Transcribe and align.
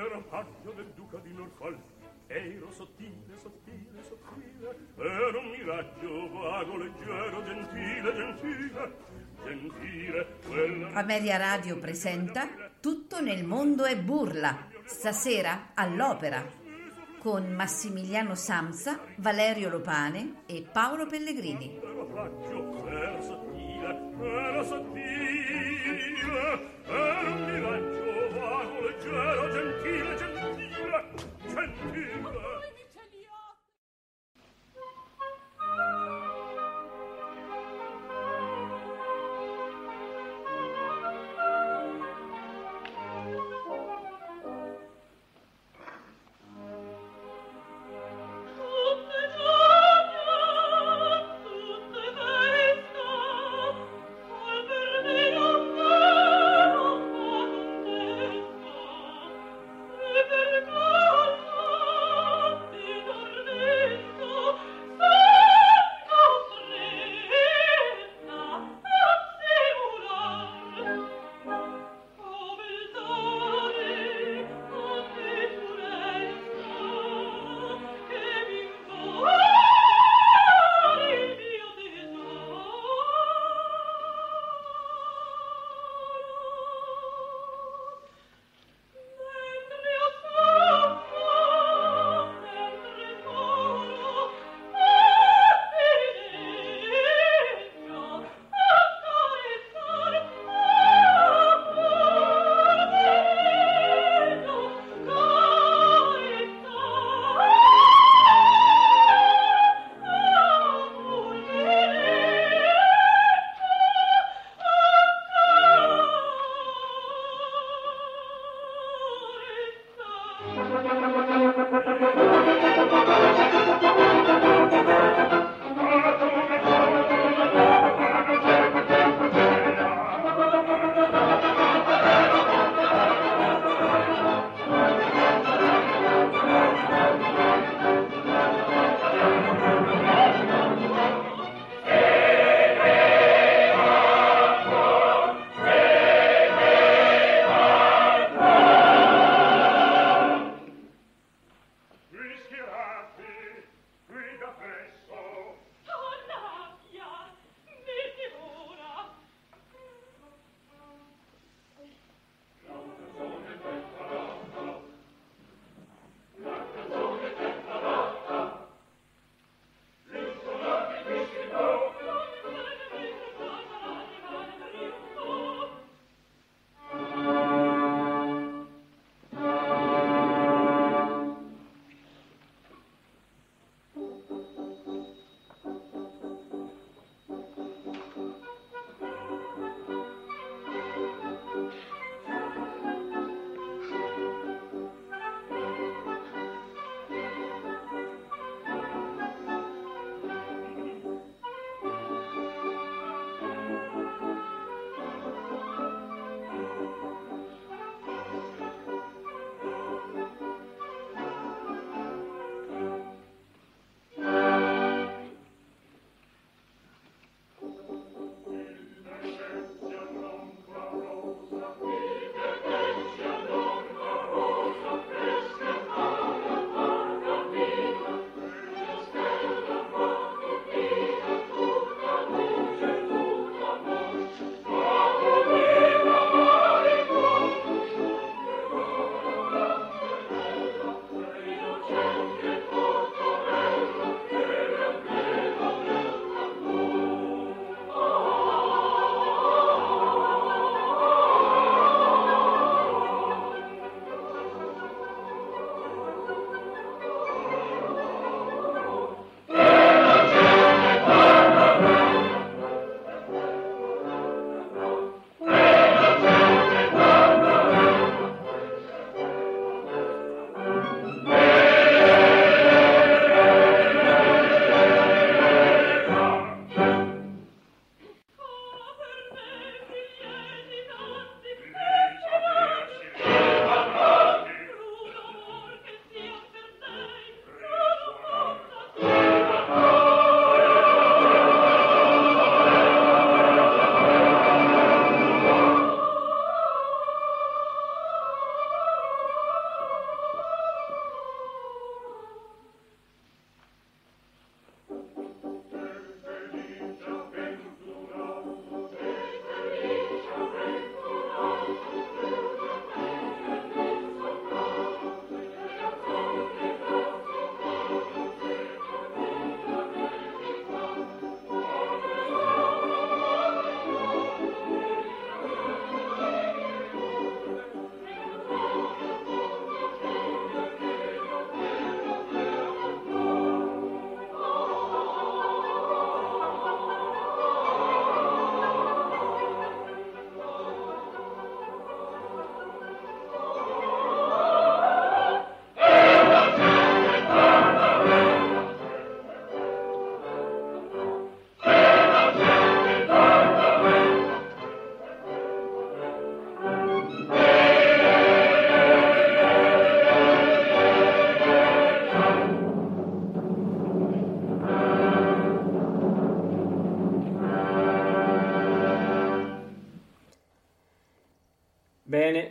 L'era 0.00 0.22
raggio 0.30 0.72
del 0.74 0.90
duca 0.96 1.18
di 1.18 1.30
Norfolk 1.34 1.78
Ero 2.26 2.70
sottile, 2.70 3.36
sottile, 3.36 4.02
sottile 4.08 4.74
Era 4.96 5.38
un 5.38 5.50
miraggio 5.50 6.30
vago, 6.32 6.76
leggero, 6.78 7.44
gentile, 7.44 8.14
gentile 8.14 8.96
Gentile, 9.44 10.26
quella 10.46 10.88
Amelia 10.94 11.36
Radio 11.36 11.78
presenta 11.78 12.48
Tutto 12.80 13.20
nel 13.20 13.44
mondo 13.44 13.84
è 13.84 13.98
burla 13.98 14.68
Stasera 14.86 15.72
all'opera 15.74 16.58
con 17.18 17.52
Massimiliano 17.52 18.34
Samsa, 18.34 18.98
Valerio 19.16 19.68
Lopane 19.68 20.44
e 20.46 20.66
Paolo 20.72 21.04
Pellegrini. 21.04 21.78
Era 21.78 22.30
era 22.88 23.20
sottile, 23.20 24.12
era 24.22 24.62
sottile 24.64 26.00
Era 26.86 27.20
un 27.28 27.44
miraggio 27.44 27.89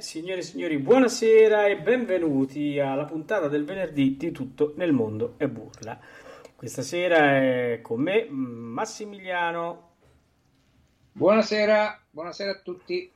signore 0.01 0.39
e 0.39 0.43
signori, 0.43 0.77
buonasera 0.77 1.67
e 1.67 1.77
benvenuti 1.77 2.79
alla 2.79 3.03
puntata 3.03 3.49
del 3.49 3.65
venerdì 3.65 4.15
di 4.15 4.31
Tutto 4.31 4.73
nel 4.77 4.93
mondo 4.93 5.33
è 5.35 5.47
burla. 5.47 5.99
Questa 6.55 6.81
sera 6.81 7.35
è 7.35 7.79
con 7.81 8.01
me 8.01 8.25
Massimiliano. 8.29 9.87
Buonasera, 11.11 12.01
buonasera 12.11 12.51
a 12.51 12.59
tutti. 12.61 13.11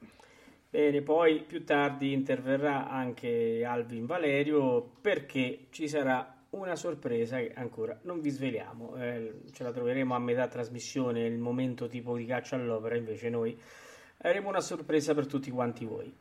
Bene, 0.70 1.02
poi 1.02 1.44
più 1.44 1.64
tardi 1.64 2.12
interverrà 2.12 2.90
anche 2.90 3.64
Alvin 3.66 4.06
Valerio 4.06 4.82
perché 5.00 5.68
ci 5.70 5.88
sarà 5.88 6.36
una 6.50 6.76
sorpresa 6.76 7.38
che 7.38 7.54
ancora 7.56 7.98
non 8.04 8.20
vi 8.20 8.30
sveliamo. 8.30 8.96
Eh, 8.98 9.42
ce 9.54 9.64
la 9.64 9.72
troveremo 9.72 10.16
a 10.16 10.20
metà 10.20 10.48
trasmissione, 10.48 11.26
il 11.26 11.38
momento 11.38 11.88
tipo 11.88 12.18
di 12.18 12.26
caccia 12.26 12.58
all'opera, 12.58 12.98
invece 12.98 13.30
noi 13.30 13.58
avremo 14.18 14.50
una 14.50 14.62
sorpresa 14.62 15.14
per 15.14 15.28
tutti 15.28 15.50
quanti 15.50 15.86
voi. 15.86 16.14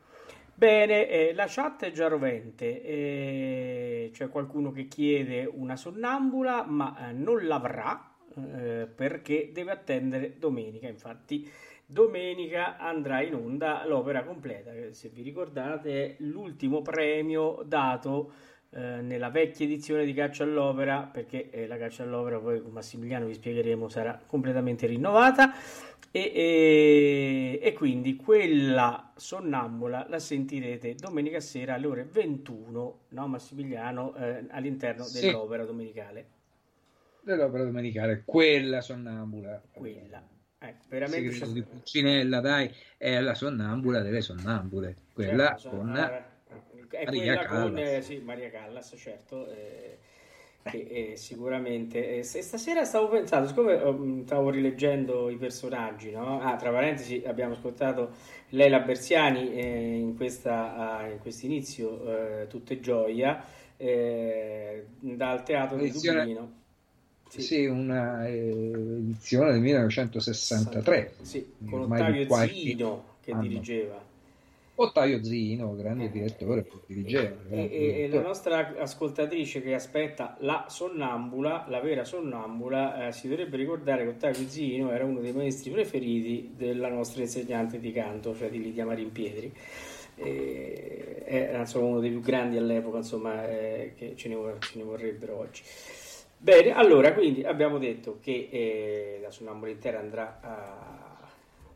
Bene, 0.55 1.09
eh, 1.09 1.33
la 1.33 1.45
chat 1.47 1.85
è 1.85 1.91
già 1.91 2.07
rovente, 2.07 2.83
eh, 2.83 4.09
c'è 4.13 4.29
qualcuno 4.29 4.71
che 4.71 4.87
chiede 4.87 5.49
una 5.51 5.75
sonnambula, 5.75 6.63
ma 6.67 7.09
eh, 7.09 7.11
non 7.11 7.47
l'avrà 7.47 8.11
eh, 8.35 8.87
perché 8.93 9.49
deve 9.51 9.71
attendere 9.71 10.37
domenica. 10.37 10.87
Infatti, 10.87 11.49
domenica 11.85 12.77
andrà 12.77 13.21
in 13.23 13.33
onda 13.33 13.83
l'opera 13.87 14.23
completa, 14.23 14.71
se 14.91 15.09
vi 15.09 15.23
ricordate 15.23 16.05
è 16.05 16.15
l'ultimo 16.19 16.83
premio 16.83 17.63
dato 17.65 18.31
eh, 18.69 19.01
nella 19.01 19.29
vecchia 19.29 19.65
edizione 19.65 20.05
di 20.05 20.13
Caccia 20.13 20.43
all'Opera, 20.43 21.09
perché 21.11 21.49
eh, 21.49 21.65
la 21.67 21.77
Caccia 21.77 22.03
all'Opera 22.03 22.39
poi 22.39 22.61
con 22.61 22.71
Massimiliano 22.71 23.25
vi 23.25 23.33
spiegheremo 23.33 23.87
sarà 23.89 24.19
completamente 24.25 24.85
rinnovata 24.85 25.51
e, 26.15 26.31
e, 26.31 27.59
e, 27.59 27.73
quindi 27.73 28.15
quella 28.15 29.13
sonnambula 29.15 30.05
la 30.07 30.19
sentirete 30.19 30.93
domenica 30.93 31.39
sera 31.39 31.73
alle 31.73 31.87
ore 31.87 32.03
21, 32.03 32.99
no 33.07 33.27
Massimiliano, 33.27 34.15
eh, 34.15 34.45
all'interno 34.51 35.05
Sì. 35.05 35.25
dell'opera 35.25 35.65
domenicale. 35.65 36.27
Dell'opera 37.19 37.63
domenicale, 37.63 38.21
quella 38.25 38.81
sonnambula. 38.81 39.59
Quella. 39.71 40.23
Ecco, 40.59 40.85
veramente 40.87 41.31
Segreto 41.31 41.51
di 41.51 41.63
Pulcinella, 41.63 42.39
dai, 42.41 42.71
è 42.95 43.19
la 43.19 43.33
sonnambula 43.33 44.01
delle 44.01 44.21
sonnambule. 44.21 44.95
Quella 45.15 45.55
Certo, 45.57 45.77
con... 45.77 45.97
eh, 45.97 46.23
è 46.89 47.05
Maria 47.05 47.09
quella 47.09 47.45
con 47.47 47.73
Callas. 47.73 47.89
eh, 47.89 48.01
sì, 48.03 48.19
Maria 48.19 48.51
Callas, 48.51 48.93
certo. 48.95 49.49
eh, 49.49 49.97
che 50.63 51.11
eh, 51.11 51.15
sicuramente 51.17 52.23
se- 52.23 52.41
stasera 52.41 52.85
stavo 52.85 53.09
pensando, 53.09 53.47
siccome 53.47 53.73
um, 53.75 54.25
stavo 54.25 54.49
rileggendo 54.49 55.29
i 55.29 55.35
personaggi, 55.37 56.11
no? 56.11 56.39
Ah, 56.41 56.55
tra 56.55 56.71
parentesi, 56.71 57.21
abbiamo 57.25 57.53
ascoltato 57.53 58.11
Leila 58.49 58.79
Bersiani 58.79 59.53
eh, 59.53 59.95
in 59.97 60.15
questa 60.15 60.97
ah, 60.99 61.07
in 61.07 61.19
questo 61.19 61.45
inizio 61.45 62.41
eh, 62.41 62.47
Tutto 62.47 62.73
è 62.73 62.79
gioia 62.79 63.43
eh, 63.77 64.85
dal 64.99 65.43
teatro 65.43 65.77
di 65.77 65.85
Edizione- 65.87 66.19
Dublino. 66.19 66.51
Sì, 67.35 67.65
una 67.65 68.27
eh, 68.27 68.49
edizione 68.49 69.53
del 69.53 69.61
1963. 69.61 71.15
Sì, 71.21 71.53
con 71.67 71.87
di 71.87 71.91
Ottavio 71.93 72.25
qualche 72.27 72.53
Zino 72.53 73.03
che 73.21 73.31
anno. 73.31 73.41
dirigeva. 73.41 74.02
Ottavio 74.75 75.23
Zino, 75.23 75.75
grande 75.75 76.09
direttore, 76.09 76.65
dirigeva. 76.87 77.35
E, 77.49 77.69
e- 77.71 78.01
e 78.03 78.07
la 78.09 78.21
nostra 78.21 78.73
ascoltatrice 78.79 79.61
che 79.61 79.75
aspetta 79.75 80.35
la 80.39 80.65
sonnambula, 80.67 81.65
la 81.69 81.79
vera 81.79 82.03
sonnambula, 82.03 83.07
eh, 83.07 83.11
si 83.11 83.27
dovrebbe 83.27 83.57
ricordare 83.57 84.03
che 84.03 84.09
Ottavio 84.09 84.47
Zino 84.47 84.91
era 84.91 85.05
uno 85.05 85.19
dei 85.19 85.31
maestri 85.31 85.69
preferiti 85.69 86.53
della 86.57 86.89
nostra 86.89 87.21
insegnante 87.21 87.79
di 87.79 87.91
canto, 87.91 88.35
cioè 88.35 88.49
di 88.49 88.61
Lidia 88.61 88.85
Marimpietri. 88.85 89.53
E, 90.15 91.23
era 91.25 91.59
insomma, 91.59 91.87
uno 91.87 91.99
dei 91.99 92.09
più 92.09 92.21
grandi 92.21 92.57
all'epoca, 92.57 92.97
insomma, 92.97 93.47
eh, 93.47 93.93
che 93.95 94.13
ce 94.15 94.27
ne, 94.27 94.35
ce 94.57 94.77
ne 94.79 94.83
vorrebbero 94.83 95.37
oggi. 95.37 95.61
Bene, 96.35 96.73
allora, 96.73 97.13
quindi 97.13 97.43
abbiamo 97.43 97.77
detto 97.77 98.17
che 98.19 98.49
eh, 98.51 99.19
la 99.21 99.29
sonnambula 99.29 99.71
intera 99.71 99.99
andrà 99.99 100.39
a 100.41 101.12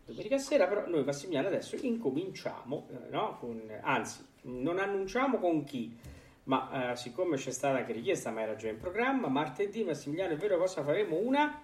domenica 0.08 0.38
sera, 0.38 0.68
però 0.68 0.88
noi 0.88 1.04
Massimiliano 1.04 1.48
adesso 1.48 1.76
incominciamo, 1.76 2.88
eh, 2.92 3.10
no? 3.12 3.38
Con- 3.40 3.70
anzi, 3.82 4.26
non 4.44 4.80
annunciamo 4.80 5.38
con 5.38 5.64
chi, 5.66 5.96
ma 6.46 6.92
eh, 6.92 6.96
siccome 6.96 7.36
c'è 7.36 7.52
stata 7.52 7.78
anche 7.78 7.92
richiesta, 7.92 8.32
ma 8.32 8.42
era 8.42 8.56
già 8.56 8.70
in 8.70 8.78
programma, 8.78 9.28
martedì 9.28 9.84
Massimiliano 9.84 10.34
è 10.34 10.38
vero 10.38 10.58
cosa 10.58 10.82
faremo? 10.84 11.18
Una? 11.18 11.62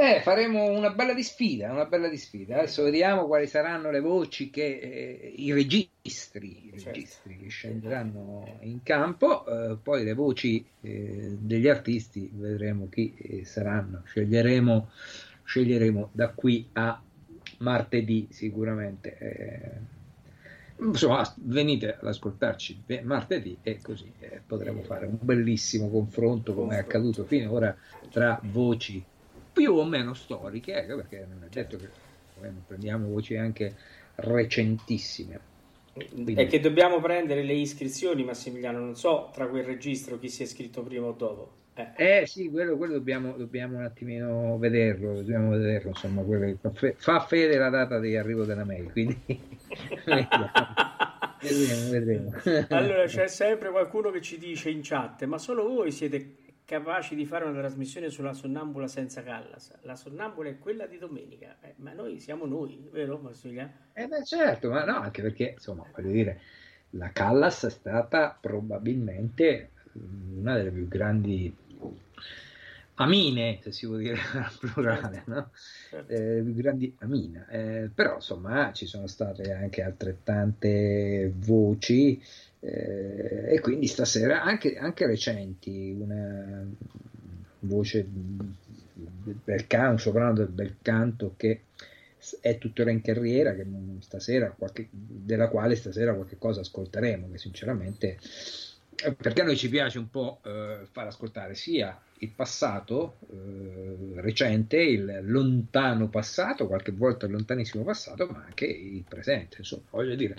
Eh, 0.00 0.20
faremo 0.22 0.70
una 0.70 0.90
bella 0.90 1.12
di 1.12 1.24
sfida, 1.24 1.72
una 1.72 1.84
bella 1.86 2.08
di 2.08 2.16
sfida. 2.16 2.58
Adesso 2.58 2.84
vediamo 2.84 3.26
quali 3.26 3.48
saranno 3.48 3.90
le 3.90 3.98
voci 3.98 4.48
che 4.48 4.78
eh, 4.78 5.32
i 5.36 5.52
registri, 5.52 6.68
i 6.68 6.78
Certo. 6.78 6.90
registri 6.90 7.36
che 7.36 7.48
scenderanno 7.48 8.58
in 8.60 8.80
campo, 8.84 9.44
eh, 9.44 9.76
poi 9.82 10.04
le 10.04 10.14
voci 10.14 10.64
eh, 10.82 11.36
degli 11.36 11.66
artisti 11.66 12.30
vedremo 12.32 12.88
chi 12.88 13.12
eh, 13.16 13.44
saranno. 13.44 14.02
Sceglieremo, 14.04 14.88
sceglieremo 15.48 16.10
da 16.12 16.28
qui 16.28 16.68
a 16.74 17.00
martedì 17.58 18.28
sicuramente. 18.30 19.16
eh. 19.18 19.96
Insomma, 20.80 21.34
venite 21.42 21.96
ad 21.96 22.06
ascoltarci 22.06 22.84
martedì 23.02 23.56
e 23.62 23.80
così 23.82 24.12
eh, 24.20 24.42
potremo 24.46 24.82
fare 24.82 25.06
un 25.06 25.16
bellissimo 25.20 25.88
confronto 25.88 26.54
come 26.54 26.76
è 26.76 26.78
accaduto 26.78 27.24
finora 27.24 27.74
tra 28.10 28.38
voci 28.44 29.02
più 29.52 29.72
o 29.72 29.84
meno 29.84 30.14
storiche, 30.14 30.74
ecco, 30.74 30.96
perché 30.96 31.26
non 31.28 31.42
è 31.42 31.48
detto 31.48 31.78
che 31.78 31.88
non 32.42 32.62
prendiamo 32.64 33.08
voci 33.08 33.36
anche 33.36 33.74
recentissime. 34.16 35.40
Quindi- 35.94 36.34
È 36.34 36.46
che 36.46 36.60
dobbiamo 36.60 37.00
prendere 37.00 37.42
le 37.42 37.54
iscrizioni, 37.54 38.22
Massimiliano, 38.22 38.78
non 38.78 38.94
so 38.94 39.30
tra 39.32 39.48
quel 39.48 39.64
registro 39.64 40.18
chi 40.20 40.28
si 40.28 40.42
è 40.42 40.44
iscritto 40.44 40.82
prima 40.82 41.06
o 41.06 41.12
dopo. 41.12 41.57
Eh. 41.78 42.20
Eh 42.20 42.26
sì, 42.26 42.50
quello, 42.50 42.76
quello 42.76 42.94
dobbiamo, 42.94 43.36
dobbiamo 43.36 43.78
un 43.78 43.84
attimino 43.84 44.58
vederlo, 44.58 45.14
dobbiamo 45.14 45.50
vederlo, 45.50 45.90
insomma, 45.90 46.24
fa, 46.60 46.70
fe- 46.72 46.94
fa 46.98 47.20
fede 47.20 47.56
la 47.56 47.68
data 47.68 48.00
di 48.00 48.16
arrivo 48.16 48.44
della 48.44 48.64
mail, 48.64 48.90
quindi 48.90 49.16
vedremo, 51.40 51.90
vedremo. 51.90 52.32
Allora 52.70 53.04
c'è 53.04 53.28
sempre 53.28 53.70
qualcuno 53.70 54.10
che 54.10 54.20
ci 54.20 54.38
dice 54.38 54.70
in 54.70 54.80
chat, 54.82 55.24
ma 55.26 55.38
solo 55.38 55.68
voi 55.68 55.92
siete 55.92 56.34
capaci 56.64 57.14
di 57.14 57.24
fare 57.24 57.44
una 57.44 57.60
trasmissione 57.60 58.10
sulla 58.10 58.32
sonnambula 58.32 58.88
senza 58.88 59.22
Callas. 59.22 59.78
La 59.82 59.94
sonnambula 59.94 60.48
è 60.48 60.58
quella 60.58 60.86
di 60.86 60.98
domenica, 60.98 61.56
Eh, 61.60 61.74
ma 61.76 61.92
noi 61.92 62.18
siamo 62.18 62.44
noi, 62.44 62.88
vero 62.90 63.18
Massimiliano? 63.18 63.72
Eh 63.92 64.08
beh, 64.08 64.24
certo, 64.24 64.68
ma 64.68 64.84
no, 64.84 64.96
anche 64.96 65.22
perché, 65.22 65.52
insomma, 65.54 65.86
voglio 65.94 66.10
dire, 66.10 66.40
la 66.90 67.10
Callas 67.12 67.64
è 67.64 67.70
stata 67.70 68.36
probabilmente 68.38 69.70
una 70.36 70.56
delle 70.56 70.70
più 70.70 70.86
grandi 70.88 71.54
amine, 72.98 73.58
se 73.62 73.72
si 73.72 73.86
può 73.86 73.96
dire 73.96 74.18
al 74.32 74.52
plurale, 74.58 75.22
no? 75.26 75.50
Certo. 75.90 76.12
Eh, 76.12 76.42
grandi 76.54 76.94
amine. 77.00 77.46
Eh, 77.50 77.90
però, 77.94 78.16
insomma, 78.16 78.72
ci 78.72 78.86
sono 78.86 79.06
state 79.06 79.52
anche 79.52 79.82
altrettante 79.82 81.32
voci 81.34 82.20
eh, 82.60 83.54
e 83.54 83.60
quindi 83.60 83.86
stasera 83.86 84.42
anche, 84.42 84.76
anche 84.76 85.06
recenti, 85.06 85.96
una 85.98 86.66
voce 87.60 88.06
del 89.44 89.66
canto, 89.66 89.90
un 89.90 89.98
soprano 89.98 90.34
del 90.34 90.48
bel 90.48 90.76
canto 90.82 91.34
che 91.36 91.62
è 92.40 92.58
tuttora 92.58 92.90
in 92.90 93.00
carriera, 93.00 93.54
che 93.54 93.64
stasera 94.00 94.50
qualche, 94.50 94.88
della 94.90 95.48
quale 95.48 95.76
stasera 95.76 96.14
qualche 96.14 96.36
cosa 96.36 96.60
ascolteremo, 96.60 97.30
che 97.30 97.38
sinceramente 97.38 98.18
perché 99.16 99.42
a 99.42 99.44
noi 99.44 99.56
ci 99.56 99.68
piace 99.68 99.98
un 99.98 100.10
po' 100.10 100.40
eh, 100.44 100.80
far 100.90 101.06
ascoltare 101.06 101.54
sia 101.54 102.00
il 102.20 102.30
passato 102.30 103.18
eh, 103.30 104.20
recente, 104.20 104.78
il 104.78 105.20
lontano 105.22 106.08
passato, 106.08 106.66
qualche 106.66 106.90
volta 106.90 107.26
il 107.26 107.32
lontanissimo 107.32 107.84
passato, 107.84 108.26
ma 108.26 108.42
anche 108.44 108.66
il 108.66 109.04
presente. 109.08 109.56
Insomma, 109.58 109.82
voglio 109.90 110.16
dire, 110.16 110.36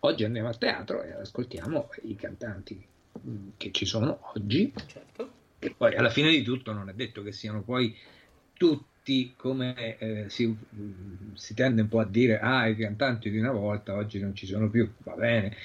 oggi 0.00 0.24
andiamo 0.24 0.48
al 0.48 0.58
teatro 0.58 1.02
e 1.02 1.12
ascoltiamo 1.12 1.90
i 2.02 2.16
cantanti 2.16 2.84
mh, 3.20 3.36
che 3.56 3.70
ci 3.70 3.86
sono 3.86 4.32
oggi, 4.34 4.72
Certo. 4.86 5.30
che 5.58 5.72
poi 5.76 5.94
alla 5.94 6.10
fine 6.10 6.30
di 6.30 6.42
tutto 6.42 6.72
non 6.72 6.88
è 6.88 6.94
detto 6.94 7.22
che 7.22 7.30
siano 7.30 7.62
poi 7.62 7.96
tutti 8.54 9.34
come 9.36 9.98
eh, 9.98 10.24
si, 10.28 10.54
si 11.34 11.54
tende 11.54 11.82
un 11.82 11.88
po' 11.88 12.00
a 12.00 12.06
dire, 12.06 12.40
ah, 12.40 12.66
i 12.66 12.76
cantanti 12.76 13.30
di 13.30 13.38
una 13.38 13.52
volta 13.52 13.94
oggi 13.94 14.18
non 14.20 14.34
ci 14.34 14.46
sono 14.46 14.68
più, 14.68 14.90
va 14.98 15.14
bene 15.14 15.56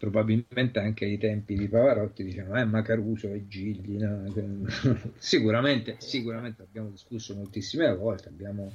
probabilmente 0.00 0.78
anche 0.78 1.04
ai 1.04 1.18
tempi 1.18 1.54
di 1.54 1.68
Pavarotti 1.68 2.24
dicevano 2.24 2.58
eh 2.58 2.64
ma 2.64 2.80
Caruso 2.80 3.28
e 3.34 3.46
Gigli 3.46 3.98
no? 3.98 4.24
sicuramente, 5.18 5.96
sicuramente 5.98 6.62
abbiamo 6.62 6.88
discusso 6.88 7.34
moltissime 7.34 7.94
volte 7.94 8.28
abbiamo 8.28 8.72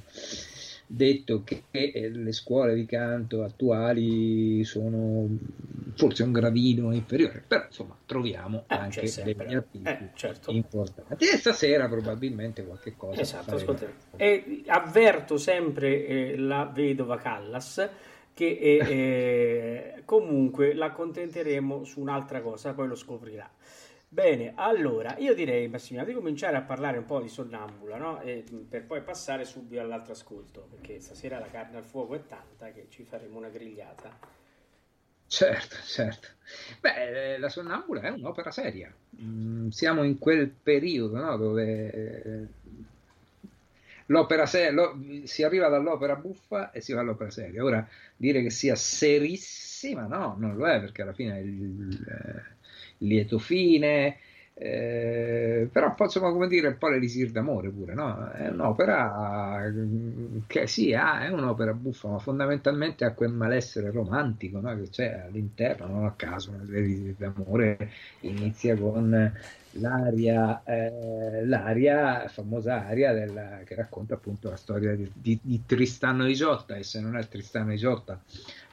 detto 0.86 1.44
che 1.44 1.64
le 2.14 2.32
scuole 2.32 2.76
di 2.76 2.86
canto 2.86 3.44
attuali 3.44 4.64
sono 4.66 5.28
forse 5.96 6.22
un 6.22 6.32
gradino 6.32 6.94
inferiore 6.94 7.44
però 7.48 7.66
insomma 7.66 7.98
troviamo 8.06 8.66
Eh, 8.68 8.76
anche 8.76 9.12
degli 9.24 9.54
artisti 9.56 9.88
Eh, 9.88 10.10
certo. 10.14 10.52
importanti 10.52 11.26
e 11.26 11.38
stasera 11.38 11.88
probabilmente 11.90 12.64
qualche 12.64 12.96
cosa 12.96 13.22
Esatto. 13.22 13.76
E 14.16 14.62
avverto 14.68 15.38
sempre 15.38 16.06
eh, 16.06 16.38
la 16.38 16.72
vedova 16.72 17.18
Callas 17.18 17.90
che 18.36 18.58
eh, 18.60 18.78
eh, 18.86 20.02
comunque 20.04 20.74
l'accontenteremo 20.74 21.86
su 21.86 22.02
un'altra 22.02 22.42
cosa, 22.42 22.74
poi 22.74 22.88
lo 22.88 22.96
scoprirà. 22.96 23.50
Bene, 24.08 24.52
allora 24.56 25.16
io 25.18 25.34
direi 25.34 25.68
Massimiliano 25.70 26.12
di 26.12 26.16
cominciare 26.16 26.58
a 26.58 26.62
parlare 26.62 26.98
un 26.98 27.06
po' 27.06 27.22
di 27.22 27.30
sonnambula, 27.30 27.98
no? 27.98 28.22
E, 28.22 28.44
per 28.68 28.86
poi 28.86 29.02
passare 29.02 29.46
subito 29.46 29.80
all'altro 29.80 30.12
ascolto, 30.12 30.68
perché 30.70 31.00
stasera 31.00 31.40
la 31.40 31.50
carne 31.50 31.78
al 31.78 31.86
fuoco 31.86 32.14
è 32.16 32.26
tanta 32.26 32.72
che 32.72 32.88
ci 32.90 33.04
faremo 33.04 33.38
una 33.38 33.50
grigliata. 33.50 34.44
Certo, 35.28 35.76
certo. 35.86 36.28
Beh, 36.80 37.34
eh, 37.34 37.40
la 37.40 37.50
Sonnambula 37.50 38.02
è 38.02 38.10
un'opera 38.10 38.52
seria. 38.52 38.94
Mm, 39.22 39.70
siamo 39.70 40.04
in 40.04 40.20
quel 40.20 40.50
periodo 40.50 41.18
no, 41.18 41.36
dove 41.38 41.92
eh, 41.92 42.48
l'opera 44.08 44.46
seria, 44.46 44.72
lo, 44.72 44.98
si 45.24 45.44
arriva 45.44 45.68
dall'opera 45.68 46.16
buffa 46.16 46.72
e 46.72 46.82
si 46.82 46.94
va 46.94 47.02
all'opera 47.02 47.30
seria. 47.30 47.64
Ora, 47.64 47.88
dire 48.16 48.42
che 48.42 48.50
sia 48.50 48.76
serissima, 48.76 50.06
no, 50.06 50.36
non 50.38 50.56
lo 50.56 50.68
è, 50.68 50.80
perché 50.80 51.02
alla 51.02 51.14
fine 51.14 51.38
è 51.38 51.40
il, 51.40 51.62
il, 51.62 52.44
il 53.00 53.08
lieto 53.08 53.40
fine, 53.40 54.18
eh, 54.58 55.68
però 55.70 55.94
insomma 56.00 56.32
come 56.32 56.48
dire 56.48 56.70
un 56.70 56.78
po' 56.78 56.88
l'elisir 56.88 57.30
d'amore 57.30 57.70
pure 57.72 57.94
no? 57.94 58.32
è 58.32 58.48
un'opera 58.48 59.70
che 60.48 60.66
sì 60.66 60.94
ha, 60.94 61.26
è 61.26 61.28
un'opera 61.28 61.74
buffa 61.74 62.08
ma 62.08 62.20
fondamentalmente 62.20 63.04
ha 63.04 63.12
quel 63.12 63.34
malessere 63.34 63.92
romantico 63.92 64.62
no? 64.62 64.74
che 64.78 64.90
c'è 64.90 65.24
all'interno 65.28 65.88
non 65.88 66.06
a 66.06 66.14
caso 66.16 66.54
l'elisir 66.68 67.16
d'amore 67.18 67.92
inizia 68.22 68.78
con 68.78 69.34
l'aria, 69.76 70.64
eh, 70.64 71.46
l'aria 71.46 72.28
famosa 72.28 72.86
aria 72.86 73.14
della, 73.14 73.62
che 73.66 73.76
racconta 73.76 74.16
appunto 74.16 74.50
la 74.50 74.56
storia 74.56 74.96
di, 74.96 75.10
di, 75.14 75.40
di 75.42 75.64
Tristano 75.66 76.26
e 76.26 76.32
Isotta 76.32 76.76
e 76.76 76.84
se 76.84 77.00
non 77.00 77.18
è 77.18 77.28
Tristano 77.28 77.72
e 77.72 77.76
Isotta 77.76 78.22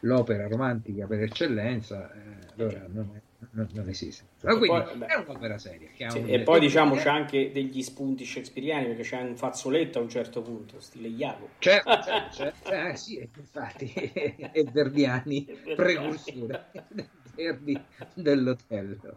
l'opera 0.01 0.49
romantica 0.49 1.07
per 1.07 1.23
eccellenza 1.23 2.13
eh, 2.13 2.53
allora 2.57 2.85
non 2.89 3.11
è 3.15 3.21
non, 3.51 3.69
non 3.73 3.89
esiste. 3.89 4.25
Però 4.41 4.57
quindi 4.57 4.83
poi, 4.83 5.07
è 5.07 5.15
un'opera 5.17 5.59
seria. 5.59 5.89
Sì, 6.09 6.19
un... 6.19 6.29
E 6.29 6.41
poi 6.41 6.61
diciamo 6.61 6.95
c'è 6.97 7.09
anche 7.09 7.51
degli 7.53 7.83
spunti 7.83 8.25
shakespeariani 8.25 8.87
perché 8.87 9.03
c'è 9.03 9.21
un 9.21 9.37
fazzoletto 9.37 9.99
a 9.99 10.03
un 10.03 10.09
certo 10.09 10.43
punto, 10.43 10.81
stile 10.81 11.09
Iago. 11.09 11.51
Certo, 11.59 11.91
certo, 12.03 12.35
certo 12.35 12.71
eh, 12.71 12.97
sì, 12.97 13.29
infatti, 13.37 13.93
è 13.93 14.63
Verdiani, 14.65 15.47
precursore 15.75 16.71
Verdi 17.35 17.79
dell'Otello. 18.15 19.17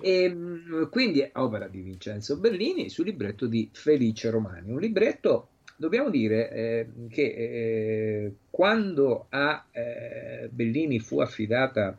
E, 0.00 0.22
ehm, 0.22 0.88
quindi 0.88 1.20
è 1.20 1.30
opera 1.34 1.68
di 1.68 1.80
Vincenzo 1.80 2.36
Bellini 2.38 2.88
su 2.88 3.02
libretto 3.02 3.46
di 3.46 3.68
Felice 3.72 4.30
Romani, 4.30 4.72
un 4.72 4.80
libretto 4.80 5.48
dobbiamo 5.76 6.08
dire 6.10 6.50
eh, 6.50 6.88
che 7.08 7.22
eh, 7.22 8.34
quando 8.50 9.26
a 9.28 9.66
eh, 9.70 10.48
Bellini 10.50 10.98
fu 10.98 11.20
affidata 11.20 11.98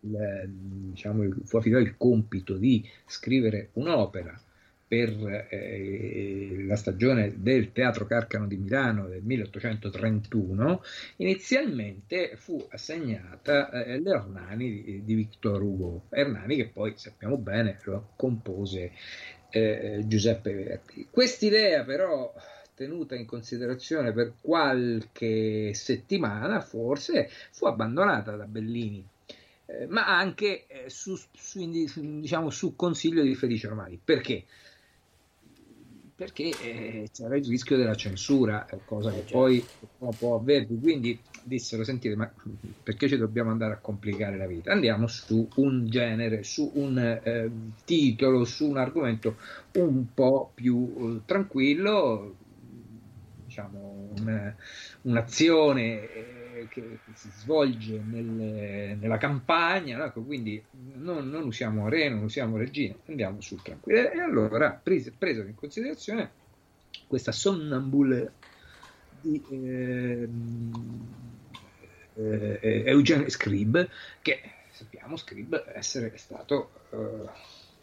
diciamo, 0.00 1.28
fu 1.44 1.56
affidato 1.56 1.82
il 1.82 1.96
compito 1.96 2.56
di 2.56 2.86
scrivere 3.06 3.70
un'opera 3.74 4.40
per 4.88 5.46
eh, 5.50 6.64
la 6.64 6.76
stagione 6.76 7.34
del 7.36 7.72
Teatro 7.72 8.06
Carcano 8.06 8.46
di 8.46 8.56
Milano 8.56 9.08
del 9.08 9.22
1831, 9.22 10.82
inizialmente 11.16 12.36
fu 12.36 12.64
assegnata 12.70 13.70
eh, 13.70 13.98
l'Ernani 13.98 14.82
di, 14.82 15.04
di, 15.04 15.14
Victor 15.14 15.60
Hugo, 15.60 16.04
Ernani 16.10 16.56
che 16.56 16.68
poi 16.68 16.92
sappiamo 16.96 17.36
bene 17.36 17.78
lo 17.84 18.10
compose 18.14 18.92
eh, 19.50 20.02
Giuseppe 20.06 20.54
Verdi. 20.54 21.08
Quest'idea 21.10 21.82
però 21.82 22.32
tenuta 22.74 23.16
in 23.16 23.26
considerazione 23.26 24.12
per 24.12 24.34
qualche 24.40 25.72
settimana 25.74 26.60
forse 26.60 27.28
fu 27.50 27.66
abbandonata 27.66 28.36
da 28.36 28.44
Bellini 28.44 29.04
eh, 29.66 29.86
ma 29.88 30.06
anche 30.06 30.66
eh, 30.68 30.88
su, 30.88 31.18
su, 31.32 31.70
diciamo, 32.20 32.50
su, 32.50 32.76
consiglio 32.76 33.22
di 33.22 33.34
Felice 33.34 33.68
Romani. 33.68 34.00
Perché? 34.02 34.44
Perché 36.16 36.56
eh, 36.56 37.08
c'era 37.12 37.36
il 37.36 37.44
rischio 37.46 37.76
della 37.76 37.94
censura, 37.94 38.64
eh, 38.66 38.80
cosa 38.86 39.12
che 39.12 39.24
poi 39.30 39.68
può 40.16 40.36
avverti. 40.36 40.78
Quindi 40.78 41.22
dissero: 41.44 41.84
Sentite, 41.84 42.16
ma 42.16 42.32
perché 42.82 43.06
ci 43.06 43.18
dobbiamo 43.18 43.50
andare 43.50 43.74
a 43.74 43.78
complicare 43.80 44.38
la 44.38 44.46
vita? 44.46 44.72
Andiamo 44.72 45.06
su 45.08 45.46
un 45.56 45.86
genere, 45.90 46.42
su 46.42 46.72
un 46.74 46.98
eh, 46.98 47.50
titolo, 47.84 48.44
su 48.46 48.66
un 48.66 48.78
argomento 48.78 49.36
un 49.72 50.12
po' 50.14 50.52
più 50.54 51.22
tranquillo, 51.26 52.34
diciamo, 53.44 54.08
un, 54.16 54.54
un'azione 55.02 56.08
che 56.68 56.98
si 57.14 57.28
svolge 57.30 57.98
nel, 57.98 58.96
nella 58.98 59.18
campagna, 59.18 59.96
no? 59.96 60.12
quindi 60.24 60.62
non, 60.94 61.28
non, 61.28 61.44
usiamo 61.44 61.88
re, 61.88 62.08
non 62.08 62.22
usiamo 62.24 62.56
regine, 62.56 62.96
andiamo 63.06 63.40
sul 63.40 63.62
tranquillo. 63.62 64.10
E 64.10 64.20
allora, 64.20 64.70
preso, 64.72 65.12
preso 65.16 65.42
in 65.42 65.54
considerazione 65.54 66.30
questa 67.06 67.32
sonnambule 67.32 68.32
di 69.20 69.42
eh, 69.50 70.28
eh, 72.14 72.82
Eugene 72.86 73.28
Scribe, 73.28 73.88
che 74.22 74.40
sappiamo 74.70 75.16
Scribe 75.16 75.64
essere 75.74 76.16
stato 76.16 76.70
eh, 76.90 77.28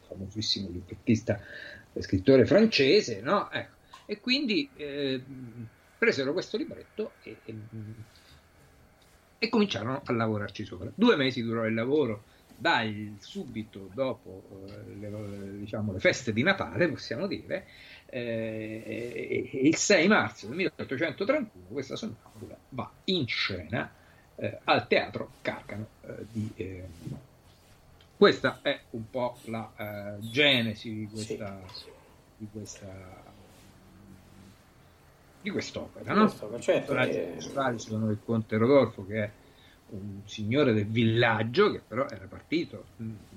famosissimo 0.08 0.70
librettista, 0.70 1.40
scrittore 2.00 2.46
francese, 2.46 3.22
no? 3.22 3.52
Ecco. 3.52 3.82
E 4.06 4.20
quindi 4.20 4.70
eh, 4.76 5.22
presero 5.98 6.34
questo 6.34 6.58
libretto 6.58 7.14
e, 7.24 7.38
e 7.46 7.56
e 9.44 9.50
cominciarono 9.50 10.02
a 10.06 10.14
lavorarci 10.14 10.64
sopra. 10.64 10.90
Due 10.96 11.18
mesi 11.18 11.44
durò 11.44 11.66
il 11.66 11.74
lavoro, 11.74 12.24
dai 12.56 13.18
subito 13.20 13.90
dopo 13.94 14.44
eh, 14.68 14.96
le, 14.98 15.58
diciamo, 15.60 15.92
le, 15.92 16.00
feste 16.00 16.32
di 16.32 16.44
Natale, 16.44 16.88
possiamo 16.88 17.28
dire, 17.28 17.68
eh, 18.06 19.50
il 19.52 19.76
6 19.76 20.08
marzo 20.08 20.48
del 20.48 20.56
1831 20.56 21.50
questa 21.68 21.98
sonnambula 21.98 22.58
va 22.70 22.90
in 23.06 23.28
scena 23.28 23.92
eh, 24.36 24.60
al 24.64 24.88
teatro 24.88 25.32
Carcano 25.42 25.88
eh, 26.04 26.26
di 26.32 26.50
eh, 26.56 26.84
questa 28.16 28.60
è 28.62 28.80
un 28.92 29.10
po' 29.10 29.38
la 29.46 30.18
genesi 30.20 30.94
di 30.94 31.08
questa, 31.12 31.60
sì. 31.74 31.90
di 32.38 32.48
questa 32.50 33.23
di 35.44 35.50
quest'opera. 35.50 36.14
No? 36.14 36.34
Certo, 36.60 36.94
I 36.94 37.10
principali 37.10 37.78
sono 37.78 38.10
il 38.10 38.20
conte 38.24 38.56
Rodolfo, 38.58 39.06
che 39.06 39.24
è 39.24 39.32
un 39.90 40.22
signore 40.26 40.74
del 40.74 40.88
villaggio, 40.88 41.72
che 41.72 41.82
però 41.86 42.08
era 42.10 42.26
partito, 42.26 42.86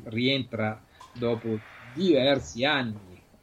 rientra 0.04 0.80
dopo 1.12 1.58
diversi 1.92 2.64
anni 2.64 2.94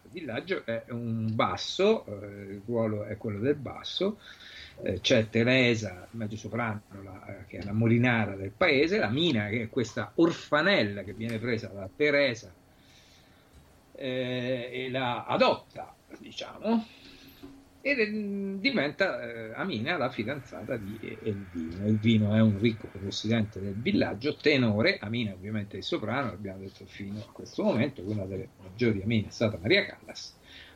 al 0.03 0.09
villaggio, 0.09 0.65
è 0.65 0.85
un 0.89 1.35
basso, 1.35 2.05
eh, 2.05 2.53
il 2.53 2.61
ruolo 2.65 3.03
è 3.03 3.17
quello 3.17 3.39
del 3.39 3.55
basso, 3.55 4.17
eh, 4.81 5.01
c'è 5.01 5.29
Teresa, 5.29 6.07
mezzo 6.11 6.37
soprano, 6.37 6.81
la, 7.03 7.25
eh, 7.25 7.45
che 7.47 7.57
è 7.57 7.63
la 7.63 7.73
molinara 7.73 8.35
del 8.35 8.51
paese, 8.55 8.97
la 8.97 9.09
Mina, 9.09 9.49
che 9.49 9.63
è 9.63 9.69
questa 9.69 10.13
orfanella 10.15 11.03
che 11.03 11.13
viene 11.13 11.37
presa 11.37 11.67
da 11.67 11.89
Teresa 11.93 12.51
eh, 13.91 14.69
e 14.71 14.89
la 14.89 15.25
adotta, 15.25 15.93
diciamo, 16.17 17.01
e 17.85 18.57
diventa 18.61 19.21
eh, 19.21 19.51
Amina 19.55 19.97
la 19.97 20.09
fidanzata 20.09 20.77
di 20.77 20.97
Elvino. 21.21 21.85
Elvino 21.85 22.33
è 22.33 22.39
un 22.39 22.57
ricco 22.57 22.87
presidente 22.87 23.59
del 23.59 23.73
villaggio, 23.73 24.37
tenore, 24.37 24.99
Amina 24.99 25.33
ovviamente 25.33 25.75
è 25.75 25.77
il 25.79 25.83
soprano, 25.83 26.27
l'abbiamo 26.27 26.59
detto 26.59 26.85
fino 26.85 27.19
a 27.19 27.29
questo 27.29 27.61
momento, 27.61 28.01
una 28.05 28.23
delle 28.23 28.47
maggiori 28.61 29.01
Amine 29.01 29.27
è 29.27 29.31
stata 29.31 29.57
Maria 29.61 29.85
Callas. 29.85 30.33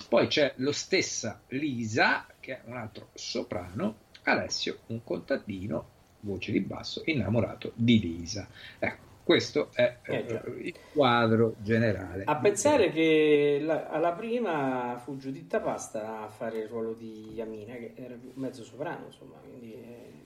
Poi 0.10 0.28
c'è 0.28 0.52
lo 0.58 0.74
stessa 0.74 1.42
Lisa, 1.48 2.28
che 2.42 2.56
è 2.56 2.62
un 2.66 2.76
altro 2.76 3.10
soprano, 3.14 4.00
Alessio, 4.24 4.80
un 4.88 5.02
contadino, 5.02 5.88
voce 6.20 6.52
di 6.52 6.60
basso, 6.60 7.04
innamorato 7.06 7.72
di 7.74 8.02
Lisa. 8.02 8.50
Ecco, 8.80 9.07
questo 9.28 9.72
è 9.74 9.98
eh, 10.06 10.16
eh 10.16 10.38
il 10.62 10.74
quadro 10.94 11.56
generale. 11.58 12.24
A 12.24 12.38
pensare 12.38 12.92
che 12.94 13.60
la, 13.62 13.90
alla 13.90 14.14
prima 14.14 14.98
fu 15.04 15.18
Giuditta 15.18 15.60
Pasta 15.60 16.22
a 16.22 16.30
fare 16.30 16.60
il 16.60 16.68
ruolo 16.70 16.94
di 16.94 17.34
Yamina, 17.34 17.74
che 17.74 17.92
era 17.96 18.16
mezzo 18.36 18.64
soprano, 18.64 19.08
insomma. 19.08 19.36
Quindi, 19.42 19.74
eh, 19.74 20.24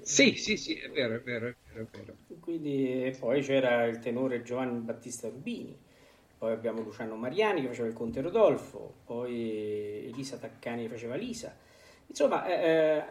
sì, 0.00 0.34
sì, 0.34 0.56
sì, 0.56 0.74
è 0.74 0.90
vero, 0.90 1.14
è 1.14 1.20
vero, 1.20 1.46
è 1.46 1.54
vero, 1.72 1.86
è 1.88 1.96
vero. 1.96 2.14
Quindi, 2.40 3.16
poi 3.16 3.42
c'era 3.42 3.84
il 3.84 4.00
tenore 4.00 4.42
Giovanni 4.42 4.76
Battista 4.80 5.28
Rubini, 5.28 5.78
poi 6.36 6.50
abbiamo 6.50 6.82
Luciano 6.82 7.14
Mariani 7.14 7.60
che 7.60 7.68
faceva 7.68 7.86
il 7.86 7.94
Conte 7.94 8.22
Rodolfo, 8.22 8.92
poi 9.04 10.06
Elisa 10.06 10.36
Taccani 10.36 10.82
che 10.82 10.88
faceva 10.88 11.14
Lisa 11.14 11.56
Insomma, 12.08 12.46
eh, 12.46 13.04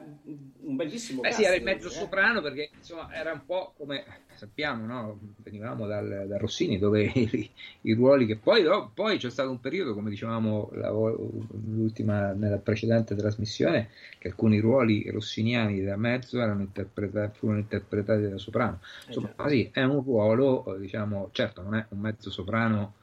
un 0.62 0.76
bellissimo 0.76 1.22
Beh, 1.22 1.30
cast, 1.30 1.40
sì, 1.40 1.46
era 1.46 1.56
il 1.56 1.64
mezzo 1.64 1.88
eh. 1.88 1.92
soprano 1.92 2.42
perché 2.42 2.70
insomma 2.76 3.14
era 3.14 3.32
un 3.34 3.46
po' 3.46 3.74
come 3.78 4.04
sappiamo, 4.34 4.86
no? 4.86 5.20
venivamo 5.38 5.86
dal, 5.86 6.26
da 6.28 6.38
Rossini 6.38 6.78
dove 6.78 7.04
i, 7.14 7.50
i 7.82 7.94
ruoli 7.94 8.26
che 8.26 8.38
poi, 8.38 8.64
no, 8.64 8.92
poi 8.94 9.18
c'è 9.18 9.30
stato 9.30 9.50
un 9.50 9.60
periodo, 9.60 9.94
come 9.94 10.10
dicevamo 10.10 10.70
la, 10.74 10.90
l'ultima, 10.90 12.32
nella 12.34 12.58
precedente 12.58 13.16
trasmissione, 13.16 13.90
che 14.18 14.30
alcuni 14.30 14.60
ruoli 14.60 15.10
rossiniani 15.10 15.84
da 15.84 15.98
mezzo 15.98 16.40
erano 16.40 16.62
interpretati, 16.62 17.38
furono 17.38 17.60
interpretati 17.60 18.30
da 18.30 18.38
soprano. 18.38 18.80
Eh, 19.08 19.08
Insomma, 19.08 19.34
già. 19.36 19.48
sì, 19.48 19.70
è 19.72 19.84
un 19.84 20.02
ruolo, 20.04 20.76
eh, 20.76 20.80
diciamo, 20.80 21.30
certo 21.32 21.62
non 21.62 21.76
è 21.76 21.86
un 21.90 22.00
mezzo 22.00 22.32
soprano 22.32 22.94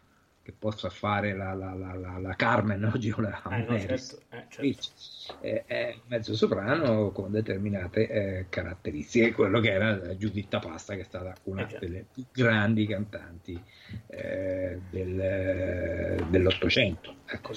che 0.42 0.52
possa 0.52 0.90
fare 0.90 1.34
la, 1.34 1.54
la, 1.54 1.72
la, 1.72 1.94
la, 1.94 2.18
la 2.18 2.34
Carmen 2.34 2.82
oggi 2.84 3.10
o 3.10 3.20
la 3.20 3.40
Eh, 3.48 3.64
no, 3.68 3.78
certo, 3.78 4.20
eh, 4.30 4.44
certo. 4.48 4.88
Eh, 5.40 5.64
è 5.66 5.94
mezzo 6.08 6.34
soprano 6.34 7.10
con 7.12 7.30
determinate 7.30 8.08
eh, 8.08 8.46
caratteristiche, 8.48 9.32
quello 9.32 9.60
che 9.60 9.70
era 9.70 10.16
Giuditta 10.16 10.58
Pasta, 10.58 10.94
che 10.94 11.02
è 11.02 11.04
stata 11.04 11.32
una 11.44 11.64
già. 11.66 11.78
delle 11.78 12.04
più 12.12 12.24
grandi 12.32 12.86
cantanti 12.86 13.62
eh, 14.08 14.80
del- 14.90 16.26
dell'Ottocento. 16.28 17.14
Ecco. 17.26 17.52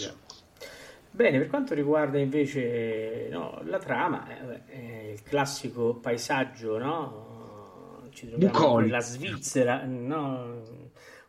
Bene, 1.10 1.38
per 1.40 1.48
quanto 1.48 1.74
riguarda 1.74 2.20
invece 2.20 3.30
no, 3.32 3.62
la 3.64 3.80
trama, 3.80 4.28
il 4.72 5.24
classico 5.24 5.96
paesaggio, 5.96 6.78
no? 6.78 8.08
Ci 8.12 8.28
troviamo 8.28 8.52
Bucolico. 8.54 8.80
nella 8.82 9.00
Svizzera, 9.00 9.84
no? 9.86 10.75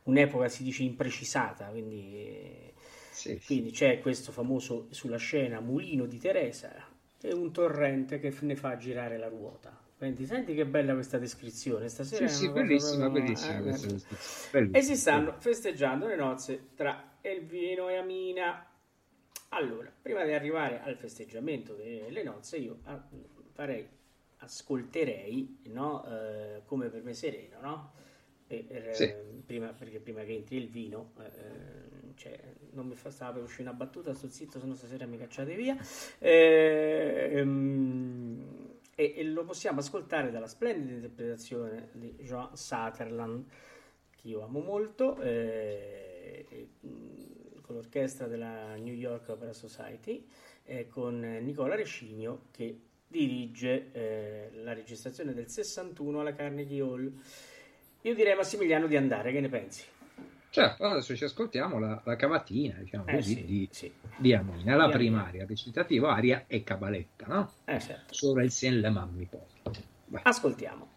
Un'epoca 0.07 0.49
si 0.49 0.63
dice 0.63 0.83
imprecisata, 0.85 1.67
quindi, 1.67 2.73
sì, 3.11 3.37
sì. 3.39 3.45
quindi 3.45 3.71
c'è 3.73 4.01
questo 4.01 4.31
famoso 4.31 4.87
sulla 4.91 5.17
scena 5.17 5.61
mulino 5.61 6.07
di 6.07 6.19
Teresa 6.19 6.73
e 7.21 7.33
un 7.33 7.53
torrente 7.53 8.21
che 8.21 8.33
ne 8.43 8.55
fa 8.55 8.77
girare 8.77 9.19
la 9.19 9.29
ruota. 9.29 9.77
Quindi 9.99 10.27
senti 10.27 10.55
che 10.55 10.67
bella 10.67 10.93
questa 10.93 11.19
descrizione, 11.19 11.89
stasera 11.89 12.29
Sì, 12.29 12.35
è 12.35 12.37
sì, 12.37 12.51
bellissima, 12.51 13.09
proprio- 13.11 13.23
bellissima 13.23 13.59
eh, 13.59 13.63
questa 13.63 13.87
eh. 13.87 13.91
Bellissima. 14.51 14.79
E 14.79 14.83
si 14.83 14.97
stanno 14.97 15.35
festeggiando 15.39 16.07
le 16.07 16.17
nozze 16.17 16.69
tra 16.75 17.17
Elvino 17.23 17.89
e 17.89 17.97
Amina. 17.97 18.65
Allora, 19.51 19.91
prima 20.03 20.25
di 20.25 20.33
arrivare 20.33 20.83
al 20.83 20.97
festeggiamento 20.97 21.75
delle 21.75 22.23
nozze, 22.23 22.59
io 22.59 22.79
ah, 22.85 23.03
farei, 23.53 23.89
ascolterei, 24.39 25.63
no? 25.69 26.05
Eh, 26.07 26.63
come 26.67 26.89
per 26.91 27.03
me 27.03 27.15
sereno, 27.15 27.59
no? 27.61 27.93
Per- 28.47 28.95
Sì. 28.95 29.13
prima, 29.45 29.69
perché 29.73 29.99
prima 30.01 30.23
che 30.23 30.33
entri 30.35 30.57
il 30.57 30.69
vino, 30.69 31.13
eh, 31.19 31.25
eh, 31.25 32.15
cioè, 32.15 32.39
non 32.73 32.87
mi 32.87 32.95
fa 32.95 33.11
stava 33.11 33.33
per 33.35 33.43
uscire 33.43 33.63
una 33.63 33.73
battuta, 33.73 34.15
sto 34.15 34.29
zitto, 34.29 34.61
se 34.61 34.67
no 34.67 34.75
stasera 34.75 35.07
mi 35.07 35.19
cacciate 35.19 35.55
via. 35.57 35.77
Eh, 36.19 37.31
ehm, 37.33 38.75
e, 38.95 39.15
e 39.17 39.25
lo 39.25 39.45
possiamo 39.45 39.81
ascoltare 39.81 40.31
dalla 40.31 40.47
splendida 40.47 40.95
interpretazione 40.95 41.89
di 41.93 42.15
Jean 42.21 42.57
Sutherland, 42.57 43.45
che 44.11 44.29
io 44.29 44.43
amo 44.43 44.61
molto, 44.61 45.21
eh, 45.21 46.69
mh, 46.81 47.61
con 47.63 47.75
l'orchestra 47.77 48.27
della 48.27 48.77
New 48.77 48.95
York 48.95 49.29
Opera 49.29 49.53
Society, 49.53 50.25
e 50.65 50.87
con 50.89 51.19
Nicola 51.43 51.75
Rescigno 51.75 52.47
che 52.51 52.79
dirige 53.09 53.91
eh, 53.93 54.51
la 54.63 54.73
registrazione 54.73 55.33
del 55.35 55.49
61 55.49 56.21
alla 56.21 56.35
Carnegie 56.35 56.81
Hall. 56.81 57.13
Io 58.07 58.15
direi 58.15 58.37
Massimiliano 58.37 58.87
di 58.87 58.97
andare, 58.97 59.33
che 59.33 59.41
ne 59.41 59.49
pensi? 59.49 59.83
Certo, 60.49 60.85
adesso 60.85 61.17
ci 61.17 61.25
ascoltiamo 61.25 61.81
la, 61.81 62.01
la 62.05 62.15
cavatina, 62.15 62.77
diciamo 62.79 63.05
Eh 63.07 63.17
così, 63.17 63.35
sì, 63.35 63.45
di, 63.45 63.69
sì. 63.73 63.93
di 64.17 64.33
Amina, 64.33 64.77
la 64.77 64.87
Di 64.87 64.93
prima 64.93 65.17
Amina. 65.19 65.29
aria, 65.29 65.45
recitativo, 65.47 66.07
aria 66.07 66.45
e 66.47 66.63
cabaletta, 66.63 67.27
no? 67.27 67.53
Eh, 67.65 67.81
certo. 67.81 68.15
Sopra 68.15 68.45
il 68.45 68.53
Sien 68.53 68.79
le 68.79 68.91
mammi 68.91 69.27
poi. 69.27 70.21
Ascoltiamo. 70.23 70.95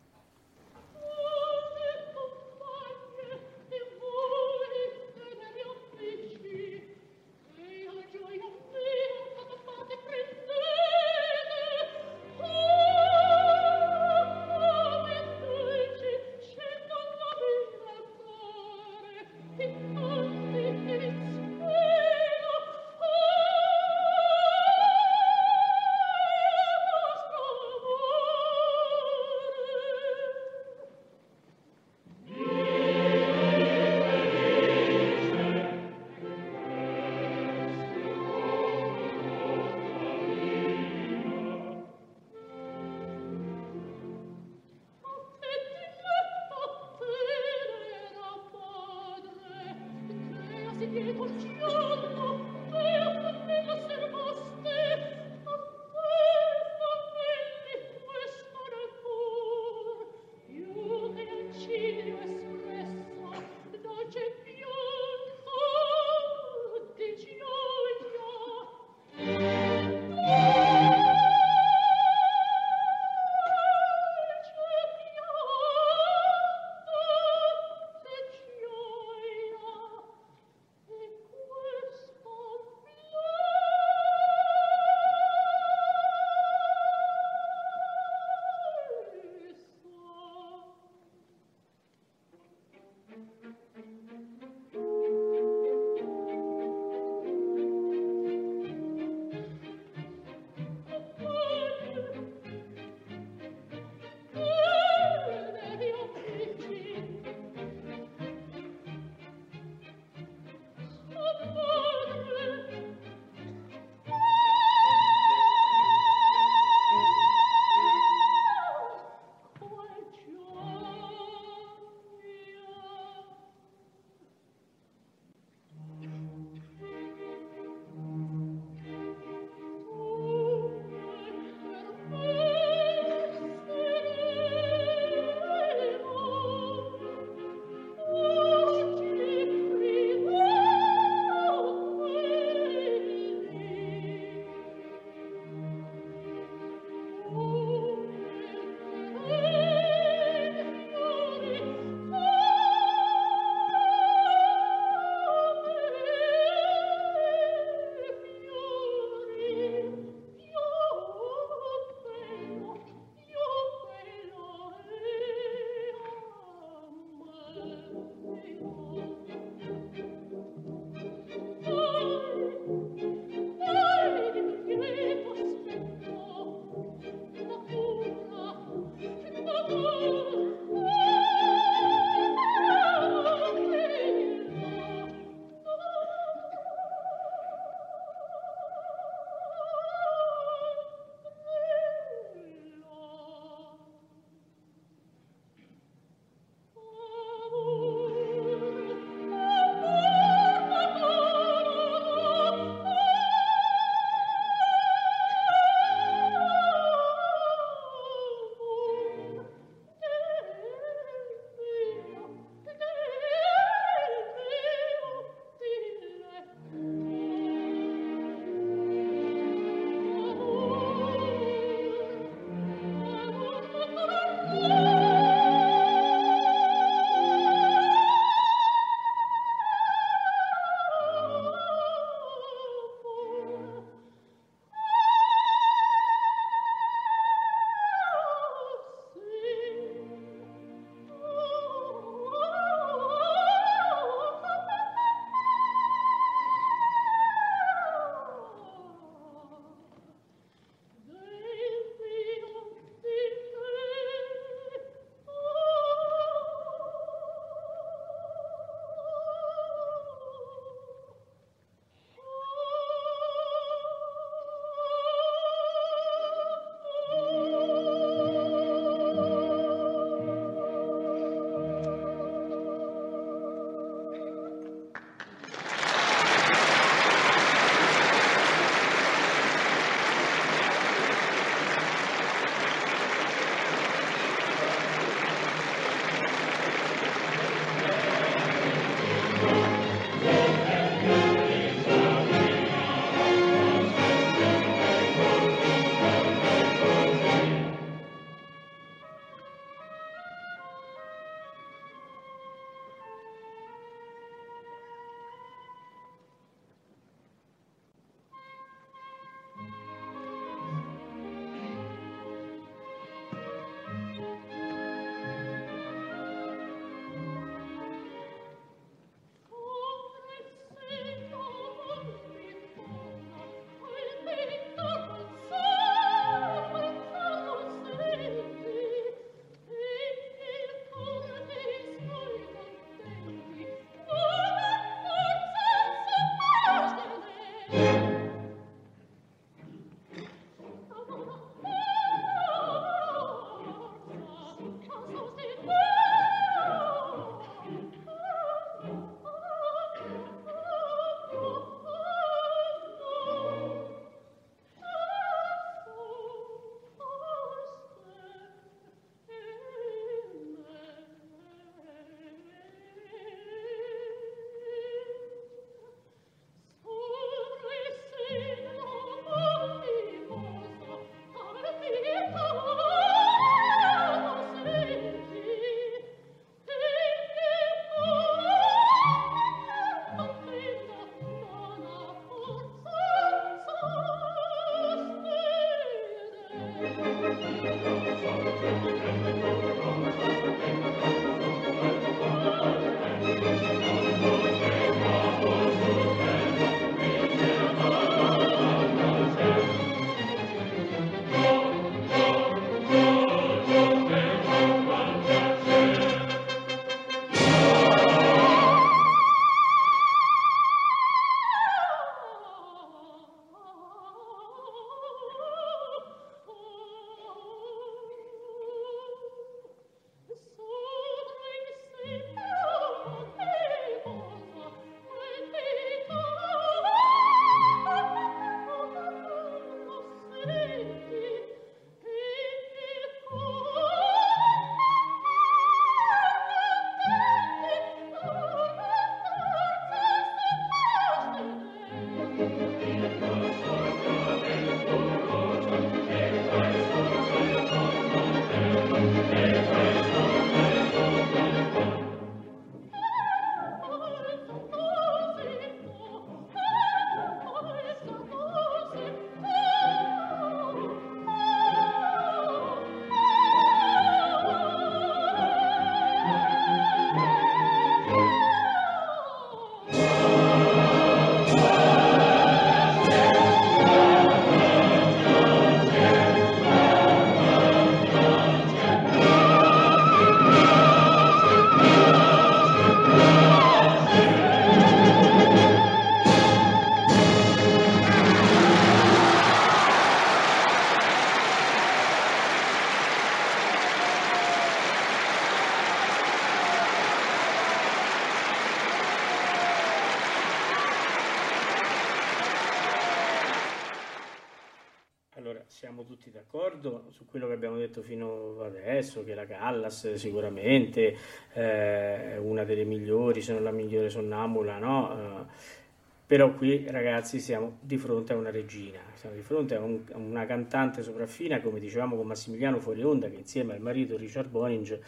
Adesso, 508.99 509.23
che 509.23 509.33
la 509.33 509.45
Callas 509.45 510.13
sicuramente 510.13 511.15
eh, 511.53 512.33
è 512.33 512.37
una 512.37 512.63
delle 512.63 512.83
migliori, 512.83 513.41
se 513.41 513.53
non 513.53 513.63
la 513.63 513.71
migliore 513.71 514.09
sonnambula, 514.09 514.77
no? 514.77 515.11
Eh, 515.11 515.77
però 516.25 516.53
qui 516.53 516.85
ragazzi 516.87 517.39
siamo 517.39 517.77
di 517.81 517.97
fronte 517.97 518.33
a 518.33 518.35
una 518.35 518.51
regina, 518.51 518.99
siamo 519.15 519.35
di 519.35 519.41
fronte 519.41 519.75
a, 519.75 519.79
un- 519.81 520.03
a 520.11 520.17
una 520.17 520.45
cantante 520.45 521.01
sopraffina, 521.01 521.59
come 521.59 521.79
dicevamo 521.79 522.15
con 522.15 522.27
Massimiliano 522.27 522.79
Fuori 522.79 523.01
Onda, 523.03 523.29
che 523.29 523.35
insieme 523.37 523.73
al 523.73 523.79
marito 523.81 524.15
Richard 524.15 524.49
Boninge 524.49 525.01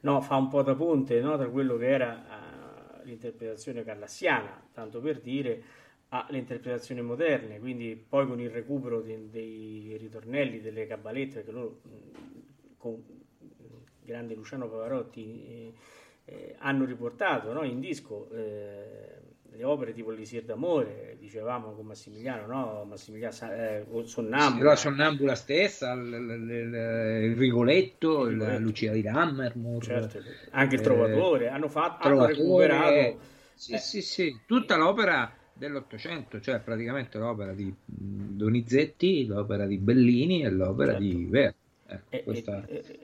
no, 0.00 0.20
fa 0.20 0.36
un 0.36 0.48
po' 0.48 0.62
da 0.62 0.74
ponte 0.76 1.20
no, 1.20 1.36
tra 1.36 1.48
quello 1.48 1.76
che 1.76 1.88
era 1.88 3.00
eh, 3.00 3.04
l'interpretazione 3.06 3.82
callassiana, 3.82 4.62
tanto 4.72 5.00
per 5.00 5.20
dire, 5.20 5.62
alle 6.10 6.38
interpretazioni 6.38 7.02
moderne, 7.02 7.58
quindi 7.58 7.94
poi 8.08 8.26
con 8.26 8.40
il 8.40 8.48
recupero 8.50 9.00
de- 9.00 9.28
dei 9.30 9.96
ritornelli, 9.98 10.60
delle 10.60 10.86
cabalette, 10.86 11.34
perché 11.36 11.50
loro 11.50 11.80
mh, 11.82 11.88
con 12.78 12.92
il 12.92 13.17
grande 14.08 14.34
Luciano 14.34 14.68
Pavarotti 14.68 15.44
eh, 15.46 15.74
eh, 16.24 16.54
hanno 16.58 16.84
riportato 16.84 17.52
no, 17.52 17.62
in 17.64 17.80
disco 17.80 18.28
eh, 18.32 19.20
le 19.50 19.64
opere 19.64 19.92
tipo 19.92 20.10
L'Isir 20.10 20.44
d'amore, 20.44 21.16
dicevamo 21.18 21.72
con 21.72 21.86
Massimiliano, 21.86 22.46
no? 22.46 22.84
Massimiliano 22.84 23.34
eh, 23.52 24.04
Sonnambula. 24.04 24.70
la 24.70 24.76
sonnambula 24.76 25.34
stessa, 25.34 25.92
il, 25.92 26.00
il- 26.06 26.50
il- 26.50 27.30
il 27.30 27.36
Rigoletto, 27.36 28.26
Il 28.26 28.36
Rigoletto. 28.36 28.58
Lucia 28.58 28.92
di 28.92 29.02
Lammermoor, 29.02 29.84
Certo, 29.84 30.18
anche 30.50 30.74
il 30.76 30.80
eh, 30.80 30.82
Trovatore, 30.82 31.48
hanno, 31.48 31.68
fatto, 31.68 32.04
hanno 32.04 32.26
Trovatore, 32.26 32.34
recuperato 32.34 33.20
sì, 33.54 33.74
eh, 33.74 33.78
sì, 33.78 34.02
sì, 34.02 34.42
tutta 34.46 34.76
l'opera 34.76 35.32
dell'Ottocento, 35.52 36.40
cioè 36.40 36.60
praticamente 36.60 37.18
l'opera 37.18 37.52
di 37.54 37.64
mh, 37.66 38.36
Donizetti, 38.36 39.26
l'opera 39.26 39.66
di 39.66 39.78
Bellini 39.78 40.44
e 40.44 40.50
l'opera 40.50 40.92
Certo. 40.92 41.02
di 41.02 41.26
Verdi. 41.26 41.56
Ecco, 42.10 42.32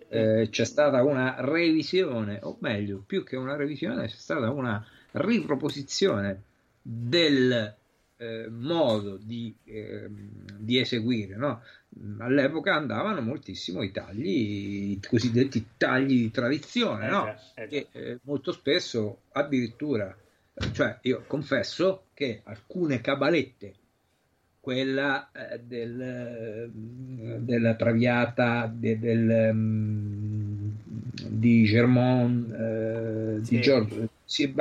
eh, 0.09 0.49
c'è 0.51 0.64
stata 0.64 1.03
una 1.03 1.37
revisione, 1.38 2.38
o 2.42 2.59
meglio, 2.61 3.03
più 3.07 3.25
che 3.25 3.37
una 3.37 3.57
revisione, 3.57 4.07
c'è 4.07 4.16
stata 4.16 4.51
una 4.51 4.85
riproposizione 5.12 6.42
del 6.83 7.75
eh, 8.16 8.49
modo 8.51 9.16
di, 9.16 9.55
ehm, 9.64 10.59
di 10.59 10.79
eseguire. 10.79 11.37
no? 11.37 11.62
All'epoca 12.18 12.75
andavano 12.75 13.23
moltissimo 13.23 13.83
i 13.83 13.90
tagli, 13.90 14.92
i 14.92 15.01
cosiddetti 15.07 15.66
tagli 15.79 16.23
di 16.23 16.31
tradizione, 16.31 17.07
eh 17.07 17.11
no? 17.11 17.35
eh 17.55 17.66
che 17.66 17.87
eh, 17.92 18.18
molto 18.25 18.53
spesso 18.53 19.23
addirittura, 19.33 20.14
cioè 20.73 20.99
io 21.03 21.25
confesso 21.27 22.07
che 22.12 22.42
alcune 22.44 23.01
cabalette, 23.01 23.75
quella 24.64 25.31
eh, 25.31 25.59
del, 25.59 26.00
eh, 26.00 26.70
della 27.40 27.74
Traviata 27.74 28.66
de- 28.66 28.98
del, 28.98 29.50
mm, 29.53 30.68
di 31.29 31.64
Germont, 31.64 32.50
eh, 32.50 33.40
Sì. 33.42 33.57
di 33.57 33.61
Giorgio, 33.61 34.09
sì, 34.24 34.55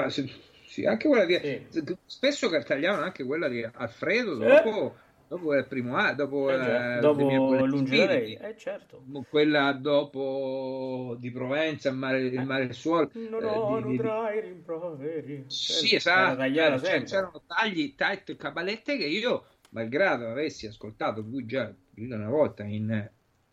sì, 0.67 0.85
anche 0.85 1.07
quella 1.07 1.23
di, 1.25 1.39
Sì. 1.39 1.65
spesso 2.05 2.49
tagliavano 2.63 3.03
anche 3.03 3.23
quella 3.23 3.47
di 3.47 3.63
Alfredo 3.63 4.35
dopo, 4.35 4.97
dopo 5.25 5.55
il 5.55 5.67
primo 5.67 5.95
anno, 5.95 6.15
dopo, 6.15 6.51
Eh 6.51 6.97
eh, 6.97 6.99
dopo 6.99 7.55
da 7.55 7.67
spiriti 7.67 7.95
lei, 7.95 8.33
eh 8.33 8.57
certo. 8.57 9.03
quella 9.29 9.71
dopo 9.71 11.15
di 11.17 11.31
Provenza, 11.31 11.89
il 11.89 11.95
mare, 11.95 12.19
il 12.23 12.45
mare 12.45 12.65
del 12.65 12.75
suolo. 12.75 13.09
Non 13.13 13.41
eh, 13.41 13.57
ho 13.57 13.79
di- 13.79 13.83
di- 13.83 13.97
nutrai 13.97 14.41
rimproveri. 14.41 15.45
Sì, 15.47 15.95
esatto. 15.95 16.41
cioè, 16.79 17.03
c'erano 17.03 17.43
tagli, 17.45 17.95
tagli, 17.95 18.35
cabalette 18.35 18.97
che 18.97 19.05
io, 19.05 19.45
malgrado 19.73 20.27
avessi 20.29 20.65
ascoltato 20.67 21.23
più 21.23 21.45
già 21.45 21.73
più 21.93 22.05
di 22.07 22.11
una 22.13 22.29
volta 22.29 22.63
in 22.63 23.09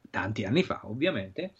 tanti 0.09 0.45
anni 0.45 0.63
fa, 0.63 0.81
ovviamente, 0.85 1.53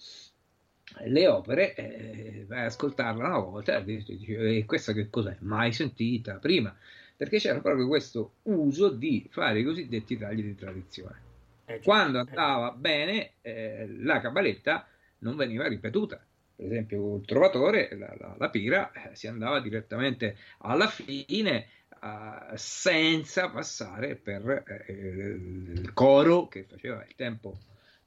le 1.05 1.27
opere, 1.29 1.75
eh, 1.75 2.45
vai 2.49 2.61
ad 2.61 2.67
ascoltarla 2.67 3.27
una 3.27 3.39
volta 3.39 3.79
e 3.79 3.85
dici, 3.85 4.33
"E 4.35 4.65
questa 4.67 4.93
che 4.93 5.09
cos'è? 5.09 5.37
Mai 5.41 5.73
sentita 5.73 6.35
prima. 6.37 6.77
Perché 7.17 7.39
c'era 7.39 7.61
proprio 7.61 7.87
questo 7.87 8.35
uso 8.45 8.89
di 8.89 9.27
fare 9.31 9.61
i 9.61 9.65
cosiddetti 9.65 10.17
tagli 10.17 10.43
di 10.43 10.55
tradizione. 10.55 11.29
Eh 11.67 11.77
già, 11.79 11.83
Quando 11.85 12.19
eh 12.19 12.25
andava 12.27 12.73
bene, 12.73 13.33
eh, 13.43 13.87
la 13.99 14.21
cabaletta 14.21 14.89
non 15.19 15.37
veniva 15.37 15.69
ripetuta. 15.69 16.25
Per 16.57 16.65
esempio, 16.65 17.17
il 17.17 17.25
trovatore, 17.25 17.95
la, 17.97 18.15
la- 18.19 18.35
la 18.39 18.51
pira, 18.51 18.91
eh, 18.93 19.15
si 19.15 19.27
andava 19.29 19.61
direttamente 19.61 20.37
alla 20.59 20.89
fine 20.89 21.67
eh, 22.03 22.57
senza 22.57 23.51
passare 23.51 24.17
per 24.17 24.65
eh, 24.87 24.93
il 24.93 25.93
coro 25.93 26.49
che 26.49 26.65
faceva 26.65 27.05
il 27.07 27.15
tempo, 27.15 27.59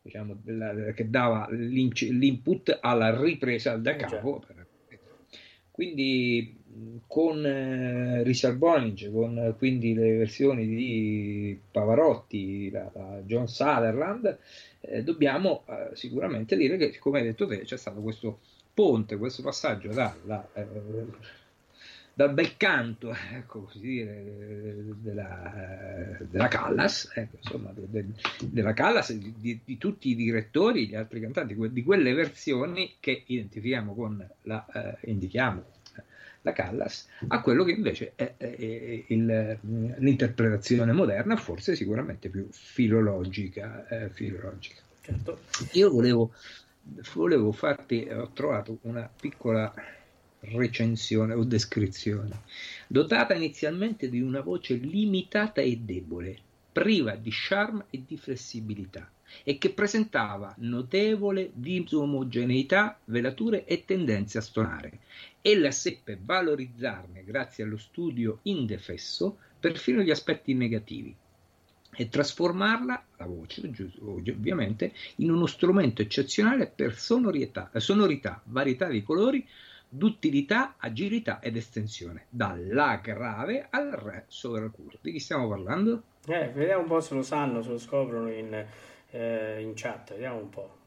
diciamo, 0.02 0.38
della- 0.44 0.92
che 0.94 1.10
dava 1.10 1.48
l'input 1.50 2.78
alla 2.82 3.20
ripresa 3.20 3.76
da 3.78 3.92
Eh 3.92 3.96
capo. 3.98 4.44
per- 4.46 4.68
quindi 5.72 6.62
con 7.08 7.44
eh, 7.46 8.22
Richard 8.24 8.58
Boninge, 8.58 9.12
con 9.12 9.38
eh, 9.40 9.56
quindi 9.58 9.96
le 9.96 10.18
versioni 10.18 10.68
di 10.68 11.60
Pavarotti, 11.72 12.70
la, 12.70 12.92
la 12.94 13.22
John 13.26 13.48
Sutherland, 13.48 14.38
eh, 14.82 15.04
dobbiamo 15.04 15.66
eh, 15.68 15.96
sicuramente 15.96 16.56
dire 16.56 16.78
che, 16.78 16.98
come 17.00 17.20
hai 17.20 17.26
detto 17.26 17.48
te, 17.48 17.62
c'è 17.62 17.78
stato 17.78 18.02
questo 18.02 18.40
ponte, 18.74 19.18
questo 19.18 19.42
passaggio 19.42 19.92
dalla, 19.92 20.48
dal 22.16 22.32
bel 22.34 22.58
canto, 22.58 23.12
ecco 23.34 23.64
così 23.64 23.80
dire, 23.80 24.12
eh, 24.12 24.74
della, 25.02 26.18
eh, 26.20 26.26
della 26.30 26.48
Callas, 26.48 27.12
ecco, 27.16 27.38
insomma, 27.42 27.72
de- 27.74 27.88
de- 27.90 28.14
della 28.46 28.74
Callas 28.74 29.12
di, 29.14 29.34
di- 29.38 29.60
di 29.66 29.78
tutti 29.80 30.10
i 30.10 30.16
direttori, 30.16 30.88
gli 30.88 30.96
altri 30.96 31.20
cantanti, 31.20 31.56
di 31.72 31.84
quelle 31.84 32.14
versioni 32.14 32.96
che 33.00 33.24
identifichiamo 33.26 33.96
con 33.96 34.28
la, 34.44 34.66
eh, 35.02 35.10
indichiamo 35.10 35.64
eh, 35.96 36.04
la 36.42 36.52
Callas, 36.52 37.08
a 37.30 37.42
quello 37.42 37.64
che 37.64 37.72
invece 37.72 38.14
è, 38.16 38.36
è- 38.38 38.56
è 38.58 39.04
il- 39.08 39.58
l'interpretazione 39.98 40.92
moderna, 40.92 41.36
forse 41.36 41.76
sicuramente 41.76 42.30
più 42.30 42.48
filologica. 42.52 43.88
eh, 43.88 44.10
filologica. 44.10 44.82
Certo. 45.02 45.40
Io 45.72 45.90
volevo, 45.90 46.32
volevo 47.16 47.52
farti, 47.52 48.08
ho 48.12 48.30
trovato 48.34 48.78
una 48.84 49.10
piccola 49.20 49.74
recensione 50.52 51.34
o 51.34 51.44
descrizione, 51.44 52.42
dotata 52.88 53.34
inizialmente 53.34 54.10
di 54.10 54.22
una 54.22 54.42
voce 54.42 54.76
limitata 54.76 55.62
e 55.62 55.78
debole, 55.78 56.38
priva 56.72 57.16
di 57.16 57.30
charme 57.32 57.86
e 57.90 58.04
di 58.06 58.18
flessibilità, 58.18 59.10
e 59.44 59.58
che 59.58 59.72
presentava 59.72 60.54
notevole 60.60 61.52
disomogeneità, 61.54 63.00
velature 63.06 63.66
e 63.66 63.86
tendenze 63.86 64.38
a 64.38 64.42
stonare. 64.42 65.00
Ella 65.42 65.72
seppe 65.72 66.20
valorizzarne, 66.22 67.24
grazie 67.24 67.64
allo 67.64 67.78
studio 67.78 68.40
indefesso, 68.44 69.38
perfino 69.60 70.02
gli 70.02 70.12
aspetti 70.12 70.54
negativi 70.54 71.16
e 71.96 72.10
trasformarla, 72.10 73.06
la 73.18 73.26
voce 73.26 73.62
ovviamente, 74.02 74.94
in 75.18 75.32
uno 75.32 75.46
strumento 75.46 76.02
eccezionale 76.02 76.68
per 76.68 76.98
sonorità, 76.98 77.70
sonorità, 77.76 78.42
varietà 78.46 78.88
di 78.88 79.04
colori, 79.04 79.48
duttilità, 79.96 80.76
agilità 80.78 81.40
ed 81.40 81.56
estensione, 81.58 82.26
dalla 82.30 82.98
grave 82.98 83.68
al 83.70 83.92
re 83.92 84.26
sovracurvo. 84.28 84.98
Di 85.02 85.12
chi 85.12 85.20
stiamo 85.20 85.48
parlando? 85.48 86.04
Eh, 86.28 86.50
vediamo 86.54 86.82
un 86.84 86.88
po' 86.88 87.02
se 87.02 87.14
lo 87.16 87.22
sanno, 87.22 87.62
se 87.62 87.70
lo 87.70 87.78
scoprono 87.78 88.30
in, 88.32 88.66
eh, 89.12 89.62
in 89.62 89.74
chat, 89.76 90.12
vediamo 90.12 90.38
un 90.38 90.50
po'. 90.50 90.78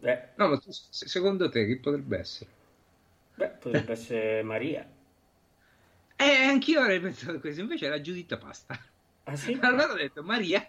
Beh, 0.00 0.28
No, 0.36 0.48
ma 0.48 0.58
secondo 0.90 1.48
te 1.48 1.64
chi 1.66 1.78
potrebbe 1.78 2.18
essere? 2.18 2.50
beh, 3.36 3.48
potrebbe 3.60 3.92
essere 3.92 4.42
Maria. 4.42 4.86
Eh, 6.18 6.44
anch'io 6.46 6.80
avrei 6.80 7.00
pensato 7.00 7.38
questo, 7.40 7.60
invece 7.60 7.86
era 7.86 8.00
Giuditta 8.00 8.38
Pasta. 8.38 8.78
Ah 9.24 9.36
sì? 9.36 9.56
Allora 9.60 9.92
ho 9.92 9.96
detto, 9.96 10.22
Maria 10.22 10.68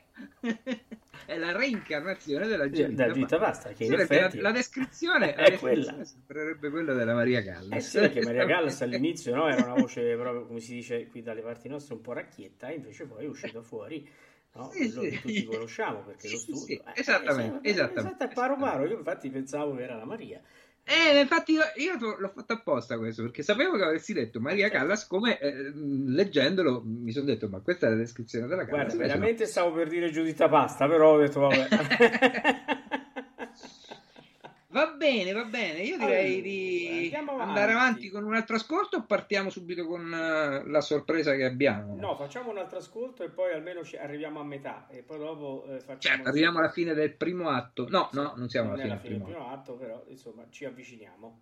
è 1.25 1.37
la 1.37 1.51
reincarnazione 1.51 2.47
della 2.47 2.67
Da 2.67 3.09
Giuditta 3.11 3.37
Pasta, 3.39 3.73
che 3.73 3.85
in 3.85 3.95
perché 3.95 4.19
la, 4.19 4.27
effetti... 4.27 4.39
la 4.39 4.51
descrizione, 4.51 5.33
È 5.35 5.49
la 5.49 5.57
quella. 5.57 6.03
sembrerebbe 6.03 6.69
quella 6.69 6.93
della 6.93 7.13
Maria 7.15 7.41
Callas. 7.43 7.77
Eh 7.77 7.81
sì, 7.81 7.99
perché 7.99 8.21
Maria 8.21 8.45
Callas 8.45 8.81
all'inizio 8.83 9.33
no, 9.33 9.47
era 9.47 9.63
una 9.63 9.73
voce 9.75 10.15
proprio, 10.15 10.45
come 10.45 10.59
si 10.59 10.73
dice 10.75 11.07
qui 11.07 11.21
dalle 11.21 11.41
parti 11.41 11.67
nostre, 11.67 11.95
un 11.95 12.01
po' 12.01 12.13
racchietta, 12.13 12.67
e 12.69 12.75
invece 12.75 13.05
poi 13.07 13.25
è 13.25 13.27
uscito 13.27 13.61
fuori 13.63 14.07
no, 14.53 14.71
Sì, 14.71 14.77
quello 14.77 15.01
sì. 15.01 15.09
che 15.09 15.19
tutti 15.19 15.43
conosciamo, 15.45 16.03
perché 16.03 16.29
lo 16.29 16.37
sì, 16.37 16.53
studio... 16.53 16.65
sì, 16.65 16.81
esattamente, 16.93 17.67
eh, 17.67 17.71
esattamente. 17.71 18.23
Esatto, 18.23 18.23
è 18.23 18.33
paro 18.33 18.57
paro, 18.57 18.85
io 18.85 18.97
infatti 18.97 19.29
pensavo 19.29 19.75
che 19.75 19.83
era 19.83 19.95
la 19.95 20.05
Maria. 20.05 20.41
Eh, 20.85 21.19
infatti 21.19 21.53
io, 21.53 21.61
io 21.75 22.17
l'ho 22.17 22.31
fatto 22.35 22.53
apposta 22.53 22.97
questo, 22.97 23.21
perché 23.21 23.41
sapevo 23.41 23.77
che 23.77 23.83
avresti 23.83 24.11
detto 24.11 24.41
Maria 24.41 24.69
Callas, 24.69 25.07
come 25.07 25.39
eh, 25.39 25.71
leggendolo 25.73 26.83
mi 26.85 27.11
sono 27.11 27.25
detto, 27.25 27.47
ma 27.47 27.59
questa 27.59 27.87
è 27.87 27.89
la 27.89 27.95
descrizione 27.95 28.47
della 28.47 28.65
Callas. 28.65 28.95
Guarda, 28.95 29.13
veramente 29.13 29.45
stavo 29.45 29.71
per 29.71 29.87
dire 29.87 30.11
Giuditta 30.11 30.49
Pasta, 30.49 30.87
però 30.87 31.13
ho 31.13 31.19
detto 31.19 31.39
vabbè. 31.39 31.67
Va 34.73 34.87
bene, 34.87 35.31
va 35.33 35.43
bene. 35.43 35.83
Io 35.83 35.99
direi 35.99 36.41
di 36.41 37.11
avanti. 37.13 37.41
andare 37.41 37.71
avanti 37.73 38.09
con 38.09 38.23
un 38.23 38.33
altro 38.33 38.55
ascolto 38.55 38.97
o 38.97 39.03
partiamo 39.05 39.51
subito 39.51 39.85
con 39.85 40.11
eh, 40.11 40.67
la 40.67 40.81
sorpresa 40.81 41.35
che 41.35 41.43
abbiamo? 41.43 41.95
No, 41.95 42.15
facciamo 42.15 42.49
un 42.49 42.57
altro 42.57 42.79
ascolto 42.79 43.23
e 43.23 43.29
poi 43.29 43.53
almeno 43.53 43.81
arriviamo 44.01 44.39
a 44.39 44.43
metà 44.43 44.87
e 44.89 45.03
poi 45.03 45.19
dopo 45.19 45.63
eh, 45.67 45.79
facciamo... 45.79 45.99
Certo, 45.99 46.27
arriviamo 46.29 46.57
alla 46.57 46.71
fine 46.71 46.95
del 46.95 47.13
primo 47.13 47.49
atto. 47.49 47.87
No, 47.87 48.09
no, 48.13 48.33
non 48.35 48.49
siamo 48.49 48.71
Non 48.71 48.79
alla 48.79 48.81
fine 48.81 48.95
la 48.95 48.99
del 49.01 49.11
fine 49.11 49.23
primo 49.23 49.47
atto. 49.47 49.53
atto, 49.53 49.73
però 49.75 50.03
insomma 50.07 50.43
ci 50.49 50.65
avviciniamo. 50.65 51.41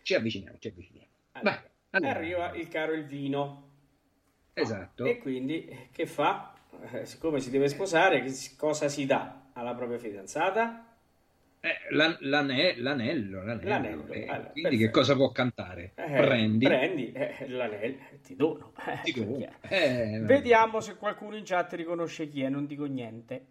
Ci 0.00 0.14
avviciniamo, 0.14 0.56
ci 0.58 0.68
avviciniamo. 0.68 1.08
Allora, 1.32 1.50
Vai, 1.60 1.70
allora. 1.90 2.14
Arriva 2.14 2.52
il 2.54 2.68
caro 2.68 2.92
il 2.94 3.04
vino. 3.04 3.68
Esatto. 4.54 5.04
E 5.04 5.18
quindi 5.18 5.66
eh, 5.66 5.88
che 5.92 6.06
fa? 6.06 6.54
Eh, 6.90 7.04
siccome 7.04 7.38
si 7.40 7.50
deve 7.50 7.68
sposare, 7.68 8.24
cosa 8.56 8.88
si 8.88 9.04
dà 9.04 9.50
alla 9.52 9.74
propria 9.74 9.98
fidanzata? 9.98 10.86
Eh, 11.64 11.94
l'an- 11.94 12.16
l'ane- 12.22 12.74
l'anello, 12.78 13.44
l'anello. 13.44 13.68
L'anello, 13.68 14.06
Eh, 14.08 14.22
allora, 14.26 14.50
quindi 14.50 14.62
perfetto. 14.62 14.84
che 14.84 14.90
cosa 14.90 15.14
può 15.14 15.30
cantare? 15.30 15.92
Eh, 15.94 16.16
Prendi. 16.16 16.64
prendi 16.66 17.12
eh, 17.12 17.46
l'anello, 17.48 17.98
ti 18.20 18.34
dono. 18.34 18.72
Eh, 18.84 19.00
Ti 19.04 19.12
do. 19.24 19.32
perché- 19.36 20.14
Eh. 20.14 20.18
Vediamo 20.22 20.80
se 20.80 20.96
qualcuno 20.96 21.36
in 21.36 21.44
chat 21.44 21.72
riconosce 21.74 22.26
chi 22.28 22.42
è, 22.42 22.48
non 22.48 22.66
dico 22.66 22.84
niente. 22.86 23.46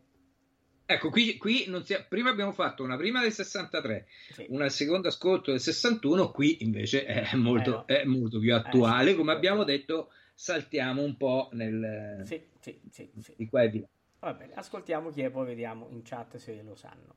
Ecco, 0.86 1.10
qui, 1.10 1.38
qui 1.38 1.64
non 1.68 1.86
si- 1.86 1.96
prima 2.10 2.30
abbiamo 2.32 2.52
fatto 2.52 2.84
una 2.84 2.98
prima 2.98 3.22
del 3.22 3.32
63, 3.32 4.08
Sì. 4.32 4.46
una 4.50 4.66
al 4.66 4.72
secondo 4.72 5.08
ascolto 5.08 5.52
del 5.52 5.62
61, 5.62 6.32
qui 6.32 6.64
invece 6.66 7.06
è 7.06 7.34
molto, 7.38 7.88
Eh, 7.88 7.94
no. 7.94 8.00
è 8.02 8.04
molto 8.04 8.40
più 8.40 8.54
attuale. 8.54 9.12
Eh, 9.12 9.12
sì, 9.14 9.18
Come 9.20 9.32
sì. 9.32 9.38
abbiamo 9.38 9.64
detto, 9.64 10.12
saltiamo 10.34 11.02
un 11.02 11.16
po' 11.16 11.48
nel, 11.54 12.24
sì, 12.26 12.44
sì, 12.60 12.78
sì. 12.90 13.10
di 13.38 13.48
qua 13.48 13.62
e 13.64 13.70
di 13.70 13.80
là. 13.80 13.88
Va 14.20 14.34
bene, 14.34 14.52
ascoltiamo 14.56 15.12
chi 15.12 15.22
è, 15.22 15.30
poi 15.30 15.46
vediamo 15.46 15.88
in 15.92 16.02
chat 16.04 16.36
se 16.36 16.62
lo 16.62 16.76
sanno. 16.76 17.16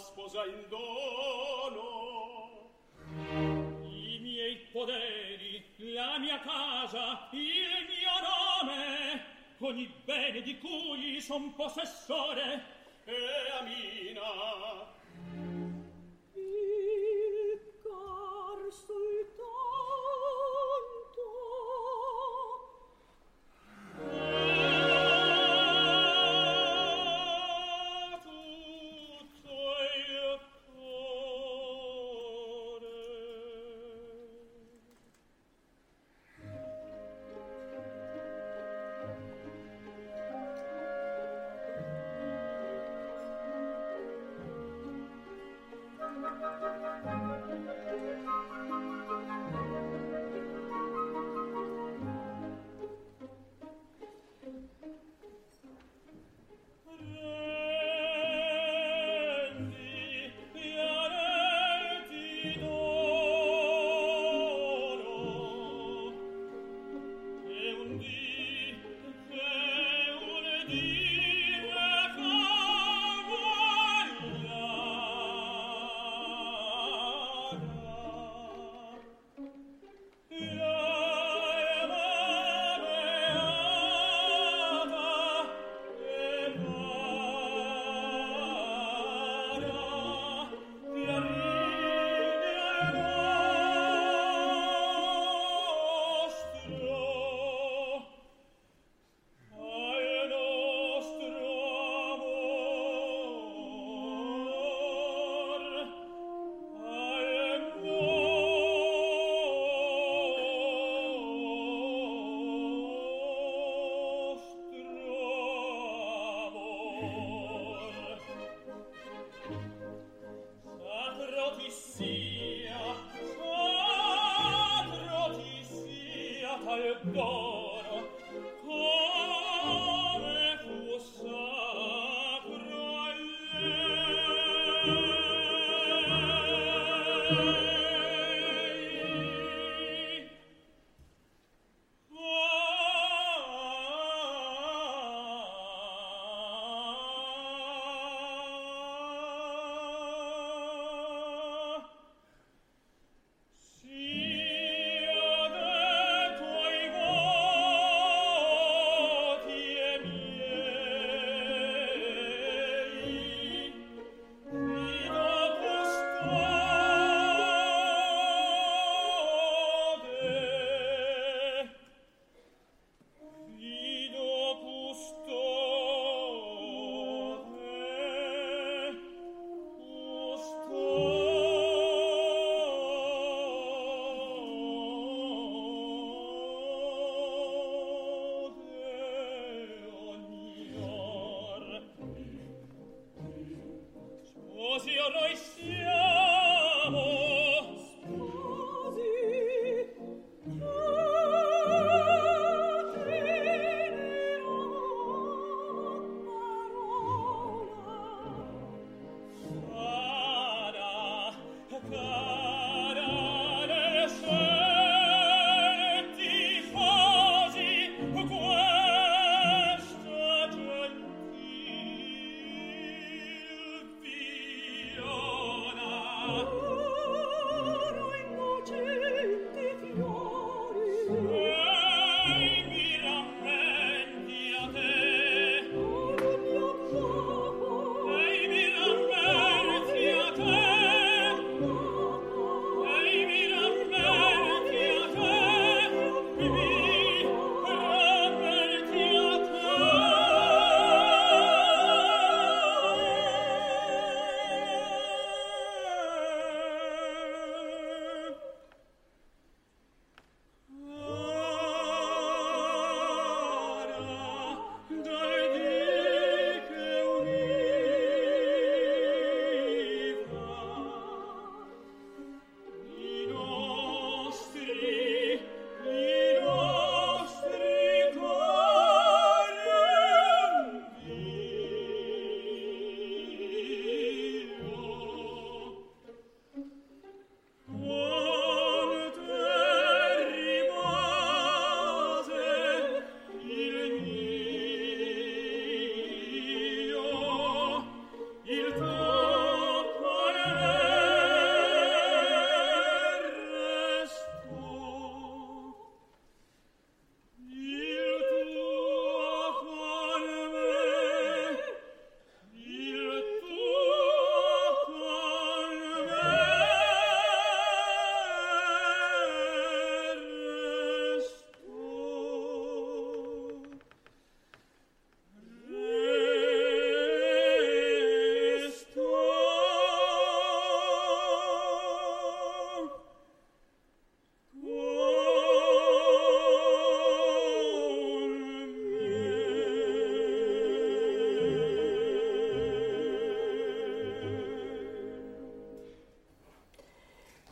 sposa 0.00 0.44
in 0.46 0.64
dono. 0.68 1.88
I 3.82 4.18
miei 4.20 4.56
poderi 4.72 5.64
la 5.76 6.18
mia 6.18 6.40
casa 6.40 7.28
il 7.32 7.86
mio 7.88 8.16
nome 8.26 9.09
ogni 9.60 9.92
bene 10.04 10.40
di 10.42 10.58
cui 10.58 11.20
son 11.20 11.54
possessore 11.54 12.62
e 13.04 13.14
amina. 13.58 14.98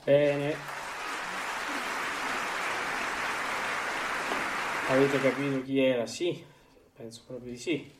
Bene. 0.08 0.54
Avete 4.88 5.20
capito 5.20 5.60
chi 5.60 5.80
era? 5.80 6.06
Sì, 6.06 6.42
penso 6.96 7.24
proprio 7.26 7.50
di 7.50 7.58
sì. 7.58 7.92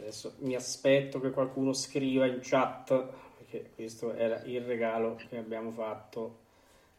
Adesso 0.00 0.34
mi 0.38 0.56
aspetto 0.56 1.20
che 1.20 1.30
qualcuno 1.30 1.72
scriva 1.72 2.26
in 2.26 2.40
chat, 2.42 3.10
perché 3.36 3.70
questo 3.76 4.12
era 4.12 4.42
il 4.42 4.62
regalo 4.62 5.14
che 5.14 5.36
abbiamo 5.36 5.70
fatto, 5.70 6.38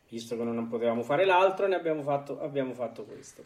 visto 0.07 0.37
che 0.37 0.43
non 0.43 0.69
potevamo 0.69 1.03
fare 1.03 1.25
l'altro, 1.25 1.67
ne 1.67 1.75
abbiamo 1.75 2.01
fatto, 2.01 2.39
abbiamo 2.39 2.73
fatto 2.73 3.03
questo. 3.03 3.43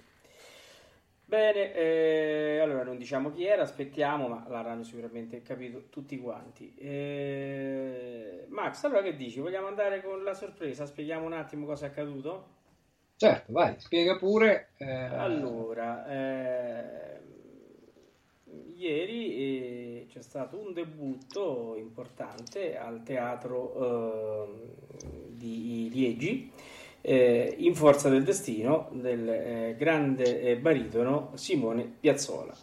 Bene, 1.28 1.74
eh, 1.74 2.60
allora 2.62 2.84
non 2.84 2.98
diciamo 2.98 3.32
chi 3.32 3.46
era, 3.46 3.64
aspettiamo, 3.64 4.28
ma 4.28 4.46
l'avranno 4.48 4.84
sicuramente 4.84 5.42
capito 5.42 5.90
tutti 5.90 6.20
quanti. 6.20 6.74
Eh, 6.76 8.46
Max, 8.50 8.84
allora 8.84 9.02
che 9.02 9.16
dici? 9.16 9.40
Vogliamo 9.40 9.68
andare 9.68 10.02
con 10.04 10.24
la 10.24 10.34
sorpresa? 10.36 10.86
Spieghiamo 10.86 11.26
un 11.26 11.34
attimo 11.34 11.66
cosa 11.66 11.88
è 11.88 11.90
accaduto? 11.90 12.54
Certo, 13.18 13.52
vai, 13.52 13.76
spiega 13.80 14.18
pure. 14.18 14.72
eh, 14.78 14.86
Allora, 15.14 16.06
eh, 16.08 17.20
ieri 18.76 20.02
eh, 20.02 20.06
c'è 20.10 20.22
stato 20.22 20.58
un 20.60 20.74
debutto 20.74 21.76
importante 21.78 22.78
al 22.78 23.04
teatro 23.04 24.44
ehm, 24.46 25.28
di 25.30 25.90
Liegi 25.92 26.52
eh, 27.08 27.54
in 27.60 27.76
Forza 27.76 28.10
del 28.10 28.24
Destino 28.24 28.90
del 28.94 29.30
eh, 29.30 29.76
grande 29.78 30.42
eh, 30.42 30.58
baritono 30.58 31.32
Simone 31.36 31.84
Piazzola. 32.00 32.54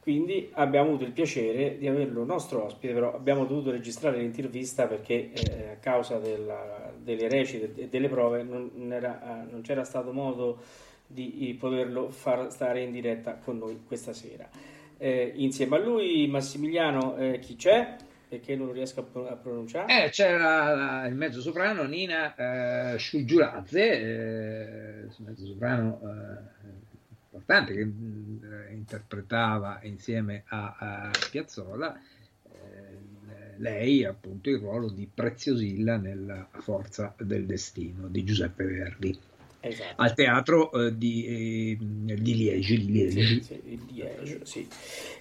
Quindi 0.00 0.50
abbiamo 0.52 0.88
avuto 0.90 1.04
il 1.04 1.10
piacere 1.10 1.76
di 1.78 1.86
averlo 1.88 2.24
nostro 2.24 2.64
ospite, 2.64 2.94
però 2.94 3.12
abbiamo 3.12 3.44
dovuto 3.44 3.72
registrare 3.72 4.18
l'intervista 4.18 4.86
perché 4.86 5.32
eh, 5.32 5.70
a 5.72 5.76
causa 5.80 6.18
della- 6.18 6.92
delle 6.96 7.28
recite 7.28 7.72
e 7.76 7.88
delle 7.88 8.08
prove 8.08 8.42
non, 8.44 8.70
era- 8.92 9.42
eh, 9.42 9.50
non 9.50 9.60
c'era 9.62 9.84
stato 9.84 10.12
modo 10.12 10.58
di 11.08 11.54
poterlo 11.58 12.08
far 12.08 12.50
stare 12.50 12.82
in 12.82 12.92
diretta 12.92 13.34
con 13.36 13.58
noi 13.58 13.80
questa 13.86 14.12
sera. 14.12 14.48
Eh, 14.96 15.32
insieme 15.36 15.76
a 15.76 15.80
lui 15.80 16.26
Massimiliano, 16.28 17.16
eh, 17.16 17.38
chi 17.40 17.56
c'è? 17.56 17.96
Perché 18.28 18.56
non 18.56 18.72
riesco 18.72 19.00
a, 19.00 19.02
pro- 19.04 19.28
a 19.28 19.36
pronunciare? 19.36 20.06
Eh, 20.06 20.10
c'era 20.10 20.74
la- 20.74 21.06
il 21.06 21.14
mezzo 21.14 21.40
soprano 21.40 21.84
Nina 21.84 22.34
eh, 22.94 22.98
Sciugiurazze, 22.98 24.00
eh, 24.00 25.06
mezzo 25.18 25.46
soprano 25.46 26.00
eh, 26.02 26.68
importante 27.26 27.74
che 27.74 27.84
mh, 27.84 28.66
interpretava 28.72 29.78
insieme 29.82 30.42
a, 30.48 30.76
a 30.78 31.10
Piazzolla 31.30 31.94
eh, 32.50 33.58
lei 33.58 34.04
appunto 34.04 34.50
il 34.50 34.58
ruolo 34.58 34.88
di 34.88 35.08
Preziosilla 35.12 35.96
nella 35.96 36.48
Forza 36.58 37.14
del 37.18 37.46
Destino 37.46 38.08
di 38.08 38.24
Giuseppe 38.24 38.64
Verdi 38.64 39.18
Esatto. 39.60 40.00
al 40.00 40.14
teatro 40.14 40.70
eh, 40.72 40.96
di, 40.96 41.76
eh, 41.76 41.76
di 42.14 42.36
Liegi, 42.36 42.78
di 42.78 42.92
Liegi. 42.92 43.42
Sì, 43.42 43.42
sì, 43.42 43.80
Liege, 43.90 44.40
sì. 44.44 44.68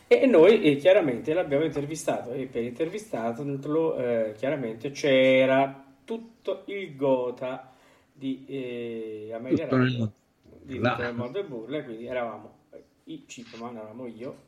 E 0.07 0.25
noi 0.27 0.61
eh, 0.61 0.75
chiaramente 0.75 1.33
l'abbiamo 1.33 1.63
intervistato 1.63 2.31
e 2.31 2.45
per 2.45 2.63
intervistarlo 2.63 3.97
eh, 3.97 4.33
chiaramente 4.38 4.91
c'era 4.91 5.83
tutto 6.03 6.63
il 6.67 6.95
gota 6.95 7.73
di 8.13 8.45
eh, 8.47 9.31
Amelia 9.33 9.67
Tutto 9.67 10.13
di 10.65 10.79
mondo 10.79 11.39
e 11.39 11.43
burle, 11.43 11.83
quindi 11.83 12.07
eravamo 12.07 12.57
eh, 12.71 12.83
i 13.05 13.25
Cipman, 13.27 13.77
eravamo 13.77 14.07
io, 14.07 14.43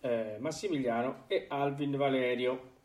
eh, 0.00 0.36
Massimiliano 0.38 1.24
e 1.26 1.46
Alvin 1.48 1.96
Valerio. 1.96 2.76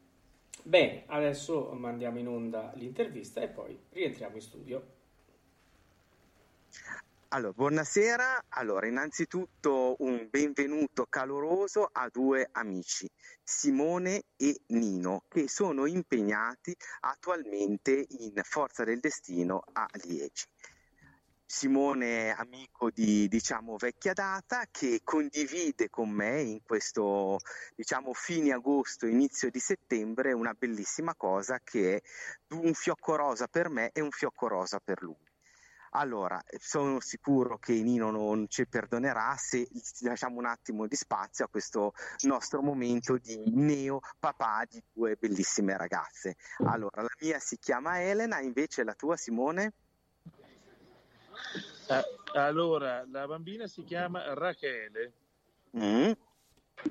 Bene, 0.63 1.03
adesso 1.07 1.71
mandiamo 1.73 2.19
in 2.19 2.27
onda 2.27 2.71
l'intervista 2.75 3.41
e 3.41 3.47
poi 3.47 3.77
rientriamo 3.89 4.35
in 4.35 4.41
studio. 4.41 4.83
Allora, 7.33 7.53
buonasera. 7.53 8.45
Allora, 8.49 8.85
innanzitutto 8.85 9.95
un 9.99 10.27
benvenuto 10.29 11.07
caloroso 11.09 11.89
a 11.91 12.07
due 12.07 12.47
amici, 12.51 13.09
Simone 13.43 14.25
e 14.37 14.61
Nino, 14.67 15.23
che 15.29 15.49
sono 15.49 15.87
impegnati 15.87 16.77
attualmente 16.99 18.05
in 18.07 18.39
Forza 18.43 18.83
del 18.83 18.99
Destino 18.99 19.63
a 19.73 19.87
Liegi. 20.03 20.45
Simone 21.43 22.27
è 22.27 22.35
amico 22.37 22.91
di, 22.91 23.27
diciamo, 23.27 23.77
vecchia 23.77 24.13
data 24.13 24.67
che 24.69 25.01
condivide 25.03 25.89
con 25.89 26.11
me 26.11 26.39
in 26.39 26.61
questo, 26.61 27.39
diciamo, 27.75 28.13
fine 28.13 28.53
agosto, 28.53 29.07
inizio 29.07 29.49
di 29.49 29.59
settembre 29.59 30.33
una 30.33 30.53
bellissima 30.53 31.15
cosa 31.15 31.59
che 31.63 31.95
è 31.95 32.01
un 32.53 32.75
fiocco 32.75 33.15
rosa 33.15 33.47
per 33.47 33.69
me 33.69 33.89
e 33.91 34.01
un 34.01 34.11
fiocco 34.11 34.47
rosa 34.47 34.79
per 34.79 35.01
lui. 35.01 35.32
Allora, 35.95 36.41
sono 36.59 36.99
sicuro 36.99 37.59
che 37.59 37.73
Nino 37.73 38.09
non 38.09 38.47
ci 38.49 38.65
perdonerà 38.67 39.35
se 39.37 39.67
lasciamo 40.01 40.39
un 40.39 40.45
attimo 40.45 40.87
di 40.87 40.95
spazio 40.95 41.45
a 41.45 41.47
questo 41.47 41.93
nostro 42.21 42.61
momento 42.63 43.17
di 43.17 43.43
neo 43.51 43.99
papà 44.19 44.65
di 44.67 44.81
due 44.91 45.15
bellissime 45.15 45.77
ragazze. 45.77 46.35
Allora, 46.65 47.03
la 47.03 47.15
mia 47.19 47.37
si 47.37 47.59
chiama 47.59 48.01
Elena, 48.01 48.39
invece 48.39 48.83
la 48.83 48.95
tua 48.95 49.17
Simone? 49.17 49.73
Eh, 51.89 52.39
allora, 52.39 53.05
la 53.07 53.27
bambina 53.27 53.67
si 53.67 53.83
chiama 53.83 54.33
Rachele. 54.33 55.13
Mm. 55.77 56.11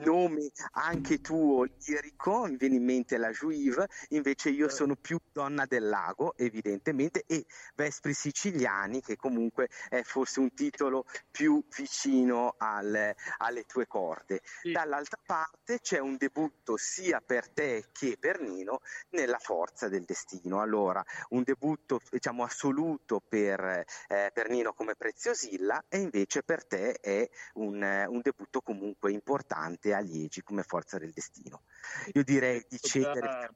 Nome 0.04 0.50
anche 0.72 1.20
tuo 1.20 1.64
lirico, 1.64 2.46
mi 2.46 2.56
viene 2.56 2.76
in 2.76 2.84
mente 2.84 3.18
la 3.18 3.30
Juive, 3.30 3.88
invece 4.08 4.50
io 4.50 4.68
sono 4.68 4.96
più 4.96 5.18
donna 5.32 5.66
del 5.66 5.88
lago, 5.88 6.34
evidentemente, 6.36 7.24
e 7.26 7.44
Vespri 7.74 8.14
Siciliani, 8.14 9.00
che 9.00 9.16
comunque 9.16 9.68
è 9.88 10.02
forse 10.02 10.40
un 10.40 10.54
titolo 10.54 11.04
più 11.30 11.62
vicino 11.76 12.54
al- 12.58 13.14
alle 13.38 13.64
tue 13.64 13.86
corde. 13.86 14.40
Sì. 14.62 14.72
Dall'altra 14.72 15.18
parte 15.24 15.80
c'è 15.80 15.98
un 15.98 16.16
debutto 16.16 16.76
sia 16.76 17.20
per 17.20 17.48
te 17.50 17.88
che 17.92 18.16
per 18.18 18.40
Nino 18.40 18.80
nella 19.10 19.38
forza 19.38 19.88
del 19.88 20.04
destino. 20.04 20.60
Allora, 20.60 21.04
un 21.30 21.42
debutto 21.42 22.00
diciamo 22.10 22.44
assoluto 22.44 23.20
per, 23.26 23.84
eh, 24.08 24.30
per 24.32 24.48
Nino 24.48 24.72
come 24.72 24.94
Preziosilla 24.94 25.84
e 25.88 25.98
invece 25.98 26.42
per 26.42 26.64
te 26.64 26.94
è 26.94 27.28
un, 27.54 27.82
un 28.08 28.20
debutto 28.22 28.60
comunque 28.62 29.12
importante 29.12 29.71
a 29.92 30.00
Liegi 30.00 30.42
come 30.42 30.62
forza 30.62 30.98
del 30.98 31.12
destino. 31.12 31.62
Io 32.12 32.22
direi 32.24 32.58
di 32.68 32.78
Io 32.82 32.88
cedere. 32.88 33.20
già, 33.20 33.50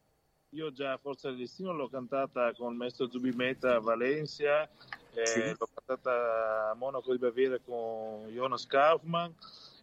io 0.50 0.72
già 0.72 0.96
Forza 0.98 1.28
del 1.28 1.38
Destino 1.38 1.72
l'ho 1.72 1.88
cantata 1.88 2.52
con 2.54 2.72
il 2.72 2.78
maestro 2.78 3.10
Zubimeta 3.10 3.74
a 3.74 3.80
Valencia, 3.80 4.68
eh, 5.12 5.26
Sì. 5.26 5.40
l'ho 5.58 5.68
cantata 5.74 6.70
a 6.70 6.74
Monaco 6.74 7.12
di 7.12 7.18
Baviera 7.18 7.58
con 7.58 8.26
Jonas 8.28 8.66
Kaufmann 8.66 9.30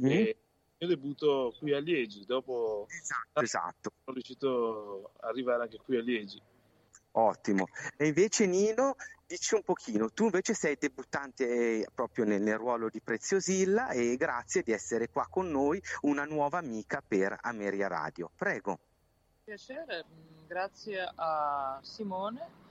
Mm? 0.01 0.05
e 0.09 0.37
mio 0.79 0.87
debutto 0.89 1.53
qui 1.59 1.73
a 1.73 1.79
Liegi. 1.79 2.25
Dopo 2.25 2.87
Esatto, 2.89 3.41
esatto. 3.41 3.91
sono 4.03 4.15
riuscito 4.15 5.11
ad 5.19 5.29
arrivare 5.29 5.63
anche 5.63 5.77
qui 5.77 5.97
a 5.97 6.01
Liegi. 6.01 6.41
Ottimo. 7.15 7.67
E 7.97 8.07
invece 8.07 8.47
Nino, 8.47 8.95
dici 9.33 9.55
un 9.55 9.63
pochino, 9.63 10.11
tu 10.11 10.25
invece 10.25 10.53
sei 10.53 10.77
debuttante 10.79 11.79
eh, 11.79 11.87
proprio 11.91 12.23
nel, 12.23 12.41
nel 12.41 12.57
ruolo 12.57 12.87
di 12.87 13.01
Preziosilla 13.01 13.89
e 13.89 14.15
grazie 14.15 14.61
di 14.61 14.71
essere 14.71 15.09
qua 15.09 15.25
con 15.27 15.49
noi, 15.49 15.81
una 16.01 16.23
nuova 16.23 16.59
amica 16.59 17.01
per 17.05 17.35
Ameria 17.41 17.87
Radio. 17.87 18.29
Prego. 18.35 18.77
piacere, 19.43 20.03
mh, 20.03 20.47
grazie 20.47 21.11
a 21.15 21.79
Simone 21.81 22.61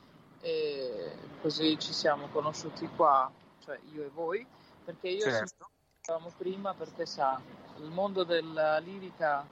e 0.41 1.11
così 1.41 1.77
ci 1.81 1.93
siamo 1.93 2.29
conosciuti 2.29 2.87
qua, 2.95 3.31
cioè 3.65 3.79
io 3.93 4.05
e 4.05 4.09
voi, 4.11 4.47
perché 4.85 5.09
io 5.09 5.29
Certo. 5.29 5.69
stavamo 6.01 6.33
prima 6.37 6.75
perché 6.75 7.07
sa, 7.07 7.41
il 7.79 7.91
mondo 7.91 8.23
della 8.23 8.79
lirica 8.79 9.45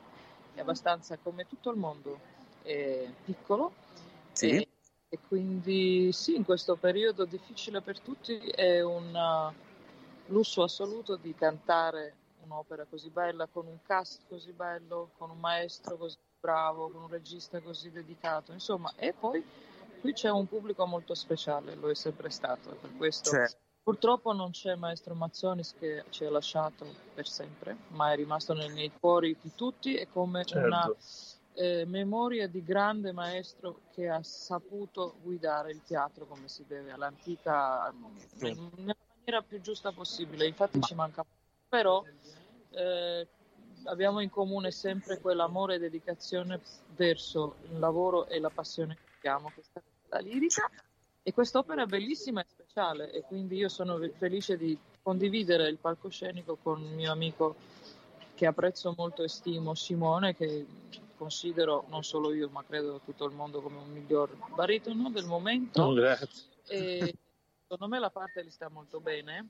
è 0.54 0.61
abbastanza 0.61 1.18
come 1.18 1.46
tutto 1.48 1.70
il 1.70 1.76
mondo, 1.76 2.20
è 2.62 3.04
piccolo 3.24 3.72
Sì. 4.32 4.50
e, 4.50 4.68
e 5.12 5.18
quindi 5.26 6.12
sì, 6.12 6.36
in 6.36 6.44
questo 6.44 6.76
periodo 6.76 7.24
difficile 7.24 7.80
per 7.80 7.98
tutti 7.98 8.38
è 8.38 8.80
un 8.80 9.12
uh, 9.12 10.32
lusso 10.32 10.62
assoluto 10.62 11.16
di 11.16 11.34
cantare 11.34 12.14
un'opera 12.44 12.86
così 12.88 13.11
bella, 13.11 13.48
con 13.48 13.66
un 13.66 13.78
cast 13.82 14.22
così 14.28 14.52
bello, 14.52 15.11
con 15.18 15.30
un 15.30 15.38
maestro 15.38 15.96
così 15.96 16.16
bravo, 16.40 16.88
con 16.90 17.02
un 17.02 17.08
regista 17.08 17.61
così 17.61 17.90
dedicato, 17.90 18.52
insomma, 18.52 18.92
e 18.96 19.12
poi 19.12 19.44
qui 20.00 20.12
c'è 20.12 20.30
un 20.30 20.46
pubblico 20.46 20.86
molto 20.86 21.14
speciale, 21.14 21.74
lo 21.74 21.90
è 21.90 21.94
sempre 21.94 22.30
stato, 22.30 22.70
e 22.70 22.74
per 22.76 22.96
questo 22.96 23.30
Certo. 23.30 23.56
purtroppo 23.82 24.32
non 24.32 24.52
c'è 24.52 24.76
maestro 24.76 25.14
Mazzonis 25.14 25.74
che 25.78 26.04
ci 26.11 26.24
ha 26.24 26.30
lasciato 26.30 26.86
per 27.14 27.26
sempre, 27.26 27.76
ma 27.88 28.12
è 28.12 28.16
rimasto 28.16 28.54
nei, 28.54 28.70
nei 28.70 28.92
cuori 28.98 29.36
di 29.40 29.50
tutti, 29.56 29.96
è 29.96 30.06
come 30.06 30.44
una 30.54 30.82
Certo. 30.82 31.30
Eh, 31.55 31.84
memoria 31.86 32.46
di 32.48 32.62
grande 32.62 33.12
maestro 33.12 33.80
che 33.92 34.09
ha 34.09 34.22
saputo 34.22 35.16
guidare 35.22 35.70
il 35.72 35.82
teatro 35.84 36.26
come 36.26 36.48
si 36.48 36.64
deve, 36.66 36.92
all'antica, 36.92 37.92
Sì. 38.36 38.48
in- 38.48 38.70
nella 38.76 38.96
maniera 39.18 39.42
più 39.46 39.61
giusta 39.61 39.92
possibile. 39.92 40.46
Infatti 40.46 40.80
ci 40.80 40.94
manca, 40.94 41.24
però 41.68 42.05
eh, 42.70 43.26
abbiamo 43.84 44.20
in 44.20 44.30
comune 44.30 44.70
sempre 44.70 45.18
quell'amore 45.20 45.74
e 45.74 45.78
dedicazione 45.78 46.61
verso 46.94 47.57
il 47.70 47.78
lavoro 47.78 48.26
e 48.26 48.38
la 48.38 48.51
passione 48.51 48.96
che 48.96 49.28
abbiamo, 49.28 49.51
questa 49.53 49.80
è 49.80 49.82
la 50.09 50.18
lirica. 50.18 50.70
E 51.22 51.34
quest'opera 51.34 51.82
è 51.82 51.86
bellissima 51.86 52.40
e 52.40 52.46
speciale 52.48 53.12
e 53.12 53.20
quindi 53.22 53.57
io 53.57 53.68
sono 53.68 53.98
felice 54.16 54.57
di 54.57 54.76
condividere 55.03 55.68
il 55.68 55.76
palcoscenico 55.76 56.57
con 56.57 56.80
un 56.82 56.94
mio 56.94 57.12
amico 57.12 57.57
che 58.34 58.46
apprezzo 58.46 58.94
molto 58.96 59.22
e 59.22 59.28
stimo, 59.28 59.74
Simone, 59.74 60.34
che 60.34 60.66
considero 61.20 61.84
non 61.88 62.02
solo 62.02 62.32
io, 62.32 62.48
ma 62.48 62.64
credo 62.64 63.02
tutto 63.04 63.26
il 63.26 63.34
mondo 63.34 63.60
come 63.60 63.76
un 63.76 63.90
miglior 63.90 64.34
baritono 64.54 65.10
del 65.10 65.26
momento. 65.26 65.82
Oh, 65.82 65.92
grazie. 65.92 66.48
E 66.66 67.14
secondo 67.60 67.88
me 67.88 67.98
la 67.98 68.08
parte 68.08 68.42
li 68.42 68.50
sta 68.50 68.70
molto 68.70 69.00
bene, 69.00 69.46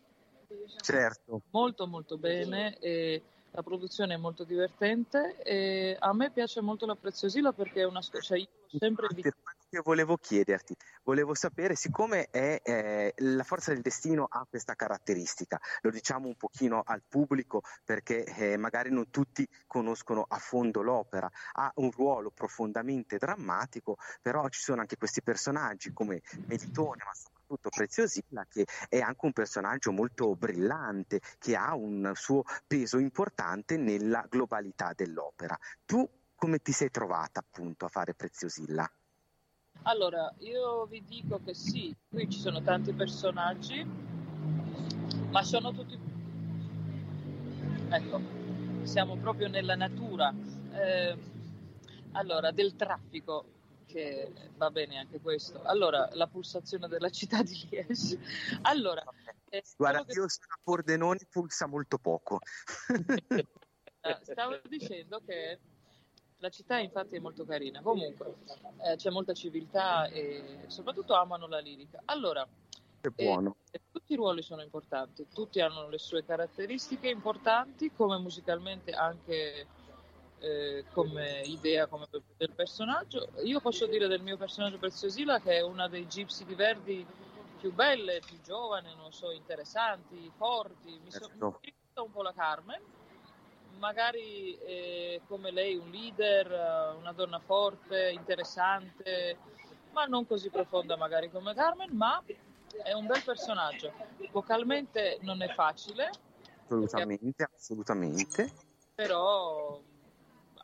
Certo. 0.80 1.42
molto 1.50 1.86
molto 1.86 2.18
bene 2.18 2.76
e 2.78 3.22
la 3.52 3.62
produzione 3.62 4.14
è 4.14 4.16
molto 4.16 4.42
divertente 4.42 5.40
e 5.44 5.96
a 5.96 6.12
me 6.12 6.30
piace 6.32 6.60
molto 6.60 6.86
la 6.86 6.96
Preziosilla 6.96 7.52
perché 7.52 7.82
è 7.82 7.84
una 7.84 8.00
cioè 8.00 8.38
io 8.38 8.48
l'ho 8.68 8.78
sempre 8.78 9.06
quello 9.06 9.30
che 9.70 9.80
volevo 9.84 10.16
chiederti, 10.16 10.74
volevo 11.04 11.32
sapere, 11.32 11.76
siccome 11.76 12.28
è, 12.30 12.60
eh, 12.64 13.14
la 13.18 13.44
forza 13.44 13.72
del 13.72 13.82
destino 13.82 14.26
ha 14.28 14.44
questa 14.50 14.74
caratteristica, 14.74 15.60
lo 15.82 15.90
diciamo 15.90 16.26
un 16.26 16.34
pochino 16.36 16.82
al 16.84 17.02
pubblico 17.08 17.62
perché 17.84 18.24
eh, 18.24 18.56
magari 18.56 18.90
non 18.90 19.10
tutti 19.10 19.46
conoscono 19.68 20.26
a 20.28 20.38
fondo 20.38 20.82
l'opera, 20.82 21.30
ha 21.52 21.70
un 21.76 21.92
ruolo 21.92 22.32
profondamente 22.32 23.16
drammatico, 23.16 23.96
però 24.20 24.48
ci 24.48 24.60
sono 24.60 24.80
anche 24.80 24.96
questi 24.96 25.22
personaggi 25.22 25.92
come 25.92 26.20
Melitone, 26.46 27.04
ma 27.04 27.14
soprattutto 27.14 27.68
Preziosilla, 27.68 28.44
che 28.48 28.66
è 28.88 28.98
anche 28.98 29.24
un 29.24 29.32
personaggio 29.32 29.92
molto 29.92 30.34
brillante, 30.34 31.20
che 31.38 31.54
ha 31.54 31.76
un 31.76 32.10
suo 32.14 32.42
peso 32.66 32.98
importante 32.98 33.76
nella 33.76 34.26
globalità 34.28 34.92
dell'opera. 34.96 35.56
Tu 35.84 36.08
come 36.34 36.58
ti 36.58 36.72
sei 36.72 36.90
trovata 36.90 37.38
appunto 37.38 37.84
a 37.84 37.88
fare 37.88 38.14
Preziosilla? 38.14 38.90
Allora, 39.82 40.32
io 40.38 40.84
vi 40.86 41.02
dico 41.04 41.40
che 41.42 41.54
sì, 41.54 41.94
qui 42.08 42.28
ci 42.28 42.38
sono 42.38 42.60
tanti 42.62 42.92
personaggi, 42.92 43.82
ma 45.30 45.42
sono 45.42 45.72
tutti... 45.72 45.98
Ecco, 47.88 48.20
siamo 48.82 49.16
proprio 49.16 49.48
nella 49.48 49.74
natura. 49.76 50.32
Eh, 50.72 51.16
allora, 52.12 52.50
del 52.50 52.76
traffico, 52.76 53.44
che 53.86 54.30
va 54.56 54.70
bene 54.70 54.98
anche 54.98 55.18
questo. 55.20 55.62
Allora, 55.62 56.08
la 56.12 56.26
pulsazione 56.26 56.86
della 56.86 57.08
città 57.10 57.42
di 57.42 57.66
Liège. 57.70 58.18
Allora, 58.62 59.02
eh, 59.48 59.62
Guarda, 59.76 60.04
che- 60.04 60.12
io 60.12 60.28
sono 60.28 60.52
a 60.54 60.58
Pordenone, 60.62 61.20
pulsa 61.30 61.66
molto 61.66 61.98
poco. 61.98 62.38
eh, 64.02 64.18
stavo 64.22 64.60
dicendo 64.68 65.20
che 65.24 65.58
la 66.40 66.48
città 66.48 66.78
infatti 66.78 67.16
è 67.16 67.20
molto 67.20 67.44
carina. 67.44 67.80
Comunque, 67.82 68.34
eh, 68.82 68.96
c'è 68.96 69.10
molta 69.10 69.32
civiltà 69.32 70.06
e 70.08 70.64
soprattutto 70.66 71.14
amano 71.14 71.46
la 71.46 71.58
lirica. 71.58 72.02
Allora, 72.06 72.46
Che 73.00 73.12
E- 73.14 73.24
buono. 73.24 73.56
e 73.70 73.80
tutti 73.90 74.12
i 74.12 74.16
ruoli 74.16 74.42
sono 74.42 74.62
importanti, 74.62 75.26
tutti 75.32 75.60
hanno 75.60 75.88
le 75.88 75.98
sue 75.98 76.24
caratteristiche 76.24 77.08
importanti, 77.08 77.92
come 77.92 78.18
musicalmente 78.18 78.92
anche 78.92 79.66
eh, 80.42 80.86
come 80.92 81.42
idea, 81.44 81.86
come 81.86 82.06
del 82.38 82.50
personaggio. 82.54 83.28
Io 83.42 83.60
posso 83.60 83.86
dire 83.86 84.06
del 84.06 84.22
mio 84.22 84.38
personaggio 84.38 84.78
Preziosilla 84.78 85.38
che 85.38 85.58
è 85.58 85.60
una 85.60 85.86
dei 85.88 86.06
Gypsy 86.06 86.46
di 86.46 86.54
Verdi 86.54 87.06
più 87.58 87.72
belle, 87.74 88.20
più 88.24 88.40
giovane, 88.40 88.94
non 88.94 89.12
so, 89.12 89.30
interessanti, 89.30 90.30
forti. 90.34 90.98
Mi, 91.04 91.10
so- 91.10 91.26
Certo. 91.26 91.58
mi 91.62 91.72
ricorda 91.72 92.02
un 92.02 92.10
po' 92.10 92.22
la 92.22 92.32
Carmen, 92.32 92.80
magari 93.80 94.56
eh, 94.58 95.22
come 95.26 95.50
lei 95.50 95.74
un 95.74 95.90
leader, 95.90 96.52
eh, 96.52 96.96
una 96.96 97.12
donna 97.12 97.40
forte, 97.40 98.10
interessante, 98.10 99.36
ma 99.92 100.04
non 100.04 100.26
così 100.26 100.50
profonda 100.50 100.96
magari 100.96 101.30
come 101.30 101.54
Carmen, 101.54 101.90
ma 101.96 102.22
è 102.84 102.92
un 102.92 103.06
bel 103.06 103.24
personaggio. 103.24 103.92
Vocalmente 104.30 105.18
non 105.22 105.42
è 105.42 105.48
facile, 105.48 106.10
Assolutamente, 106.64 107.48
assolutamente. 107.52 108.52
però 108.94 109.80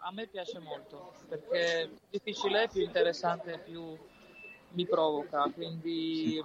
a 0.03 0.12
me 0.12 0.27
piace 0.29 0.61
molto 0.61 1.14
perché 1.29 1.89
più 1.89 2.07
difficile 2.11 2.64
è, 2.64 2.69
più 2.69 2.83
interessante 2.83 3.59
più 3.59 3.99
mi 4.69 4.87
provoca. 4.87 5.51
Quindi 5.53 6.41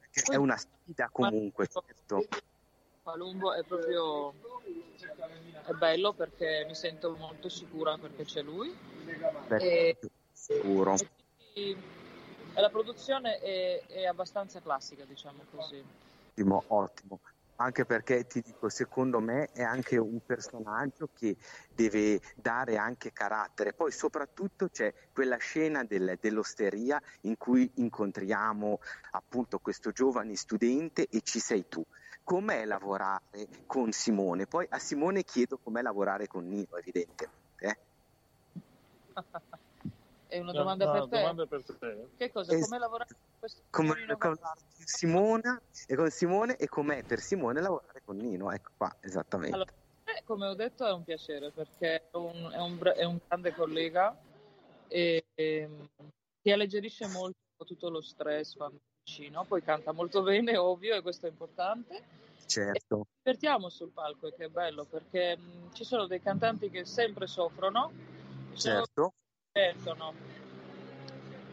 Perché 0.00 0.32
è 0.32 0.36
una 0.36 0.56
sfida 0.56 1.08
comunque, 1.12 1.68
certo. 1.68 2.26
Palumbo 3.04 3.52
è 3.52 3.62
proprio 3.64 4.32
è 5.66 5.72
bello 5.72 6.14
perché 6.14 6.64
mi 6.66 6.74
sento 6.74 7.14
molto 7.14 7.50
sicura 7.50 7.98
perché 7.98 8.24
c'è 8.24 8.40
lui. 8.40 8.74
E- 9.58 9.98
Sicuro. 10.32 10.94
E 10.94 11.08
quindi- 11.52 11.82
e 12.54 12.60
la 12.60 12.70
produzione 12.70 13.40
è, 13.40 13.84
è 13.88 14.04
abbastanza 14.06 14.60
classica, 14.62 15.04
diciamo 15.04 15.42
così. 15.50 15.84
Ottimo, 16.30 16.64
ottimo. 16.68 17.20
Anche 17.56 17.84
perché 17.84 18.24
ti 18.26 18.40
dico, 18.40 18.70
secondo 18.70 19.20
me 19.20 19.50
è 19.52 19.62
anche 19.62 19.98
un 19.98 20.20
personaggio 20.24 21.10
che 21.14 21.36
deve 21.70 22.20
dare 22.34 22.78
anche 22.78 23.12
carattere. 23.12 23.74
Poi 23.74 23.92
soprattutto 23.92 24.68
c'è 24.70 24.92
quella 25.12 25.36
scena 25.36 25.84
del- 25.84 26.16
dell'osteria 26.18 27.00
in 27.22 27.36
cui 27.36 27.70
incontriamo 27.76 28.78
appunto 29.10 29.58
questo 29.58 29.92
giovane 29.92 30.34
studente 30.36 31.06
e 31.06 31.20
ci 31.20 31.38
sei 31.38 31.68
tu. 31.68 31.84
Com'è 32.24 32.64
lavorare 32.64 33.46
con 33.66 33.92
Simone? 33.92 34.46
Poi 34.46 34.66
a 34.68 34.78
Simone 34.78 35.24
chiedo 35.24 35.58
com'è 35.62 35.82
lavorare 35.82 36.26
con 36.26 36.46
Nino, 36.48 36.76
evidentemente. 36.76 37.36
eh. 37.58 37.78
È 40.26 40.38
una 40.38 40.52
No, 40.52 40.58
domanda 40.58 40.86
no, 40.86 40.90
per 40.90 41.08
te? 41.08 41.20
domanda 41.20 41.46
per 41.46 41.62
te. 41.64 42.08
Che 42.16 42.32
cosa? 42.32 42.52
Es- 42.54 42.64
Come 42.64 42.78
lavorare 42.78 43.10
con 43.14 43.38
questo 43.38 43.62
Come, 43.70 43.90
signorino 43.90 44.16
con? 44.16 44.36
Simona, 44.84 45.62
e 45.86 45.94
con 45.96 46.10
Simone 46.10 46.56
e 46.56 46.66
com'è 46.66 47.04
per 47.04 47.20
Simone 47.20 47.60
lavorare 47.60 48.00
con 48.02 48.16
Nino? 48.16 48.50
Ecco 48.50 48.70
qua, 48.76 48.96
esattamente. 49.00 49.54
Allora, 49.54 49.72
come 50.24 50.46
ho 50.46 50.54
detto, 50.54 50.86
è 50.86 50.92
un 50.92 51.04
piacere 51.04 51.52
perché 51.52 52.08
è 52.10 52.16
un, 52.16 52.50
è 52.52 52.58
un 52.58 52.80
è 52.96 53.04
un 53.04 53.18
grande 53.26 53.52
collega 53.54 54.18
e, 54.88 55.26
e 55.34 55.68
ti 56.40 56.50
alleggerisce 56.50 57.06
molto 57.06 57.36
tutto 57.64 57.90
lo 57.90 58.00
stress 58.00 58.56
quando 58.56 58.80
vicino. 59.04 59.44
Poi 59.44 59.62
canta 59.62 59.92
molto 59.92 60.22
bene, 60.22 60.56
ovvio, 60.56 60.96
e 60.96 61.02
questo 61.02 61.26
è 61.26 61.28
importante. 61.28 62.02
Certo. 62.46 62.96
Ci 62.96 63.16
divertiamo 63.22 63.68
sul 63.68 63.90
palco 63.90 64.26
e 64.26 64.34
che 64.34 64.46
è 64.46 64.48
bello 64.48 64.84
perché 64.84 65.36
mh, 65.36 65.74
ci 65.74 65.84
sono 65.84 66.06
dei 66.06 66.20
cantanti 66.20 66.70
che 66.70 66.84
sempre 66.84 67.26
soffrono, 67.26 67.92
sono 68.52 68.84
Certo, 68.84 69.12
divertono. 69.52 70.14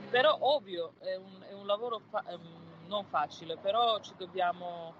Però 0.09 0.37
ovvio, 0.41 0.93
è 0.99 1.15
un, 1.15 1.41
è 1.47 1.53
un 1.53 1.65
lavoro 1.65 1.99
fa- 2.09 2.23
non 2.87 3.05
facile, 3.05 3.57
però 3.57 4.01
ci 4.01 4.13
dobbiamo 4.17 4.93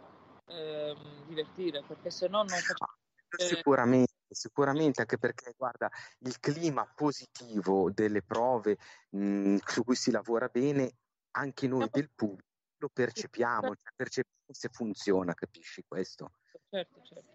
ehm, 0.48 1.26
divertire 1.26 1.84
perché 1.86 2.10
se 2.10 2.28
no 2.28 2.38
non 2.38 2.48
facciamo... 2.48 3.00
Eh. 3.38 3.48
sicuramente, 3.48 4.14
sicuramente, 4.30 5.02
anche 5.02 5.18
perché 5.18 5.54
guarda, 5.58 5.90
il 6.20 6.40
clima 6.40 6.90
positivo 6.96 7.92
delle 7.92 8.22
prove 8.22 8.78
mh, 9.10 9.58
su 9.66 9.84
cui 9.84 9.96
si 9.96 10.12
lavora 10.12 10.48
bene, 10.48 10.92
anche 11.32 11.68
noi 11.68 11.88
del 11.92 12.10
pubblico 12.14 12.50
lo 12.78 12.90
percepiamo, 12.92 13.76
cioè 13.76 13.92
percepiamo 13.96 14.52
se 14.52 14.70
funziona, 14.70 15.34
capisci 15.34 15.84
questo? 15.88 16.32
Certo, 16.70 17.02
certo. 17.04 17.30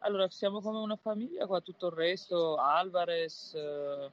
Allora, 0.00 0.28
siamo 0.28 0.60
come 0.60 0.78
una 0.78 0.96
famiglia 0.96 1.46
qua, 1.46 1.60
tutto 1.60 1.86
il 1.86 1.92
resto, 1.92 2.56
Alvarez, 2.56 3.54
eh, 3.54 4.10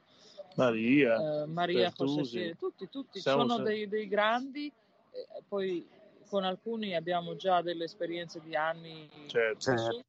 Maria, 0.54 1.42
eh, 1.42 1.46
Maria. 1.46 1.90
José 1.90 2.56
tutti, 2.56 2.88
tutti, 2.88 3.20
Siamo 3.20 3.46
sono 3.46 3.56
se- 3.56 3.62
dei, 3.62 3.88
dei 3.88 4.06
grandi, 4.06 4.66
eh, 4.66 5.42
poi 5.48 5.86
con 6.28 6.44
alcuni 6.44 6.94
abbiamo 6.94 7.36
già 7.36 7.62
delle 7.62 7.84
esperienze 7.84 8.40
di 8.40 8.54
anni, 8.54 9.08
certo. 9.26 9.60
Certo. 9.60 10.04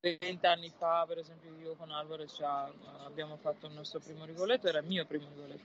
20 0.00 0.46
anni 0.46 0.68
fa, 0.68 1.04
per 1.08 1.18
esempio 1.18 1.50
io 1.56 1.74
con 1.76 1.90
Alvarez 1.90 2.36
già 2.36 2.68
eh, 2.68 2.72
abbiamo 3.04 3.36
fatto 3.36 3.66
il 3.66 3.72
nostro 3.72 4.00
primo 4.00 4.24
rigoletto, 4.24 4.68
era 4.68 4.80
il 4.80 4.86
mio 4.86 5.06
primo 5.06 5.26
rigoletto. 5.34 5.62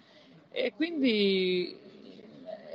E 0.52 0.74
quindi 0.74 1.78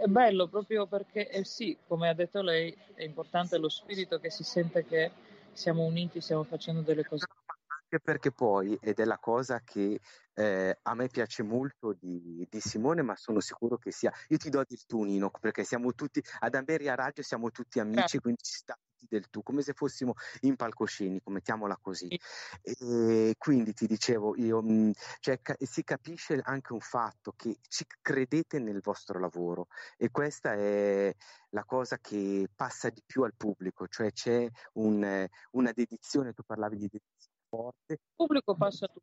è 0.05 0.07
bello 0.07 0.49
proprio 0.49 0.87
perché, 0.87 1.31
eh 1.31 1.45
sì, 1.45 1.79
come 1.87 2.11
ha 2.11 2.15
detto 2.15 2.43
lei, 2.43 2.77
è 2.93 3.05
importante 3.05 3.57
lo 3.57 3.71
spirito 3.71 4.19
che 4.19 4.31
si 4.31 4.45
sente 4.45 4.85
che 4.85 5.11
siamo 5.53 5.83
uniti, 5.85 6.21
stiamo 6.21 6.45
facendo 6.45 6.83
delle 6.83 7.07
cose. 7.07 7.25
Anche 7.67 8.01
perché 8.01 8.31
poi, 8.31 8.79
ed 8.83 8.99
è 8.99 9.05
la 9.05 9.19
cosa 9.19 9.61
che 9.65 10.01
eh, 10.35 10.79
a 10.83 10.95
me 10.95 11.09
piace 11.09 11.43
molto 11.43 11.95
di, 11.99 12.47
di 12.51 12.61
Simone, 12.61 13.01
ma 13.01 13.17
sono 13.17 13.41
sicuro 13.41 13.79
che 13.79 13.93
sia. 13.93 14.13
Io 14.29 14.37
ti 14.37 14.51
do 14.51 14.63
del 14.67 14.85
tu, 14.85 15.05
Nino, 15.05 15.31
perché 15.41 15.65
siamo 15.65 15.95
tutti 15.95 16.23
ad 16.41 16.55
Ameria 16.55 16.95
Radio, 16.95 17.23
siamo 17.23 17.51
tutti 17.51 17.81
amici, 17.81 17.97
Grazie. 17.97 18.21
quindi 18.21 18.43
ci 18.43 18.57
sta 18.57 18.79
tutti 19.05 19.07
del 19.09 19.29
tu, 19.31 19.43
come 19.43 19.63
se 19.63 19.73
fossimo 19.73 20.15
in 20.41 20.57
palcoscenico, 20.57 21.31
mettiamola 21.31 21.79
così. 21.81 22.09
E 22.63 23.35
quindi 23.39 23.73
ti 23.73 23.87
dicevo, 23.87 24.37
io, 24.37 24.63
mh, 24.63 24.93
cioè, 25.21 25.41
ca- 25.41 25.57
si 25.59 25.85
capisce 25.85 26.41
anche 26.43 26.73
un 26.73 26.81
fatto 26.81 27.33
che 27.37 27.59
ci 27.69 27.85
credete 28.01 28.59
nel 28.59 28.81
vostro 28.81 29.19
lavoro 29.19 29.67
e 29.97 30.11
questa 30.11 30.55
è 30.55 31.15
la 31.51 31.65
cosa 31.65 31.99
che 31.99 32.49
passa 32.55 32.91
di 32.91 33.03
più 33.05 33.23
al 33.23 33.35
pubblico, 33.37 33.87
cioè 33.87 34.11
c'è 34.13 34.49
un, 34.75 35.27
una 35.53 35.73
dedizione, 35.73 36.33
tu 36.33 36.43
parlavi 36.45 36.77
di 36.77 36.89
dedizione 36.89 37.33
forte, 37.49 37.93
Il 37.93 37.99
pubblico 38.17 38.57
passa 38.57 38.87
tutto. 38.87 39.03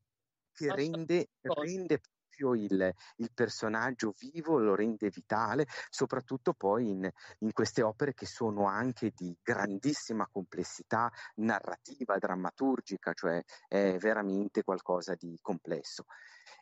che 0.53 0.67
Passa 0.67 0.75
rende, 0.75 1.27
cosa. 1.41 1.61
rende 1.61 1.99
proprio 2.41 2.55
il, 2.55 2.93
il 3.17 3.31
personaggio 3.33 4.13
vivo, 4.17 4.57
lo 4.57 4.75
rende 4.75 5.09
vitale, 5.09 5.65
soprattutto 5.89 6.53
poi 6.53 6.89
in, 6.89 7.09
in 7.39 7.53
queste 7.53 7.83
opere 7.83 8.13
che 8.13 8.25
sono 8.25 8.65
anche 8.67 9.11
di 9.15 9.35
grandissima 9.41 10.27
complessità 10.31 11.11
narrativa, 11.35 12.17
drammaturgica, 12.17 13.13
cioè 13.13 13.41
è 13.67 13.97
veramente 13.97 14.63
qualcosa 14.63 15.15
di 15.15 15.37
complesso. 15.41 16.05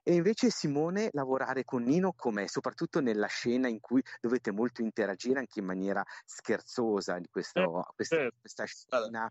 E 0.03 0.13
invece 0.13 0.49
Simone 0.49 1.09
lavorare 1.13 1.63
con 1.63 1.83
Nino 1.83 2.13
com'è, 2.13 2.47
soprattutto 2.47 2.99
nella 2.99 3.27
scena 3.27 3.67
in 3.67 3.79
cui 3.79 4.03
dovete 4.19 4.51
molto 4.51 4.81
interagire 4.81 5.39
anche 5.39 5.59
in 5.59 5.65
maniera 5.65 6.03
scherzosa 6.25 7.17
di 7.17 7.27
questo, 7.29 7.61
Eh, 7.61 7.93
questa, 7.95 8.15
certo. 8.17 8.37
questa 8.39 8.65
scena 8.65 9.29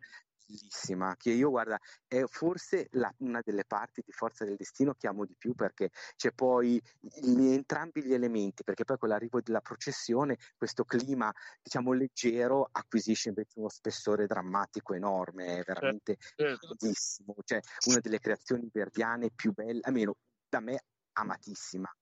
bellissima 0.48 1.14
che 1.16 1.30
io 1.30 1.50
guarda 1.50 1.78
è 2.06 2.24
forse 2.26 2.88
la- 2.92 3.12
una 3.18 3.40
delle 3.44 3.64
parti 3.66 4.02
di 4.04 4.12
Forza 4.12 4.44
del 4.46 4.56
Destino 4.56 4.94
che 4.94 5.06
amo 5.06 5.26
di 5.26 5.34
più 5.36 5.54
perché 5.54 5.90
c'è 6.16 6.32
poi 6.32 6.82
gli- 7.00 7.52
entrambi 7.52 8.02
gli 8.02 8.14
elementi 8.14 8.64
perché 8.64 8.84
poi 8.84 8.96
con 8.96 9.10
l'arrivo 9.10 9.40
della 9.42 9.60
processione 9.60 10.38
questo 10.56 10.84
clima 10.84 11.32
diciamo 11.62 11.92
leggero 11.92 12.68
acquisisce 12.72 13.28
invece 13.28 13.58
uno 13.58 13.68
spessore 13.68 14.26
drammatico 14.26 14.94
enorme 14.94 15.58
è 15.58 15.62
veramente 15.64 16.16
certo. 16.34 16.74
bellissimo 16.78 17.34
cioè 17.44 17.60
una 17.86 18.00
delle 18.00 18.18
creazioni 18.18 18.68
verdiane 18.72 19.30
più 19.30 19.52
belle 19.52 19.80
almeno 19.82 20.16
da 20.48 20.60
me 20.60 20.82
amatissima 21.12 21.92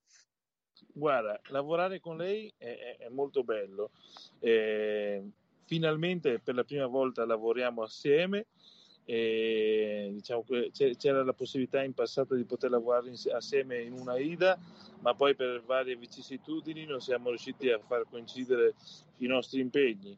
Guarda, 0.92 1.40
lavorare 1.48 2.00
con 2.00 2.16
lei 2.18 2.52
è, 2.56 2.64
è- 2.66 2.96
è 2.98 3.08
molto 3.08 3.42
bello. 3.42 3.90
Eh, 4.40 5.26
finalmente 5.66 6.38
per 6.38 6.54
la 6.54 6.64
prima 6.64 6.86
volta 6.86 7.24
lavoriamo 7.26 7.82
assieme. 7.82 8.46
E, 9.08 10.08
diciamo 10.14 10.44
c'era 10.72 11.22
la 11.22 11.32
possibilità 11.32 11.80
in 11.82 11.94
passato 11.94 12.34
di 12.34 12.44
poter 12.44 12.70
lavorare 12.70 13.12
assieme 13.32 13.80
in 13.82 13.92
una 13.92 14.18
ida, 14.18 14.58
ma 15.00 15.14
poi 15.14 15.34
per 15.36 15.62
varie 15.64 15.94
vicissitudini 15.96 16.86
non 16.86 17.00
siamo 17.00 17.28
riusciti 17.28 17.70
a 17.70 17.78
far 17.78 18.04
coincidere 18.08 18.74
i 19.18 19.26
nostri 19.26 19.60
impegni. 19.60 20.16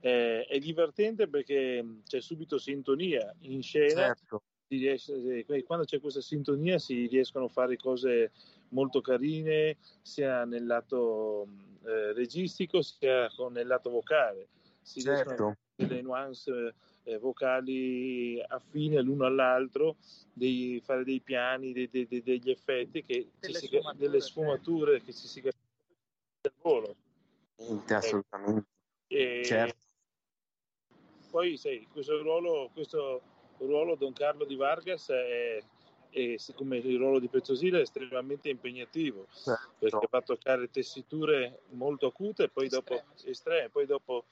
Eh, 0.00 0.46
è 0.46 0.58
divertente 0.58 1.28
perché 1.28 1.84
c'è 2.06 2.20
subito 2.22 2.56
sintonia 2.56 3.34
in 3.40 3.62
scena 3.62 4.06
certo 4.06 4.42
riesce- 4.68 5.44
eh, 5.46 5.62
quando 5.64 5.84
c'è 5.84 6.00
questa 6.00 6.20
sintonia 6.20 6.78
si 6.78 7.06
riescono 7.06 7.46
a 7.46 7.48
fare 7.48 7.76
cose 7.76 8.30
molto 8.68 9.00
carine 9.00 9.76
sia 10.00 10.44
nel 10.44 10.64
lato 10.64 11.46
mh, 11.46 11.86
eh, 11.88 12.12
registico 12.12 12.80
sia 12.80 13.28
con- 13.34 13.52
nel 13.52 13.66
lato 13.66 13.90
vocale. 13.90 14.48
Si 14.90 15.00
certo. 15.02 15.56
delle 15.76 16.02
nuance 16.02 16.74
eh, 17.04 17.16
vocali 17.18 18.42
affine 18.48 19.00
l'uno 19.00 19.24
all'altro, 19.24 19.96
dei- 20.32 20.80
fare 20.84 21.04
dei 21.04 21.20
piani, 21.20 21.72
dei- 21.72 21.88
dei- 21.88 22.08
dei- 22.08 22.22
degli 22.24 22.50
effetti, 22.50 23.04
che 23.04 23.14
ci 23.14 23.30
Delle 23.38 23.58
si- 23.58 23.66
sfumature, 23.66 23.96
delle 23.98 24.20
sfumature 24.20 25.00
che 25.00 25.12
ci 25.12 25.28
si 25.28 25.40
capisce 25.40 25.64
del 26.40 26.52
volo. 26.60 26.96
assolutamente. 27.88 28.66
E 29.06 29.42
certo. 29.44 29.78
poi 31.30 31.56
sai, 31.56 31.86
questo 31.92 32.20
ruolo, 32.20 32.68
questo 32.72 33.22
ruolo 33.58 33.94
Don 33.94 34.12
Carlo 34.12 34.44
di 34.44 34.56
Vargas 34.56 35.08
è, 35.10 35.62
è, 36.10 36.36
come 36.54 36.78
il 36.78 36.96
ruolo 36.98 37.20
di 37.20 37.28
Pezzosile 37.28 37.78
è 37.78 37.82
estremamente 37.82 38.48
impegnativo 38.48 39.26
perché 39.78 39.98
certo. 39.98 40.08
va 40.10 40.18
a 40.18 40.22
toccare 40.22 40.70
tessiture 40.70 41.60
molto 41.70 42.06
acute 42.06 42.48
poi 42.48 42.68
dopo 42.68 42.94
Estreme. 42.94 43.30
estreme, 43.30 43.68
poi 43.68 43.86
dopo 43.86 44.24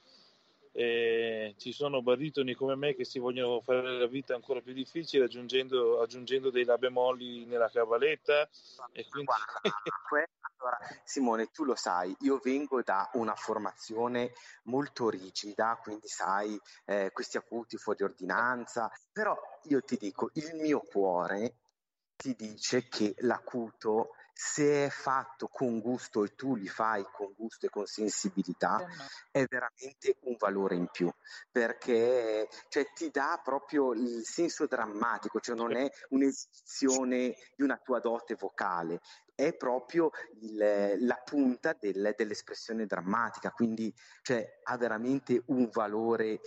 eh, 0.79 1.55
ci 1.57 1.73
sono 1.73 2.03
baritoni 2.03 2.55
come 2.55 2.77
me 2.77 2.95
che 2.95 3.05
si 3.05 3.19
vogliono 3.19 3.61
fare 3.61 3.99
la 3.99 4.07
vita 4.07 4.37
ancora 4.37 4.61
più 4.61 4.73
difficile 4.73 5.25
aggiungendo, 5.25 6.01
aggiungendo 6.01 6.51
dei 6.51 6.65
la 6.65 6.79
bemolli 6.79 7.45
nella 7.47 7.69
cavaletta 7.69 8.49
quindi 9.11 9.29
allora, 10.61 10.79
Simone, 11.05 11.51
tu 11.51 11.65
lo 11.65 11.75
sai, 11.75 12.15
io 12.21 12.39
vengo 12.43 12.83
da 12.83 13.09
una 13.15 13.35
formazione 13.35 14.33
molto 14.65 15.09
rigida, 15.09 15.79
quindi 15.81 16.09
sai, 16.09 16.59
eh, 16.85 17.11
questi 17.13 17.37
acuti 17.37 17.77
fuori 17.77 18.03
ordinanza, 18.03 18.91
però 19.13 19.37
io 19.65 19.81
ti 19.83 19.97
dico, 19.97 20.31
il 20.35 20.57
mio 20.57 20.81
cuore 20.81 21.55
ti 22.17 22.35
dice 22.35 22.89
che 22.89 23.15
l'acuto, 23.19 24.15
se 24.41 24.85
è 24.85 24.89
fatto 24.89 25.49
con 25.49 25.81
gusto 25.81 26.23
e 26.23 26.37
tu 26.37 26.55
li 26.55 26.69
fai 26.69 27.05
con 27.13 27.33
gusto 27.37 27.67
e 27.67 27.71
con 27.71 27.87
sensibilità, 27.87 28.77
è 29.33 29.45
veramente 29.49 30.17
un 30.23 30.37
valore 30.39 30.77
in 30.77 30.87
più 30.93 31.11
perché 31.51 32.49
cioè, 32.69 32.93
ti 32.95 33.11
dà 33.11 33.41
proprio 33.43 33.93
il 33.95 34.25
senso 34.25 34.67
drammatico, 34.67 35.41
cioè 35.41 35.57
non 35.57 35.75
è 35.75 35.91
un'esibizione 36.11 37.35
di 37.57 37.65
una 37.65 37.79
tua 37.79 37.99
dote 37.99 38.37
vocale, 38.37 39.01
è 39.35 39.55
proprio 39.57 40.11
il- 40.41 40.97
la 41.01 41.21
punta 41.25 41.77
del- 41.79 42.15
dell'espressione 42.17 42.87
drammatica, 42.87 43.51
quindi 43.51 43.93
cioè, 44.23 44.61
ha 44.63 44.77
veramente 44.77 45.43
un 45.47 45.69
valore 45.73 46.39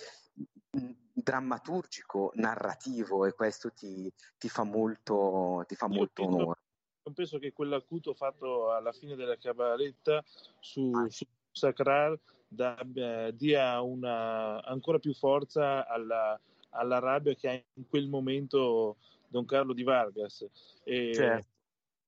mm, 0.77 0.91
drammaturgico, 1.13 2.31
narrativo 2.35 3.25
e 3.25 3.33
questo 3.33 3.71
ti, 3.73 4.09
ti 4.37 4.47
fa 4.47 4.63
molto, 4.63 5.65
ti 5.67 5.75
fa 5.75 5.87
molto 5.89 6.23
onore. 6.23 6.59
Io 7.03 7.13
penso 7.13 7.39
che 7.39 7.51
quell'acuto 7.51 8.13
fatto 8.13 8.71
alla 8.71 8.91
fine 8.91 9.15
della 9.15 9.35
cavaletta 9.37 10.23
su, 10.59 10.91
Ah. 10.93 11.09
su 11.09 11.25
Sacral 11.51 12.19
da- 12.47 12.77
eh, 12.93 13.33
dia 13.35 13.81
una, 13.81 14.63
ancora 14.63 14.99
più 14.99 15.13
forza 15.13 15.87
alla, 15.87 16.39
alla 16.69 16.99
rabbia 16.99 17.33
che 17.33 17.49
ha 17.49 17.53
in 17.73 17.87
quel 17.89 18.07
momento 18.07 18.97
Don 19.27 19.45
Carlo 19.45 19.73
di 19.73 19.81
Vargas. 19.83 20.47
E 20.83 21.11
Certo. 21.13 21.47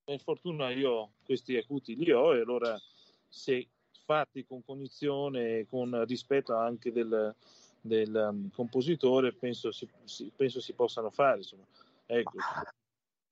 per 0.03 0.19
fortuna 0.21 0.69
io 0.69 1.13
questi 1.25 1.57
acuti 1.57 1.95
li 1.95 2.11
ho 2.11 2.35
e 2.35 2.41
allora 2.41 2.79
se 3.27 3.67
fatti 4.05 4.45
con 4.45 4.63
cognizione 4.63 5.59
e 5.59 5.65
con 5.67 6.05
rispetto 6.05 6.55
anche 6.55 6.91
del, 6.91 7.33
del, 7.81 8.29
um, 8.31 8.51
compositore 8.51 9.33
penso 9.33 9.71
si, 9.71 9.89
si- 10.03 10.31
penso 10.35 10.61
si 10.61 10.73
possano 10.73 11.09
fare. 11.09 11.37
Insomma. 11.37 11.65
Ecco. 12.05 12.37
Ma, 12.37 12.63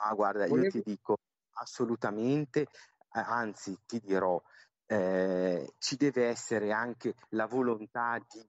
ma 0.08 0.14
guarda, 0.16 0.46
io 0.48 0.70
ti 0.72 0.82
dico 0.84 1.18
assolutamente, 1.62 2.68
anzi 3.10 3.78
ti 3.86 4.00
dirò, 4.00 4.42
eh, 4.88 5.74
ci 5.78 5.96
deve 5.96 6.28
essere 6.28 6.72
anche 6.72 7.16
la 7.30 7.46
volontà 7.46 8.18
di 8.28 8.44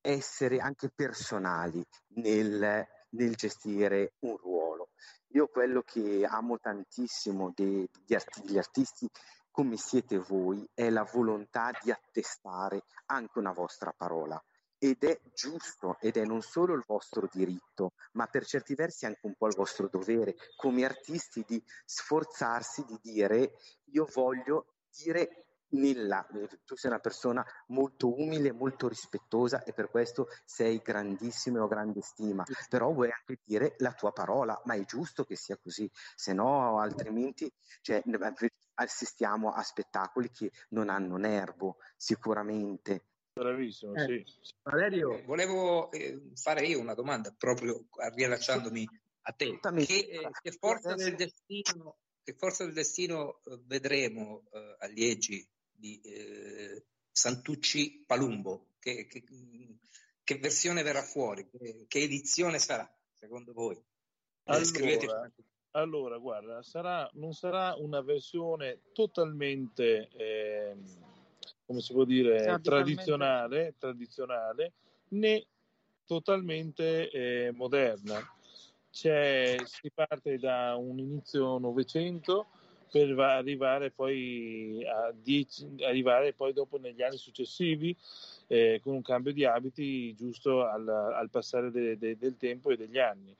essere 0.00 0.58
anche 0.58 0.90
personali 0.94 1.84
nel, 2.14 2.86
nel 3.10 3.34
gestire 3.34 4.14
un 4.20 4.36
ruolo. 4.36 4.90
Io 5.28 5.48
quello 5.48 5.82
che 5.82 6.24
amo 6.24 6.58
tantissimo 6.58 7.52
de- 7.54 7.88
degli 7.90 8.14
arti- 8.14 8.56
artisti 8.56 9.10
come 9.50 9.76
siete 9.76 10.18
voi 10.18 10.66
è 10.74 10.90
la 10.90 11.02
volontà 11.02 11.72
di 11.82 11.90
attestare 11.90 12.84
anche 13.06 13.38
una 13.38 13.52
vostra 13.52 13.92
parola. 13.96 14.40
Ed 14.78 15.04
è 15.04 15.18
giusto, 15.34 15.96
ed 16.00 16.16
è 16.16 16.24
non 16.24 16.42
solo 16.42 16.74
il 16.74 16.84
vostro 16.86 17.28
diritto, 17.32 17.92
ma 18.12 18.26
per 18.26 18.44
certi 18.44 18.74
versi 18.74 19.06
anche 19.06 19.26
un 19.26 19.34
po' 19.34 19.46
il 19.46 19.54
vostro 19.54 19.88
dovere, 19.88 20.34
come 20.56 20.84
artisti, 20.84 21.44
di 21.46 21.62
sforzarsi 21.84 22.84
di 22.84 22.98
dire 23.00 23.52
io 23.86 24.06
voglio 24.12 24.74
dire 24.90 25.46
nella, 25.68 26.26
tu 26.64 26.76
sei 26.76 26.90
una 26.90 27.00
persona 27.00 27.44
molto 27.68 28.14
umile, 28.14 28.52
molto 28.52 28.88
rispettosa 28.88 29.64
e 29.64 29.72
per 29.72 29.90
questo 29.90 30.28
sei 30.44 30.78
grandissimo 30.78 31.56
e 31.56 31.60
ho 31.60 31.66
grande 31.66 32.02
stima, 32.02 32.44
però 32.68 32.92
vuoi 32.92 33.10
anche 33.10 33.40
dire 33.44 33.74
la 33.78 33.92
tua 33.92 34.12
parola, 34.12 34.60
ma 34.64 34.74
è 34.74 34.84
giusto 34.84 35.24
che 35.24 35.36
sia 35.36 35.56
così, 35.56 35.90
se 36.14 36.32
no 36.32 36.78
altrimenti 36.78 37.52
cioè, 37.80 38.02
assistiamo 38.74 39.50
a 39.50 39.62
spettacoli 39.62 40.30
che 40.30 40.52
non 40.70 40.88
hanno 40.88 41.16
nervo, 41.16 41.78
sicuramente. 41.96 43.06
Bravissimo, 43.40 43.94
Eh, 43.94 44.24
sì. 44.24 44.52
Valerio, 44.62 45.22
Volevo 45.26 45.90
eh, 45.90 46.30
fare 46.36 46.66
io 46.66 46.80
una 46.80 46.94
domanda 46.94 47.34
proprio 47.36 47.86
riallacciandomi 48.14 48.88
a 49.22 49.32
te. 49.32 49.60
Che, 49.60 49.94
eh, 49.94 50.30
che 50.40 50.52
forza 50.52 50.94
del 50.94 51.16
destino, 51.16 51.98
che 52.22 52.32
forza 52.32 52.64
del 52.64 52.72
destino 52.72 53.42
eh, 53.44 53.60
vedremo 53.66 54.48
eh, 54.50 54.76
agli 54.78 55.04
Egi 55.04 55.46
di 55.70 56.00
eh, 56.00 56.86
Santucci 57.12 58.04
Palumbo? 58.06 58.68
Che, 58.78 59.06
che- 59.06 59.24
che 60.24 60.38
versione 60.38 60.82
verrà 60.82 61.02
fuori? 61.02 61.46
Che, 61.50 61.84
che 61.88 61.98
edizione 62.00 62.58
sarà, 62.58 62.90
secondo 63.12 63.52
voi? 63.52 63.76
Eh, 63.76 63.82
Allora, 64.44 65.30
allora, 65.72 66.16
guarda, 66.18 66.62
sarà, 66.62 67.08
non 67.14 67.32
sarà 67.34 67.74
una 67.76 68.00
versione 68.00 68.80
totalmente, 68.92 70.08
ehm, 70.08 71.15
come 71.66 71.80
si 71.80 71.92
può 71.92 72.04
dire, 72.04 72.58
tradizionale, 72.62 73.74
tradizionale, 73.78 74.72
né 75.08 75.44
totalmente 76.06 77.10
eh, 77.10 77.50
moderna. 77.52 78.18
C'è, 78.90 79.56
si 79.64 79.90
parte 79.92 80.38
da 80.38 80.74
un 80.76 80.98
inizio 80.98 81.58
Novecento 81.58 82.46
per 82.90 83.12
va- 83.14 83.34
arrivare 83.36 83.90
poi 83.90 84.82
a 84.86 85.12
dieci, 85.12 85.66
arrivare 85.80 86.32
poi 86.32 86.52
dopo 86.54 86.78
negli 86.78 87.02
anni 87.02 87.18
successivi 87.18 87.94
eh, 88.46 88.80
con 88.82 88.94
un 88.94 89.02
cambio 89.02 89.32
di 89.32 89.44
abiti 89.44 90.14
giusto 90.14 90.64
al, 90.66 90.88
al 90.88 91.28
passare 91.28 91.70
de- 91.70 91.98
de- 91.98 92.16
del 92.16 92.36
tempo 92.38 92.70
e 92.70 92.76
degli 92.76 92.98
anni. 92.98 93.36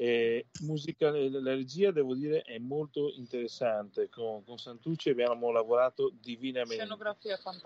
Eh, 0.00 0.46
musica, 0.62 1.10
la 1.10 1.54
regia, 1.54 1.90
devo 1.90 2.14
dire, 2.14 2.40
è 2.40 2.56
molto 2.56 3.12
interessante. 3.16 4.08
Con, 4.08 4.42
con 4.44 4.56
Santucci 4.56 5.10
abbiamo 5.10 5.50
lavorato 5.50 6.10
divinamente. 6.18 6.82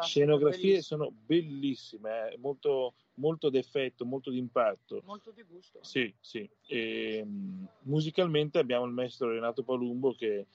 Scenografie 0.01 0.61
bellissima. 0.61 0.83
sono 0.83 1.13
bellissime, 1.13 2.33
eh, 2.33 2.39
molto, 2.39 2.95
molto 3.15 3.51
d'effetto, 3.51 4.05
molto 4.05 4.31
d'impatto. 4.31 5.01
Molto 5.05 5.31
di 5.31 5.43
gusto. 5.43 5.79
Sì, 5.83 6.13
sì. 6.19 6.51
E, 6.67 7.25
mh, 7.25 7.69
musicalmente 7.83 8.59
abbiamo 8.59 8.85
il 8.85 8.93
maestro 8.93 9.31
Renato 9.31 9.63
Palumbo 9.63 10.13
che 10.13 10.49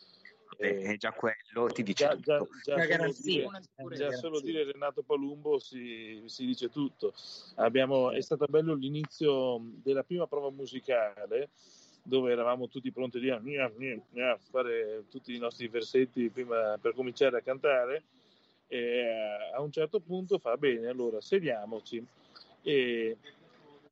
Eh, 0.57 0.97
già 0.97 1.11
quello 1.13 1.67
ti 1.71 1.83
dice 1.83 2.05
già, 2.05 2.19
già- 2.19 2.37
tutto. 2.39 2.51
già 2.63 2.73
Una 2.75 2.83
solo 2.83 2.97
garanzia. 2.97 3.33
dire, 3.33 3.49
già 3.75 3.85
Garanzia. 3.85 4.11
solo 4.17 4.39
dire 4.41 4.63
Renato 4.71 5.01
Palumbo 5.03 5.59
si, 5.59 6.21
si 6.25 6.45
dice 6.45 6.69
tutto. 6.69 7.13
Abbiamo- 7.55 8.11
è 8.11 8.21
stato 8.21 8.45
bello 8.47 8.73
l'inizio 8.73 9.61
della 9.83 10.03
prima 10.03 10.27
prova 10.27 10.49
musicale 10.51 11.49
dove 12.03 12.31
eravamo 12.31 12.67
tutti 12.67 12.91
pronti 12.91 13.17
a, 13.17 13.19
dire, 13.19 13.39
"Nia, 13.41 13.71
nia, 13.77 14.01
nia", 14.09 14.37
fare 14.49 15.03
tutti 15.09 15.33
i 15.35 15.37
nostri 15.37 15.67
versetti 15.67 16.29
prima 16.29 16.77
per 16.81 16.93
cominciare 16.93 17.37
a 17.37 17.41
cantare 17.41 18.03
e 18.67 18.77
eh, 18.77 19.51
a 19.53 19.61
un 19.61 19.71
certo 19.71 19.99
punto 19.99 20.39
fa 20.39 20.57
bene, 20.57 20.87
allora 20.87 21.21
sediamoci 21.21 22.03
e 22.63 23.17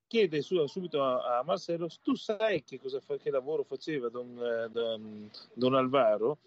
chiede 0.08 0.41
su- 0.41 0.66
subito 0.68 1.03
a, 1.03 1.38
a 1.39 1.43
Marcello 1.43 1.89
tu 2.01 2.16
sai 2.16 2.64
che, 2.64 2.80
cosa 2.80 2.99
fa- 2.99 3.18
che 3.18 3.30
lavoro 3.30 3.64
faceva 3.64 4.10
Don, 4.10 4.38
eh, 4.41 4.70
don- 4.72 5.30
don 5.53 5.76
Alvaro? 5.76 6.38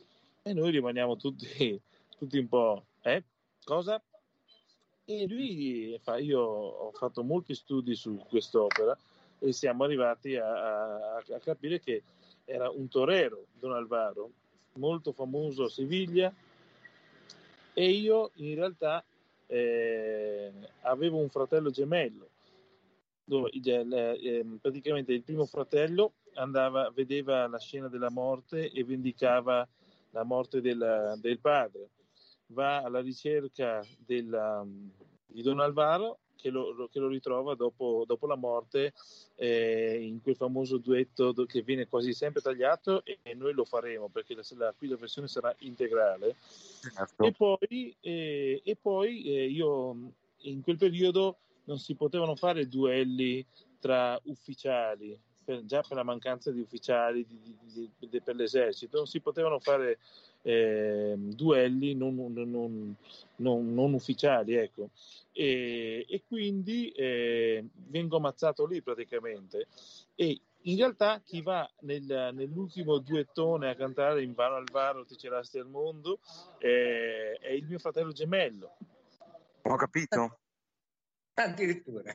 E 0.43 0.53
noi 0.55 0.71
rimaniamo 0.71 1.17
tutti, 1.17 1.79
tutti 2.19 2.39
un 2.39 2.49
po', 2.49 2.85
eh? 3.03 3.23
Cosa? 3.65 4.03
E 5.05 5.27
lui 5.29 5.99
fa, 6.03 6.19
io 6.19 6.41
ho 6.41 6.91
fatto 6.93 7.23
molti 7.23 7.55
studi 7.55 7.95
su 7.95 8.17
quest'opera 8.29 8.97
e 9.39 9.53
siamo 9.53 9.85
arrivati 9.85 10.37
a, 10.37 11.17
a- 11.17 11.17
a 11.17 11.39
capire 11.41 11.81
che 11.81 12.03
era 12.45 12.71
un 12.71 12.89
torero, 12.89 13.47
Don 13.59 13.73
Alvaro, 13.73 14.31
molto 14.75 15.13
famoso 15.13 15.65
a 15.65 15.69
Siviglia 15.69 16.33
e 17.75 17.91
io 17.91 18.31
in 18.37 18.55
realtà 18.55 19.05
eh, 19.47 20.51
avevo 20.83 21.19
un 21.19 21.29
fratello 21.29 21.71
gemello 21.71 22.30
dove 23.31 23.51
eh, 23.53 24.45
praticamente 24.61 25.13
il 25.13 25.23
primo 25.23 25.47
fratello 25.47 26.15
andava, 26.35 26.91
vedeva 26.91 27.47
la 27.47 27.61
scena 27.61 27.87
della 27.87 28.11
morte 28.11 28.73
e 28.73 28.83
vendicava 28.83 29.67
la 30.11 30.25
morte 30.25 30.61
della- 30.61 31.17
del 31.17 31.39
padre. 31.39 31.91
Va 32.47 32.79
alla 32.79 33.01
ricerca 33.01 33.87
della- 34.05 34.67
di 35.27 35.43
Don 35.43 35.61
Alvaro 35.61 36.19
che 36.35 36.51
lo, 36.51 36.89
che 36.91 36.99
lo 36.99 37.07
ritrova 37.07 37.55
dopo, 37.55 38.03
dopo 38.05 38.27
la 38.27 38.35
morte 38.35 38.95
eh, 39.37 40.01
in 40.03 40.21
quel 40.23 40.35
famoso 40.35 40.79
duetto 40.79 41.33
che 41.47 41.63
viene 41.63 41.87
quasi 41.87 42.13
sempre 42.13 42.41
tagliato 42.41 43.05
e, 43.05 43.19
noi 43.35 43.53
lo 43.53 43.65
faremo 43.65 44.09
perché 44.09 44.35
la, 44.35 44.43
la- 44.57 44.75
qui 44.77 44.89
la 44.89 44.97
versione 44.97 45.29
sarà 45.29 45.55
integrale. 45.59 46.35
Certo. 46.81 47.25
E 47.25 47.33
poi, 47.33 47.95
eh, 48.01 48.61
e 48.65 48.77
poi 48.77 49.23
eh, 49.23 49.45
io 49.47 49.97
in 50.39 50.63
quel 50.63 50.79
periodo 50.79 51.37
non 51.65 51.79
si 51.79 51.95
potevano 51.95 52.35
fare 52.37 52.69
duelli 52.69 53.45
tra 53.79 54.21
ufficiali, 54.25 55.19
per- 55.45 55.65
già 55.65 55.83
per 55.83 55.97
la 55.97 56.03
mancanza 56.03 56.51
di 56.51 56.61
ufficiali 56.61 57.25
di- 57.27 57.57
di- 57.63 57.91
di- 58.09 58.21
per 58.21 58.35
l'esercito, 58.35 58.97
non 58.99 59.07
si 59.07 59.21
potevano 59.21 59.59
fare 59.59 59.99
eh, 60.43 61.15
duelli 61.19 61.95
non, 61.95 62.15
non- 62.15 62.97
non- 63.37 63.75
non- 63.75 63.93
ufficiali, 63.93 64.55
ecco. 64.55 64.89
E, 65.33 66.07
e 66.09 66.23
quindi 66.27 66.89
eh, 66.91 67.63
vengo 67.89 68.17
ammazzato 68.17 68.65
lì 68.67 68.81
praticamente. 68.81 69.67
E 70.15 70.41
in 70.63 70.77
realtà 70.77 71.21
chi 71.25 71.43
va 71.43 71.71
nel- 71.81 72.31
nell'ultimo 72.33 72.99
duettone 72.99 73.69
a 73.69 73.75
cantare 73.75 74.23
in 74.23 74.33
vano 74.35 74.57
al 74.57 74.69
varo 74.71 75.05
ti 75.05 75.17
cerasti 75.17 75.59
al 75.59 75.69
mondo 75.69 76.21
eh, 76.59 77.33
è 77.39 77.51
il 77.51 77.67
mio 77.67 77.79
fratello 77.79 78.13
gemello. 78.13 78.77
Ho 79.63 79.77
capito? 79.77 80.40
Addirittura. 81.45 82.15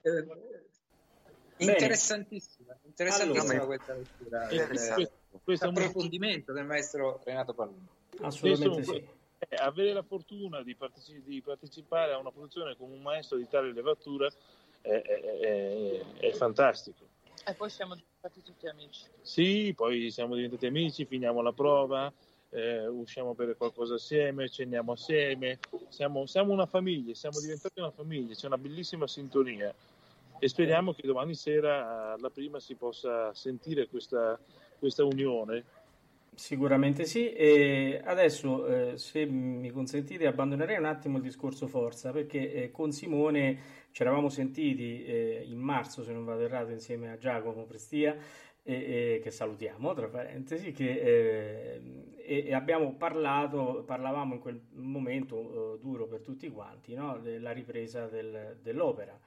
Eh, 0.00 1.64
interessantissima, 1.64 2.78
interessantissima 2.84 3.52
Allora, 3.52 3.66
questa 3.66 3.94
lettura, 3.94 4.48
E 4.48 4.54
il- 5.02 5.10
questo 5.42 5.68
approfondimento 5.68 6.52
del 6.52 6.64
maestro 6.64 7.20
Renato 7.24 7.52
Palumbo. 7.52 7.90
Assolutamente 8.22 8.80
Adesso, 8.80 8.92
sì. 8.94 9.08
eh, 9.48 9.56
avere 9.56 9.92
la 9.92 10.02
fortuna 10.02 10.62
di, 10.62 10.74
partici- 10.74 11.22
di 11.22 11.42
partecipare 11.42 12.12
a 12.12 12.18
una 12.18 12.30
produzione 12.30 12.76
con 12.76 12.90
un 12.90 13.02
maestro 13.02 13.36
di 13.36 13.48
tale 13.48 13.72
levatura 13.72 14.28
è, 14.80 14.88
è- 14.88 15.20
è- 15.20 16.02
è 16.18 16.32
fantastico. 16.32 17.06
E 17.44 17.54
poi 17.54 17.70
siamo 17.70 17.94
diventati 17.94 18.42
tutti 18.42 18.66
amici. 18.68 19.04
Sì, 19.22 19.72
poi 19.74 20.10
siamo 20.10 20.34
diventati 20.34 20.66
amici, 20.66 21.04
finiamo 21.06 21.42
la 21.42 21.52
prova, 21.52 22.12
eh, 22.50 22.86
usciamo 22.86 23.30
a 23.30 23.34
bere 23.34 23.56
qualcosa 23.56 23.94
assieme, 23.94 24.48
ceniamo 24.48 24.92
assieme, 24.92 25.58
siamo, 25.88 26.26
siamo 26.26 26.52
una 26.52 26.66
famiglia, 26.66 27.14
siamo 27.14 27.40
diventati 27.40 27.78
una 27.80 27.90
famiglia, 27.90 28.34
c'è 28.34 28.46
una 28.46 28.58
bellissima 28.58 29.06
sintonia. 29.06 29.74
E 30.40 30.48
speriamo 30.48 30.92
che 30.92 31.06
domani 31.06 31.34
sera 31.34 32.12
alla 32.12 32.30
prima 32.30 32.60
si 32.60 32.74
possa 32.74 33.34
sentire 33.34 33.88
questa, 33.88 34.38
questa 34.78 35.04
unione. 35.04 35.64
Sicuramente 36.34 37.04
sì, 37.04 37.32
e 37.32 38.00
adesso 38.04 38.64
eh, 38.66 38.96
se 38.96 39.24
mi 39.26 39.70
consentite 39.70 40.28
abbandonerei 40.28 40.78
un 40.78 40.84
attimo 40.84 41.16
il 41.16 41.24
discorso 41.24 41.66
forza 41.66 42.12
perché 42.12 42.52
eh, 42.52 42.70
con 42.70 42.92
Simone 42.92 43.58
ci 43.90 44.02
eravamo 44.02 44.28
sentiti 44.28 45.04
eh, 45.04 45.44
in 45.44 45.58
marzo 45.58 46.04
se 46.04 46.12
non 46.12 46.24
vado 46.24 46.42
errato 46.42 46.70
insieme 46.70 47.10
a 47.10 47.18
Giacomo 47.18 47.64
Prestia 47.64 48.16
e- 48.68 49.14
e- 49.14 49.20
che 49.20 49.30
salutiamo 49.30 49.94
tra 49.94 50.08
parentesi 50.08 50.72
che, 50.72 50.90
eh, 51.00 51.80
e, 52.18 52.52
abbiamo 52.52 52.92
parlato, 52.96 53.82
parlavamo 53.86 54.34
in 54.34 54.40
quel 54.40 54.60
momento 54.72 55.76
eh, 55.76 55.78
duro 55.78 56.06
per 56.06 56.20
tutti 56.20 56.50
quanti 56.50 56.92
no? 56.94 57.18
della 57.18 57.52
ripresa 57.52 58.06
del- 58.08 58.58
dell'opera. 58.60 59.18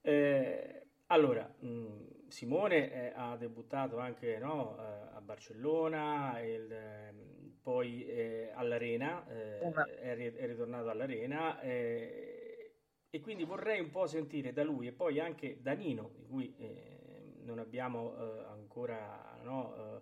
Eh, 0.00 0.86
allora, 1.08 1.46
mh, 1.58 2.28
Simone 2.28 2.92
eh, 2.92 3.12
ha 3.14 3.36
debuttato 3.36 3.98
anche 3.98 4.38
no, 4.38 4.76
eh, 4.78 5.16
a 5.16 5.20
Barcellona, 5.20 6.40
il, 6.40 6.74
poi 7.62 8.06
eh, 8.06 8.50
all'Arena, 8.54 9.26
è, 9.28 10.16
è 10.16 10.46
ritornato 10.46 10.88
all'Arena 10.88 11.60
e 11.60 13.20
quindi 13.20 13.44
vorrei 13.44 13.80
un 13.80 13.90
po' 13.90 14.06
sentire 14.06 14.54
da 14.54 14.64
lui 14.64 14.86
e 14.86 14.92
poi 14.92 15.20
anche 15.20 15.58
da 15.60 15.72
Nino, 15.74 16.12
di 16.16 16.24
cui 16.24 16.54
non 17.44 17.58
abbiamo 17.58 18.14
eh, 18.16 18.44
ancora 18.50 19.38
no, 19.42 19.74
eh, 19.76 20.00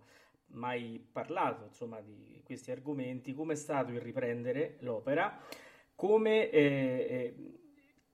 mai 0.53 1.05
parlato 1.13 1.65
insomma, 1.65 2.01
di 2.01 2.43
questi 2.45 2.71
argomenti, 2.71 3.35
come 3.35 3.53
è 3.53 3.57
stato 3.57 3.93
il 3.93 4.01
riprendere 4.01 4.77
l'opera, 4.81 5.39
come... 5.95 6.51
eh, 6.51 7.07
eh, 7.09 7.55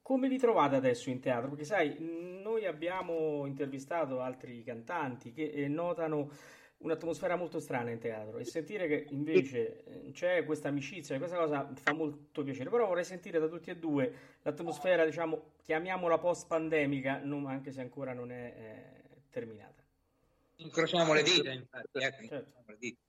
come 0.07 0.29
vi 0.29 0.39
trovate 0.39 0.77
adesso 0.77 1.11
in 1.11 1.19
teatro? 1.19 1.49
Perché 1.49 1.65
sai, 1.65 1.97
noi 1.99 2.65
abbiamo 2.65 3.45
intervistato 3.45 4.21
altri 4.21 4.63
cantanti 4.63 5.33
che 5.33 5.67
notano 5.67 6.31
un'atmosfera 6.79 7.35
molto 7.35 7.59
strana 7.59 7.91
in 7.91 7.99
teatro 7.99 8.39
e 8.39 8.45
sentire 8.45 8.87
che 8.87 9.07
invece 9.11 10.13
c'è 10.13 10.45
questa 10.45 10.69
amicizia, 10.69 11.19
questa 11.19 11.37
cosa 11.37 11.69
fa 11.75 11.93
molto 11.93 12.45
piacere. 12.45 12.71
Però 12.71 12.87
vorrei 12.87 13.03
sentire 13.03 13.41
da 13.41 13.49
tutti 13.49 13.71
e 13.71 13.79
due 13.79 14.13
l'atmosfera, 14.43 15.05
diciamo, 15.05 15.55
chiamiamola 15.65 16.19
post-pandemica, 16.19 17.23
non- 17.25 17.47
anche 17.47 17.73
se 17.73 17.81
ancora 17.81 18.13
non 18.13 18.31
è 18.31 18.55
eh, 18.57 18.96
terminata. 19.37 19.85
Incrociamo 20.57 21.13
le 21.13 21.23
dita, 21.23 21.51
infatti. 21.51 21.99
ecco, 21.99 22.27
Certo. 22.27 22.63
le 22.65 22.77
dita. 22.79 23.01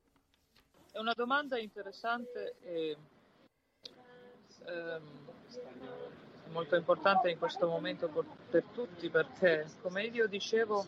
È 0.92 1.00
una 1.00 1.14
domanda 1.14 1.58
interessante 1.58 2.56
e 2.64 2.98
ehm, 4.66 5.04
molto 6.50 6.76
importante 6.76 7.30
in 7.30 7.38
questo 7.38 7.68
momento 7.68 8.10
per, 8.10 8.26
per 8.50 8.64
tutti 8.74 9.10
perché, 9.10 9.68
come 9.82 10.04
io 10.04 10.28
dicevo, 10.28 10.86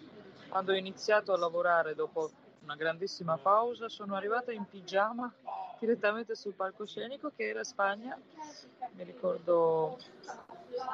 quando 0.50 0.74
ho 0.74 0.76
iniziato 0.76 1.32
a 1.32 1.38
lavorare 1.38 1.96
dopo 1.96 2.30
una 2.64 2.76
grandissima 2.76 3.38
pausa, 3.38 3.88
sono 3.88 4.16
arrivata 4.16 4.52
in 4.52 4.66
pigiama 4.66 5.34
direttamente 5.80 6.36
sul 6.36 6.54
palcoscenico 6.54 7.32
che 7.34 7.48
era 7.48 7.64
Spagna, 7.64 8.20
mi 8.96 9.04
ricordo 9.04 9.98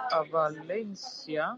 a 0.09 0.23
Valencia. 0.29 1.57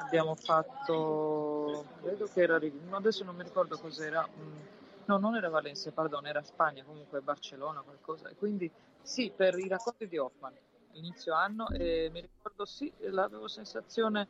Abbiamo 0.00 0.34
fatto, 0.36 1.84
credo 2.00 2.28
che 2.32 2.42
era, 2.42 2.58
adesso 2.90 3.24
non 3.24 3.36
mi 3.36 3.42
ricordo 3.42 3.76
cos'era, 3.78 4.26
mm, 4.26 4.58
no, 5.06 5.18
non 5.18 5.36
era 5.36 5.48
Valencia, 5.48 5.90
pardon, 5.90 6.26
era 6.26 6.42
Spagna, 6.42 6.84
comunque 6.84 7.20
Barcellona, 7.20 7.82
qualcosa. 7.82 8.28
E 8.28 8.36
quindi 8.36 8.70
sì, 9.02 9.30
per 9.34 9.58
i 9.58 9.68
racconti 9.68 10.06
di 10.06 10.16
Hoffman, 10.16 10.54
inizio 10.92 11.34
anno, 11.34 11.68
e 11.70 12.08
mi 12.12 12.20
ricordo 12.20 12.64
sì, 12.64 12.92
l'avevo 12.98 13.48
sensazione, 13.48 14.28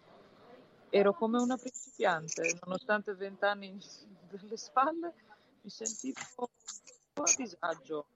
ero 0.91 1.13
come 1.13 1.39
una 1.39 1.57
principiante, 1.57 2.59
nonostante 2.65 3.15
vent'anni 3.15 3.79
delle 4.29 4.57
spalle, 4.57 5.15
mi 5.61 5.71
sentivo 5.71 6.21
un 6.37 6.47
po' 7.13 7.23
a 7.23 7.35
disagio, 7.37 8.07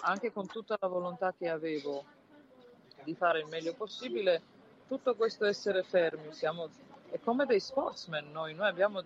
anche 0.00 0.32
con 0.32 0.46
tutta 0.46 0.76
la 0.80 0.88
volontà 0.88 1.32
che 1.32 1.48
avevo 1.48 2.04
di 3.02 3.14
fare 3.14 3.40
il 3.40 3.46
meglio 3.46 3.72
possibile. 3.74 4.55
Tutto 4.86 5.16
questo 5.16 5.44
essere 5.44 5.82
fermi, 5.82 6.32
siamo 6.32 6.68
è 7.10 7.18
come 7.20 7.44
dei 7.44 7.60
sportsman 7.60 8.30
noi, 8.30 8.54
noi 8.54 8.68
abbiamo 8.68 9.02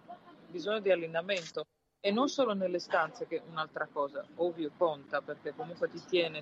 bisogno 0.48 0.80
di 0.80 0.90
allineamento 0.90 1.64
e 2.00 2.10
non 2.10 2.28
solo 2.28 2.54
nelle 2.54 2.78
stanze 2.78 3.26
che 3.26 3.36
è 3.36 3.42
un'altra 3.48 3.88
cosa, 3.90 4.24
ovvio 4.36 4.70
conta 4.76 5.20
perché 5.20 5.54
comunque 5.54 5.88
ti 5.88 6.02
tiene 6.06 6.38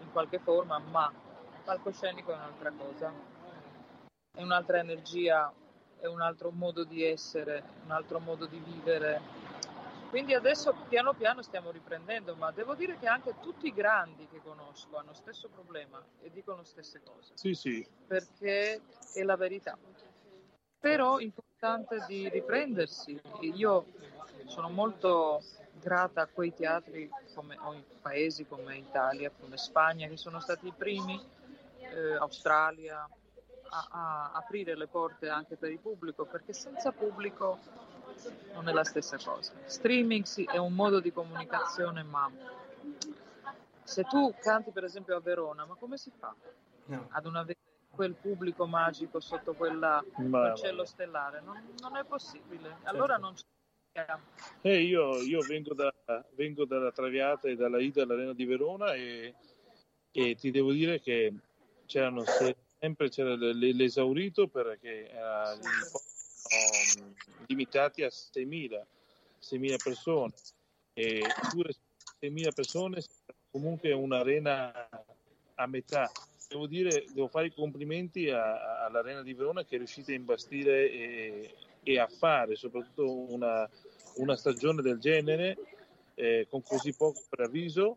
in 0.00 0.10
qualche 0.12 0.38
forma, 0.38 0.78
ma 0.78 1.10
il 1.10 1.62
palcoscenico 1.64 2.32
è 2.32 2.34
un'altra 2.34 2.70
cosa, 2.70 3.12
è 4.34 4.42
un'altra 4.42 4.78
energia, 4.78 5.52
è 5.98 6.06
un 6.06 6.20
altro 6.20 6.50
modo 6.50 6.84
di 6.84 7.04
essere, 7.04 7.62
un 7.84 7.92
altro 7.92 8.18
modo 8.18 8.46
di 8.46 8.58
vivere. 8.58 9.20
Quindi 10.12 10.34
adesso 10.34 10.74
piano 10.90 11.14
piano 11.14 11.40
stiamo 11.40 11.70
riprendendo, 11.70 12.36
ma 12.36 12.50
devo 12.50 12.74
dire 12.74 12.98
che 12.98 13.06
anche 13.06 13.36
tutti 13.40 13.68
i 13.68 13.72
grandi 13.72 14.28
che 14.28 14.42
conosco 14.42 14.98
hanno 14.98 15.12
lo 15.12 15.14
stesso 15.14 15.48
problema 15.48 16.04
e 16.20 16.30
dicono 16.30 16.58
le 16.58 16.64
stesse 16.66 17.00
cose, 17.02 17.32
Sì, 17.32 17.54
sì. 17.54 17.88
perché 18.06 18.82
è 19.14 19.22
la 19.22 19.36
verità. 19.36 19.74
Però 20.78 21.16
è 21.16 21.22
importante 21.22 22.04
di 22.06 22.28
riprendersi. 22.28 23.18
Io 23.40 23.86
sono 24.44 24.68
molto 24.68 25.40
grata 25.80 26.20
a 26.20 26.26
quei 26.26 26.52
teatri 26.52 27.08
come, 27.34 27.56
o 27.62 27.72
in 27.72 27.82
paesi 28.02 28.44
come 28.44 28.76
Italia, 28.76 29.32
come 29.40 29.56
Spagna, 29.56 30.08
che 30.08 30.18
sono 30.18 30.40
stati 30.40 30.66
i 30.66 30.74
primi, 30.76 31.18
eh, 31.78 32.16
Australia, 32.16 33.08
a, 33.70 33.88
a 33.90 34.32
aprire 34.34 34.76
le 34.76 34.88
porte 34.88 35.30
anche 35.30 35.56
per 35.56 35.70
il 35.70 35.78
pubblico, 35.78 36.26
perché 36.26 36.52
senza 36.52 36.92
pubblico 36.92 37.58
non 38.52 38.68
è 38.68 38.72
la 38.72 38.84
stessa 38.84 39.16
cosa. 39.18 39.52
Streaming 39.64 40.24
sì, 40.24 40.44
è 40.44 40.56
un 40.58 40.72
modo 40.74 41.00
di 41.00 41.12
comunicazione, 41.12 42.02
ma 42.02 42.30
se 43.84 44.04
tu 44.04 44.34
canti 44.40 44.70
per 44.70 44.84
esempio 44.84 45.16
a 45.16 45.20
Verona, 45.20 45.64
ma 45.64 45.74
come 45.74 45.96
si 45.96 46.10
fa 46.18 46.34
No. 46.86 47.06
ad 47.10 47.24
non 47.24 47.36
avere 47.36 47.58
quel 47.90 48.14
pubblico 48.14 48.66
magico 48.66 49.20
sotto 49.20 49.54
quella, 49.54 50.04
quel 50.14 50.54
cielo 50.56 50.84
stellare? 50.84 51.40
Non, 51.40 51.74
non 51.80 51.96
è 51.96 52.04
possibile. 52.04 52.78
Allora 52.84 53.16
non 53.18 53.36
ci 53.36 53.44
siamo. 53.92 54.22
Eh, 54.62 54.80
io, 54.82 55.20
io 55.20 55.40
vengo, 55.42 55.74
da- 55.74 55.92
vengo 56.34 56.64
dalla 56.64 56.90
Traviata 56.90 57.48
e 57.48 57.54
dalla 57.56 57.80
Ida 57.80 58.02
all'Arena 58.02 58.32
di 58.32 58.44
Verona 58.46 58.94
e, 58.94 59.34
e 60.10 60.34
ti 60.34 60.50
devo 60.50 60.72
dire 60.72 61.00
che 61.00 61.32
c'erano 61.86 62.24
se- 62.24 62.56
sempre 62.80 63.08
c'era 63.10 63.34
l'esaurito 63.36 64.48
perché 64.48 65.08
era- 65.10 65.52
erano 65.52 65.62
limitati 67.46 68.02
a 68.02 68.08
6.000, 68.08 68.84
6.000 69.38 69.76
persone 69.82 70.32
e 70.94 71.22
pure 71.50 71.72
6.000 72.20 72.52
persone 72.52 73.02
comunque 73.50 73.92
un'arena 73.92 74.88
a 75.54 75.66
metà. 75.66 76.10
Devo 76.48 76.66
dire, 76.66 77.06
devo 77.12 77.28
fare 77.28 77.46
i 77.46 77.54
complimenti 77.54 78.28
a- 78.28 78.42
a- 78.80 78.84
all'Arena 78.84 79.22
di 79.22 79.32
Verona 79.34 79.64
che 79.64 79.76
è 79.76 79.78
riuscita 79.78 80.12
a 80.12 80.14
imbastire 80.14 80.90
e, 80.90 81.54
e 81.82 81.98
a 81.98 82.06
fare 82.06 82.56
soprattutto 82.56 83.10
una, 83.32 83.68
una 84.16 84.36
stagione 84.36 84.82
del 84.82 84.98
genere 84.98 85.56
eh, 86.14 86.46
con 86.50 86.62
così 86.62 86.92
poco 86.92 87.22
preavviso 87.28 87.96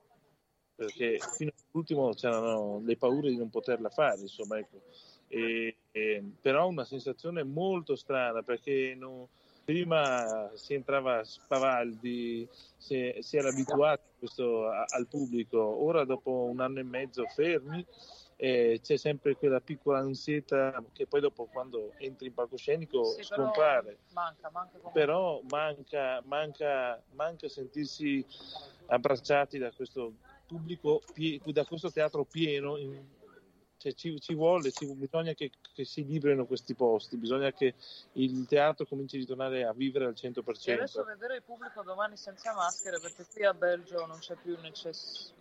perché 0.76 1.20
fino 1.36 1.52
all'ultimo 1.72 2.14
c'erano 2.14 2.82
le 2.84 2.96
paure 2.98 3.30
di 3.30 3.38
non 3.38 3.50
poterla 3.50 3.90
fare 3.90 4.22
insomma 4.22 4.58
ecco. 4.58 4.82
E- 5.28 5.76
e- 5.96 6.22
però 6.42 6.68
una 6.68 6.84
sensazione 6.84 7.44
molto 7.44 7.96
strana 7.96 8.44
perché 8.44 8.94
non- 8.98 9.26
prima 9.64 10.52
si 10.56 10.74
entrava 10.74 11.20
a 11.20 11.24
spavaldi 11.24 12.48
si, 12.52 13.16
si 13.20 13.38
era 13.38 13.50
abituati 13.50 14.04
al 14.90 15.08
pubblico 15.08 15.58
ora 15.60 16.04
dopo 16.04 16.50
un 16.52 16.60
anno 16.60 16.80
e 16.80 16.84
mezzo 16.84 17.26
fermi 17.28 17.84
eh, 18.38 18.80
c'è 18.84 18.98
sempre 18.98 19.38
quella 19.38 19.62
piccola 19.62 20.00
ansietta 20.00 20.84
che 20.92 21.08
poi 21.08 21.22
dopo 21.22 21.46
quando 21.46 21.94
entri 21.98 22.28
in 22.28 22.34
palcoscenico 22.34 23.06
Sì, 23.06 23.26
però 23.30 23.44
scompare 23.44 24.00
manca, 24.14 24.50
manca 24.52 24.78
comunque. 24.78 25.02
però 25.02 25.40
manca, 25.50 26.22
manca, 26.26 27.02
manca 27.14 27.48
sentirsi 27.48 28.24
abbracciati 28.88 29.58
da 29.58 29.72
questo 29.72 30.14
pubblico, 30.46 31.02
da 31.46 31.64
questo 31.66 31.90
teatro 31.90 32.26
pieno. 32.26 32.76
in- 32.78 33.14
cioè, 33.86 33.94
ci, 33.94 34.20
ci 34.20 34.34
vuole, 34.34 34.72
ci- 34.72 34.92
bisogna 34.96 35.34
che, 35.34 35.52
che 35.74 35.86
si 35.86 36.04
librino 36.06 36.48
questi 36.48 36.74
posti, 36.74 37.18
bisogna 37.18 37.52
che 37.52 37.76
il 38.14 38.48
teatro 38.48 38.86
cominci 38.88 39.18
a 39.18 39.20
ritornare 39.20 39.64
a 39.64 39.74
vivere 39.74 40.06
al 40.06 40.14
100%. 40.16 40.70
E 40.70 40.74
adesso 40.74 41.04
vedere 41.04 41.36
il 41.36 41.44
pubblico 41.44 41.84
domani 41.84 42.18
senza 42.18 42.54
maschere, 42.54 43.00
perché 43.00 43.26
qui 43.32 43.46
a 43.46 43.54
Belgio 43.54 44.06
non 44.08 44.18
c'è 44.18 44.36
più 44.36 44.58
necess- 44.60 45.34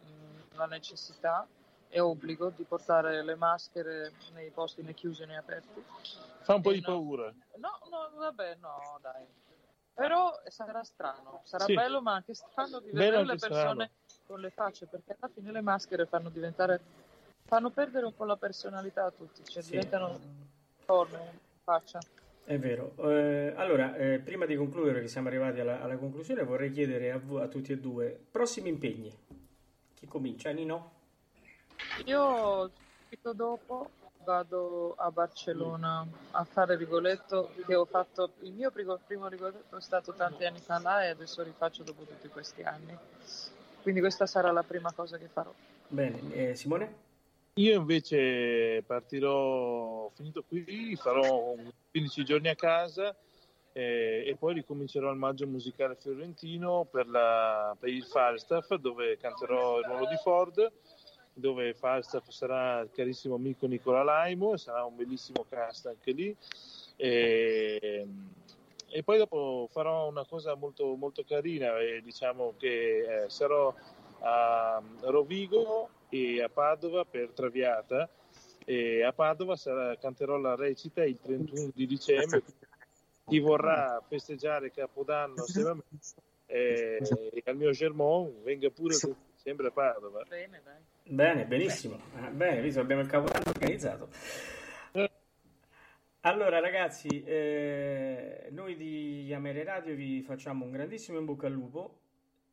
la 0.52 0.66
necessità, 0.66 1.46
è 1.88 2.00
obbligo 2.00 2.50
di 2.50 2.64
portare 2.64 3.22
le 3.22 3.34
maschere 3.34 4.12
nei 4.34 4.50
posti 4.50 4.82
né 4.82 4.92
chiusi 4.92 5.24
né 5.24 5.36
aperti. 5.38 5.82
Fa 6.42 6.54
un 6.54 6.60
po' 6.60 6.70
Eh, 6.70 6.74
di 6.74 6.80
no. 6.80 6.86
paura. 6.86 7.34
No, 7.56 7.78
no, 7.88 8.10
vabbè, 8.14 8.56
no, 8.56 8.98
dai. 9.00 9.24
Però 9.94 10.38
sarà 10.48 10.82
strano, 10.82 11.40
sarà 11.44 11.64
Sì. 11.64 11.74
bello 11.74 12.02
ma 12.02 12.14
anche 12.14 12.34
strano 12.34 12.80
di 12.80 12.90
vedere 12.90 13.24
le 13.24 13.36
persone 13.36 13.90
con 14.26 14.40
le 14.40 14.50
facce, 14.50 14.86
perché 14.86 15.16
alla 15.18 15.32
fine 15.32 15.52
le 15.52 15.60
maschere 15.60 16.06
fanno 16.06 16.30
diventare, 16.30 16.80
fanno 17.46 17.70
perdere 17.70 18.06
un 18.06 18.14
po' 18.14 18.24
la 18.24 18.36
personalità 18.36 19.04
a 19.04 19.10
tutti, 19.10 19.44
cioè 19.44 19.62
Sì. 19.62 19.70
diventano 19.72 20.18
forme, 20.84 21.38
faccia. 21.62 22.00
È 22.44 22.58
vero. 22.58 22.92
Eh, 22.98 23.54
allora, 23.56 23.96
eh, 23.96 24.18
prima 24.18 24.44
di 24.44 24.56
concludere, 24.56 25.00
che 25.00 25.08
siamo 25.08 25.28
arrivati 25.28 25.60
alla, 25.60 25.80
alla 25.80 25.96
conclusione, 25.96 26.42
vorrei 26.42 26.70
chiedere 26.70 27.10
a, 27.10 27.20
a 27.40 27.48
tutti 27.48 27.72
e 27.72 27.78
due 27.78 28.18
prossimi 28.30 28.68
impegni. 28.68 29.16
Chi 29.94 30.06
comincia? 30.06 30.50
Nino? 30.50 30.92
Io 32.06 32.70
subito 33.02 33.32
dopo 33.32 33.90
vado 34.24 34.94
a 34.96 35.10
Barcellona 35.10 36.06
a 36.32 36.44
fare 36.44 36.76
Rigoletto 36.76 37.54
che 37.66 37.74
ho 37.74 37.84
fatto 37.84 38.32
il 38.40 38.52
mio 38.52 38.70
primo, 38.70 38.98
primo 39.06 39.28
Rigoletto 39.28 39.76
è 39.76 39.80
stato 39.80 40.14
tanti 40.14 40.44
anni 40.44 40.60
fa 40.60 40.78
là 40.78 41.04
e 41.04 41.08
adesso 41.08 41.42
rifaccio 41.42 41.82
dopo 41.82 42.04
tutti 42.04 42.28
questi 42.28 42.62
anni 42.62 42.96
quindi 43.82 44.00
questa 44.00 44.24
sarà 44.24 44.50
la 44.50 44.62
prima 44.62 44.92
cosa 44.92 45.18
che 45.18 45.28
farò 45.28 45.52
Bene. 45.88 46.32
Eh, 46.32 46.54
Simone? 46.54 46.96
Io 47.56 47.78
invece 47.78 48.82
partirò, 48.84 50.10
finito 50.12 50.42
qui, 50.42 50.96
farò 50.96 51.54
15 51.88 52.24
giorni 52.24 52.48
a 52.48 52.56
casa 52.56 53.14
eh, 53.72 54.24
e 54.26 54.34
poi 54.36 54.54
ricomincerò 54.54 55.08
il 55.12 55.18
maggio 55.18 55.46
musicale 55.46 55.94
fiorentino 55.94 56.84
per, 56.90 57.06
la- 57.06 57.76
per 57.78 57.90
il 57.90 58.02
Falstaff 58.02 58.74
dove 58.74 59.16
canterò 59.18 59.78
il 59.78 59.84
ruolo 59.84 60.06
di 60.06 60.16
Ford, 60.16 60.72
dove 61.32 61.74
Falstaff 61.74 62.28
sarà 62.30 62.80
il 62.80 62.90
carissimo 62.90 63.36
amico 63.36 63.68
Nicola 63.68 64.02
Laimo, 64.02 64.56
sarà 64.56 64.82
un 64.82 64.96
bellissimo 64.96 65.46
cast 65.48 65.86
anche 65.86 66.10
lì. 66.10 66.36
E, 66.96 68.04
e 68.88 69.02
poi 69.04 69.18
dopo 69.18 69.68
farò 69.70 70.08
una 70.08 70.24
cosa 70.26 70.56
molto, 70.56 70.96
molto 70.96 71.22
carina, 71.22 71.78
eh, 71.78 72.00
diciamo 72.02 72.54
che 72.58 73.22
eh, 73.22 73.30
sarò 73.30 73.72
a 74.22 74.82
Rovigo 75.02 75.93
e 76.14 76.42
a 76.42 76.48
Padova 76.48 77.04
per 77.04 77.30
Traviata 77.30 78.08
e 78.64 79.02
a 79.02 79.12
Padova 79.12 79.56
sarà- 79.56 79.96
canterò 79.96 80.36
la 80.36 80.54
recita 80.54 81.04
il 81.04 81.18
31 81.20 81.70
di 81.74 81.86
dicembre 81.86 82.42
chi 83.26 83.40
vorrà 83.40 84.00
festeggiare 84.06 84.70
Capodanno 84.70 85.42
assieme 85.42 85.70
a 85.70 85.74
me 85.74 85.82
eh, 86.46 87.00
e 87.32 87.42
al 87.46 87.56
mio 87.56 87.72
Germont 87.72 88.42
venga 88.42 88.70
pure 88.70 88.94
il 88.94 89.00
31 89.00 89.26
dicembre 89.34 89.66
a 89.66 89.70
Padova 89.72 90.22
bene 90.28 90.60
dai 90.64 90.82
Bene, 91.06 91.44
benissimo. 91.44 92.00
Ah, 92.14 92.30
bene, 92.30 92.62
visto 92.62 92.80
abbiamo 92.80 93.02
il 93.02 93.08
capodanno 93.08 93.50
organizzato. 93.50 94.08
Allora, 96.20 96.58
ragazzi, 96.58 97.22
eh, 97.22 98.48
noi 98.52 98.74
di 98.74 99.30
Amere 99.34 99.64
Radio 99.64 99.94
vi 99.94 100.22
facciamo 100.22 100.64
un 100.64 100.70
grandissimo 100.70 101.18
in 101.18 101.26
bocca 101.26 101.46
al 101.46 101.52
lupo. 101.52 102.03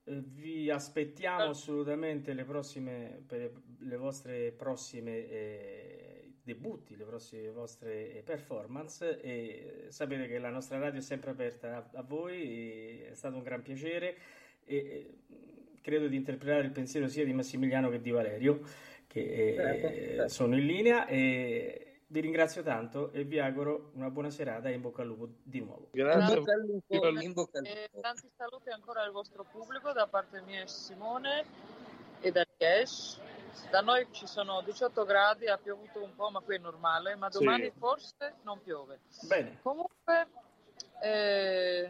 Eh, 0.03 0.21
vi 0.23 0.69
aspettiamo 0.69 1.49
assolutamente 1.49 2.33
le 2.33 2.43
prossime, 2.43 3.23
per 3.25 3.51
le 3.79 3.97
vostre 3.97 4.51
prossime 4.51 5.29
eh, 5.29 6.33
debutti, 6.43 6.95
le 6.95 7.05
prossime 7.05 7.49
vostre 7.51 8.13
eh, 8.13 8.21
performance. 8.23 9.19
E 9.21 9.85
sapete 9.89 10.27
che 10.27 10.39
la 10.39 10.49
nostra 10.49 10.79
radio 10.79 10.99
è 10.99 11.03
sempre 11.03 11.31
aperta 11.31 11.77
a, 11.77 11.99
a 11.99 12.03
voi, 12.03 13.01
è 13.01 13.13
stato 13.13 13.35
un 13.35 13.43
gran 13.43 13.61
piacere. 13.61 14.15
E, 14.65 14.75
eh, 14.75 15.17
credo 15.81 16.07
di 16.07 16.15
interpretare 16.15 16.65
il 16.65 16.71
pensiero 16.71 17.07
sia 17.07 17.25
di 17.25 17.33
Massimiliano 17.33 17.89
che 17.89 18.01
di 18.01 18.11
Valerio, 18.11 18.61
che 19.07 19.21
eh, 19.21 19.55
Certo, 19.55 20.27
sono 20.29 20.57
in 20.57 20.65
linea. 20.65 21.05
E 21.07 21.90
vi 22.11 22.19
ringrazio 22.19 22.61
tanto 22.61 23.11
e 23.13 23.23
vi 23.23 23.39
auguro 23.39 23.91
una 23.93 24.09
buona 24.09 24.29
serata 24.29 24.67
e 24.67 24.73
in 24.73 24.81
bocca 24.81 25.01
al 25.01 25.07
lupo 25.07 25.29
di 25.43 25.61
nuovo. 25.61 25.87
grazie. 25.91 26.33
A 26.33 26.37
In 26.37 26.43
bocca 26.43 26.53
al 26.53 26.59
lupo, 26.65 27.07
in 27.21 27.33
bocca 27.33 27.57
al 27.59 27.65
e 27.65 27.89
lupo. 27.93 28.01
tanti 28.01 28.29
saluti 28.35 28.69
ancora 28.69 29.01
al 29.01 29.11
vostro 29.11 29.45
pubblico 29.49 29.93
da 29.93 30.07
parte 30.07 30.41
mia 30.41 30.61
e 30.63 30.67
Simone 30.67 31.45
e 32.19 32.31
da 32.31 32.45
Liesh 32.57 33.19
da 33.69 33.79
noi 33.81 34.07
ci 34.11 34.27
sono 34.27 34.61
18 34.61 35.05
gradi 35.05 35.47
ha 35.47 35.57
piovuto 35.57 36.03
un 36.03 36.13
po' 36.13 36.29
ma 36.29 36.41
qui 36.41 36.55
è 36.55 36.59
normale 36.59 37.15
ma 37.15 37.29
Sì. 37.31 37.39
domani 37.39 37.71
forse 37.77 38.35
non 38.43 38.61
piove. 38.61 38.99
Bene, 39.21 39.59
Comunque, 39.61 40.27
eh, 41.01 41.89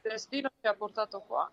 Destino 0.00 0.48
ci 0.60 0.66
ha 0.66 0.74
portato 0.74 1.20
qua 1.20 1.50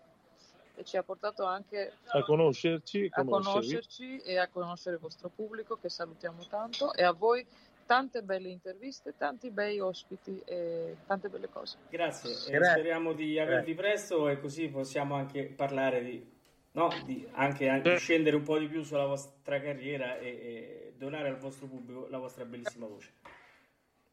e 0.74 0.84
ci 0.84 0.96
ha 0.96 1.02
portato 1.02 1.44
anche 1.44 1.92
a 2.06 2.22
conoscerci 2.24 3.08
a 3.12 3.24
conoscerci 3.24 4.18
e 4.20 4.38
a 4.38 4.48
conoscere 4.48 4.94
il 4.96 5.02
vostro 5.02 5.28
pubblico, 5.28 5.76
che 5.76 5.90
salutiamo 5.90 6.46
tanto, 6.46 6.94
e 6.94 7.02
a 7.02 7.12
voi 7.12 7.46
tante 7.90 8.22
belle 8.22 8.50
interviste, 8.50 9.16
tanti 9.16 9.50
bei 9.50 9.80
ospiti 9.80 10.40
e 10.44 10.98
tante 11.08 11.28
belle 11.28 11.48
cose. 11.48 11.76
Grazie, 11.88 12.30
e 12.46 12.56
Grazie. 12.56 12.78
speriamo 12.78 13.12
di 13.14 13.36
avervi 13.36 13.74
presto 13.74 14.28
e 14.28 14.38
così 14.38 14.68
possiamo 14.68 15.16
anche 15.16 15.46
parlare 15.46 16.04
di, 16.04 16.24
no, 16.70 16.88
di 17.04 17.28
anche, 17.32 17.68
anche 17.68 17.96
scendere 17.96 18.36
un 18.36 18.44
po' 18.44 18.58
di 18.58 18.68
più 18.68 18.84
sulla 18.84 19.06
vostra 19.06 19.60
carriera 19.60 20.18
e, 20.18 20.28
e 20.28 20.92
donare 20.98 21.30
al 21.30 21.38
vostro 21.38 21.66
pubblico 21.66 22.06
la 22.10 22.18
vostra 22.18 22.44
bellissima 22.44 22.86
voce. 22.86 23.10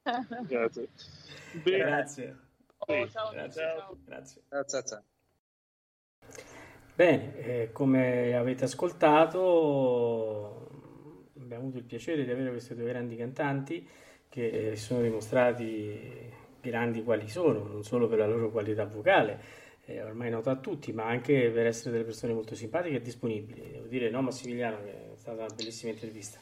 Grazie. 0.47 0.87
Bene. 1.61 1.77
Grazie. 1.77 2.37
Oh, 2.77 3.07
ciao, 3.09 3.29
Grazie. 3.29 3.61
ciao. 3.61 3.97
Grazie. 4.03 4.41
Ciao, 4.49 4.81
ciao. 4.81 5.03
Bene, 6.95 7.37
eh, 7.37 7.71
come 7.71 8.35
avete 8.35 8.63
ascoltato, 8.63 10.66
abbiamo 11.47 11.63
avuto 11.63 11.77
il 11.77 11.85
piacere 11.85 12.25
di 12.25 12.31
avere 12.31 12.51
questi 12.51 12.75
due 12.75 12.89
grandi 12.89 13.15
cantanti 13.15 13.87
che 14.29 14.71
eh, 14.71 14.75
si 14.75 14.83
sono 14.83 15.01
dimostrati 15.01 16.35
grandi 16.61 17.01
quali 17.03 17.29
sono, 17.29 17.63
non 17.63 17.83
solo 17.83 18.07
per 18.07 18.19
la 18.19 18.27
loro 18.27 18.51
qualità 18.51 18.85
vocale, 18.85 19.39
eh, 19.85 20.03
ormai 20.03 20.29
noto 20.29 20.49
a 20.49 20.57
tutti, 20.57 20.91
ma 20.91 21.05
anche 21.05 21.49
per 21.49 21.65
essere 21.65 21.91
delle 21.91 22.03
persone 22.03 22.33
molto 22.33 22.53
simpatiche 22.53 22.97
e 22.97 23.01
disponibili. 23.01 23.71
Devo 23.71 23.87
dire, 23.87 24.09
no, 24.09 24.21
Massimiliano, 24.21 24.83
che 24.83 24.91
è 24.91 25.15
stata 25.15 25.43
una 25.43 25.53
bellissima 25.55 25.91
intervista. 25.91 26.39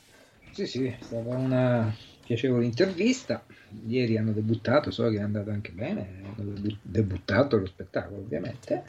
Sì, 0.51 0.65
sì, 0.65 0.85
è 0.85 0.97
stata 0.99 1.35
una 1.35 1.95
piacevole 2.25 2.65
intervista. 2.65 3.45
Ieri 3.85 4.17
hanno 4.17 4.31
debuttato, 4.31 4.89
so 4.89 5.07
che 5.09 5.17
è 5.17 5.21
andato 5.21 5.51
anche 5.51 5.71
bene, 5.71 6.23
hanno 6.35 6.53
debu- 6.53 6.79
debuttato 6.81 7.57
lo 7.57 7.67
spettacolo 7.67 8.17
ovviamente. 8.17 8.83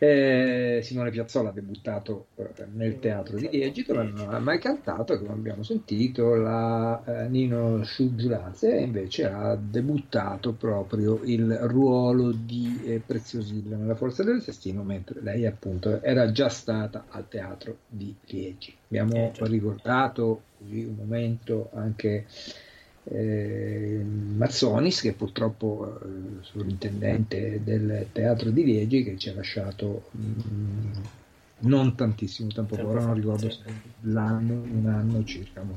Eh, 0.00 0.80
Simone 0.84 1.10
Piazzolla 1.10 1.48
ha 1.48 1.52
debuttato 1.52 2.28
eh, 2.36 2.46
nel 2.72 3.00
teatro 3.00 3.36
di 3.36 3.48
Liegi 3.50 3.82
dove 3.82 4.04
non 4.04 4.32
ha 4.32 4.38
mai 4.38 4.60
cantato, 4.60 5.18
come 5.18 5.32
abbiamo 5.32 5.64
sentito, 5.64 6.34
la 6.36 7.02
eh, 7.24 7.28
Nino 7.28 7.82
Sciuggiulazze 7.82 8.76
e 8.78 8.82
invece 8.82 9.26
ha 9.28 9.56
debuttato 9.56 10.52
proprio 10.52 11.20
il 11.24 11.52
ruolo 11.62 12.30
di 12.30 12.80
eh, 12.84 13.02
Preziosilla 13.04 13.76
nella 13.76 13.96
Forza 13.96 14.22
del 14.22 14.40
Destino, 14.44 14.84
mentre 14.84 15.20
lei 15.20 15.46
appunto 15.46 16.00
era 16.02 16.30
già 16.30 16.48
stata 16.48 17.06
al 17.08 17.26
teatro 17.28 17.78
di 17.88 18.14
Liegi. 18.26 18.76
Abbiamo 18.86 19.32
Eh, 19.32 19.32
già. 19.32 19.46
ricordato 19.46 20.42
così 20.58 20.84
un 20.84 20.94
momento 20.94 21.70
anche 21.74 22.24
eh, 23.10 24.02
Mazzonis, 24.36 25.00
che 25.00 25.12
purtroppo 25.12 26.00
eh, 26.00 26.42
sovrintendente 26.42 27.60
del 27.62 28.06
teatro 28.12 28.50
di 28.50 28.64
Liegi, 28.64 29.04
che 29.04 29.16
ci 29.16 29.28
ha 29.30 29.34
lasciato 29.34 30.10
mm, 30.16 30.92
non 31.60 31.94
tantissimo 31.94 32.50
tempo 32.50 32.76
fa, 32.76 32.82
non 32.82 33.14
ricordo 33.14 33.50
se 33.50 33.62
l'anno, 34.02 34.54
un 34.54 34.86
anno 34.86 35.24
circa, 35.24 35.62
ma 35.62 35.74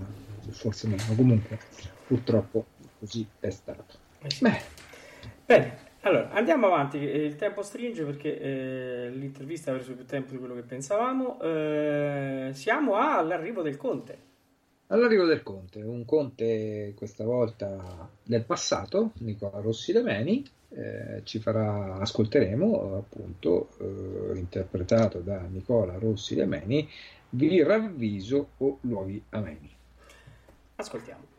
forse 0.51 0.88
meno. 0.88 1.03
Comunque, 1.15 1.59
purtroppo 2.07 2.65
così 2.99 3.25
è 3.39 3.49
stato. 3.49 3.97
Eh. 4.21 4.29
Beh, 4.39 4.61
Bene, 5.51 5.77
allora 6.01 6.32
andiamo 6.32 6.67
avanti, 6.67 6.97
eh, 6.97 7.25
il 7.25 7.36
tempo 7.36 7.61
stringe 7.61 8.05
perché 8.05 8.39
eh, 8.39 9.09
l'intervista 9.09 9.71
ha 9.71 9.73
preso 9.73 9.93
più 9.93 10.05
tempo 10.05 10.32
di 10.32 10.38
quello 10.38 10.55
che 10.55 10.61
pensavamo. 10.61 11.41
Eh, 11.41 12.51
siamo 12.53 12.95
all'arrivo 12.95 13.61
del 13.61 13.75
Conte. 13.75 14.29
All'arrivo 14.92 15.24
del 15.24 15.42
Conte, 15.42 15.82
un 15.82 16.04
Conte 16.04 16.94
questa 16.98 17.24
volta 17.24 18.10
del 18.22 18.44
passato, 18.44 19.12
Nicola 19.20 19.62
Rossi 19.62 19.94
Lemeni, 19.94 20.46
eh, 20.68 21.22
ci 21.24 21.39
farà, 21.39 21.96
ascolteremo 21.96 22.98
appunto, 22.98 23.70
eh, 23.80 24.38
interpretato 24.38 25.20
da 25.20 25.39
Nicola 25.50 25.98
Rossi 25.98 26.36
Lemeni, 26.36 26.89
Vi 27.30 27.64
ravviso 27.64 28.50
o 28.58 28.80
luoghi 28.82 29.24
ameni. 29.30 29.74
Ascoltiamo. 30.76 31.30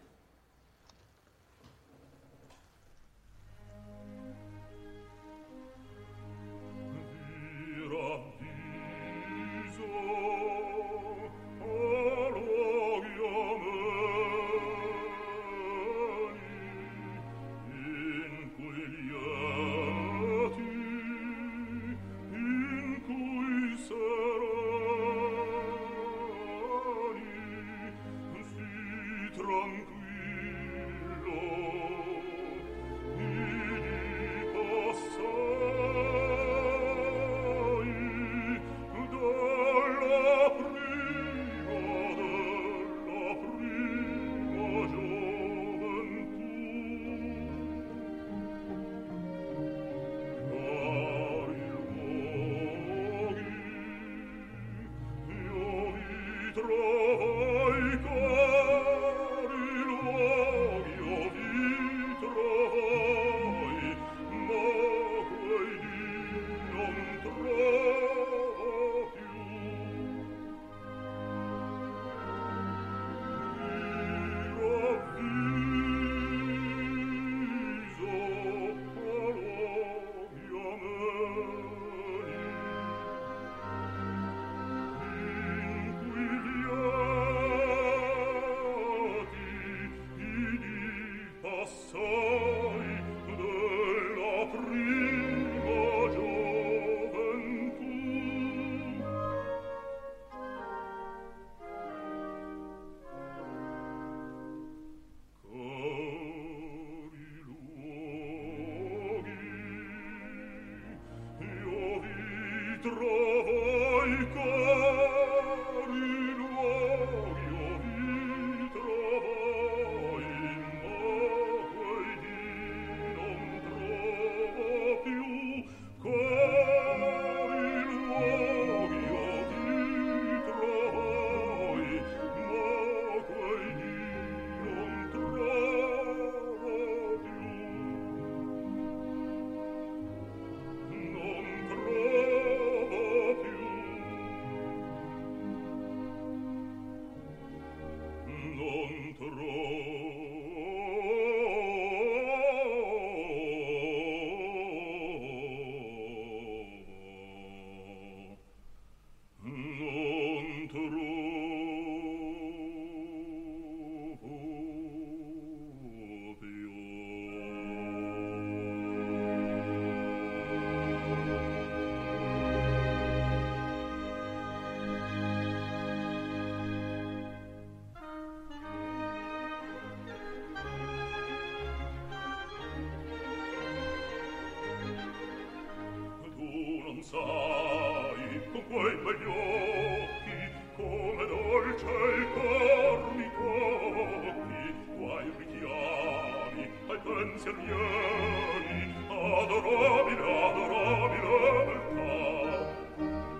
sai 187.12 188.40
con 188.52 188.62
quei 188.70 188.96
begli 189.04 189.28
occhi 189.28 190.40
come 190.76 191.26
dolce 191.26 191.92
il 192.16 192.26
cor 192.32 193.00
mi 193.14 193.28
tocchi 193.36 194.64
quai 194.96 195.28
richiami 195.36 196.64
ai 196.88 196.98
pensier 197.04 197.54
miei 197.56 198.94
adorabile 199.08 200.24
adorabile 200.46 201.36
beltà 201.68 202.16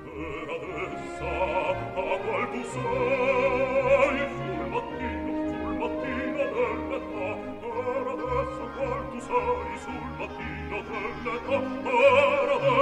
per 0.04 0.48
adessa 0.56 1.32
a 1.32 2.04
qual 2.24 2.44
tu 2.52 2.62
sei 2.74 4.18
sul 4.36 4.64
mattino 4.72 5.32
sul 5.48 5.72
mattino 5.80 6.44
del 6.56 6.78
metà. 6.90 7.30
Per 7.62 8.06
adesso 8.12 8.64
qual 8.76 9.02
tu 9.10 9.18
sei 9.28 9.72
sul 9.84 10.06
mattino 10.18 10.76
dell'età 10.88 11.58
per 11.82 12.48
adessa 12.52 12.81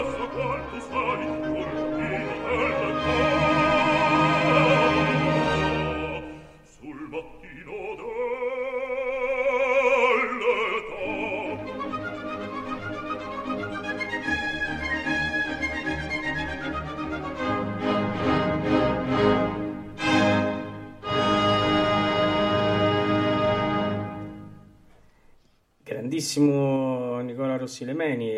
Grandissimo 25.82 27.20
Nicola 27.20 27.56
Rossi 27.56 27.84
Lemeni, 27.84 28.30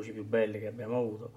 voci 0.00 0.12
più 0.12 0.24
belle 0.24 0.58
che 0.58 0.66
abbiamo 0.66 0.98
avuto. 0.98 1.32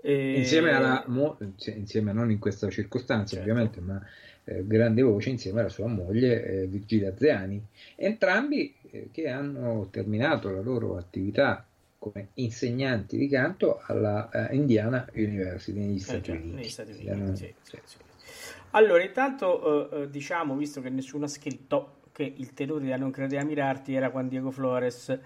E- 0.00 0.10
Insieme 0.34 0.72
alla, 0.72 1.04
mo- 1.08 1.38
insieme 1.76 2.12
non 2.12 2.30
in 2.30 2.38
questa 2.38 2.68
circostanza 2.70 3.36
Certo. 3.36 3.40
ovviamente, 3.40 3.80
ma 3.80 4.02
eh, 4.44 4.66
grande 4.66 5.02
voce 5.02 5.28
insieme 5.30 5.60
alla 5.60 5.68
sua 5.68 5.86
moglie 5.86 6.62
eh, 6.62 6.66
Virgilia 6.66 7.14
Zeani, 7.16 7.62
entrambi 7.96 8.74
eh, 8.90 9.08
che 9.12 9.28
hanno 9.28 9.88
terminato 9.90 10.50
la 10.50 10.60
loro 10.62 10.96
attività 10.96 11.64
come 11.98 12.28
insegnanti 12.34 13.16
di 13.18 13.28
canto 13.28 13.80
alla 13.86 14.28
eh, 14.48 14.56
Indiana 14.56 15.06
University 15.14 15.78
negli 15.78 15.98
Eh 16.04 16.20
Stati 16.20 16.20
già, 16.20 16.34
Uniti. 16.34 16.50
negli 16.50 16.68
Stati 16.68 16.90
Uniti, 16.92 17.08
Erano- 17.08 17.32
sì, 17.32 17.54
sì, 17.62 17.80
sì. 17.84 17.98
Allora, 18.70 19.02
intanto 19.02 19.90
eh, 19.90 20.02
eh, 20.02 20.10
diciamo, 20.10 20.56
visto 20.56 20.80
che 20.80 20.88
nessuno 20.90 21.24
ha 21.26 21.28
scritto, 21.28 22.00
che 22.12 22.22
il 22.24 22.54
tenore 22.54 22.84
di 22.84 22.96
Non 22.98 23.10
Credea 23.10 23.44
Mirarti 23.44 23.94
era 23.94 24.10
Juan 24.10 24.28
Diego 24.28 24.50
Flores 24.50 25.18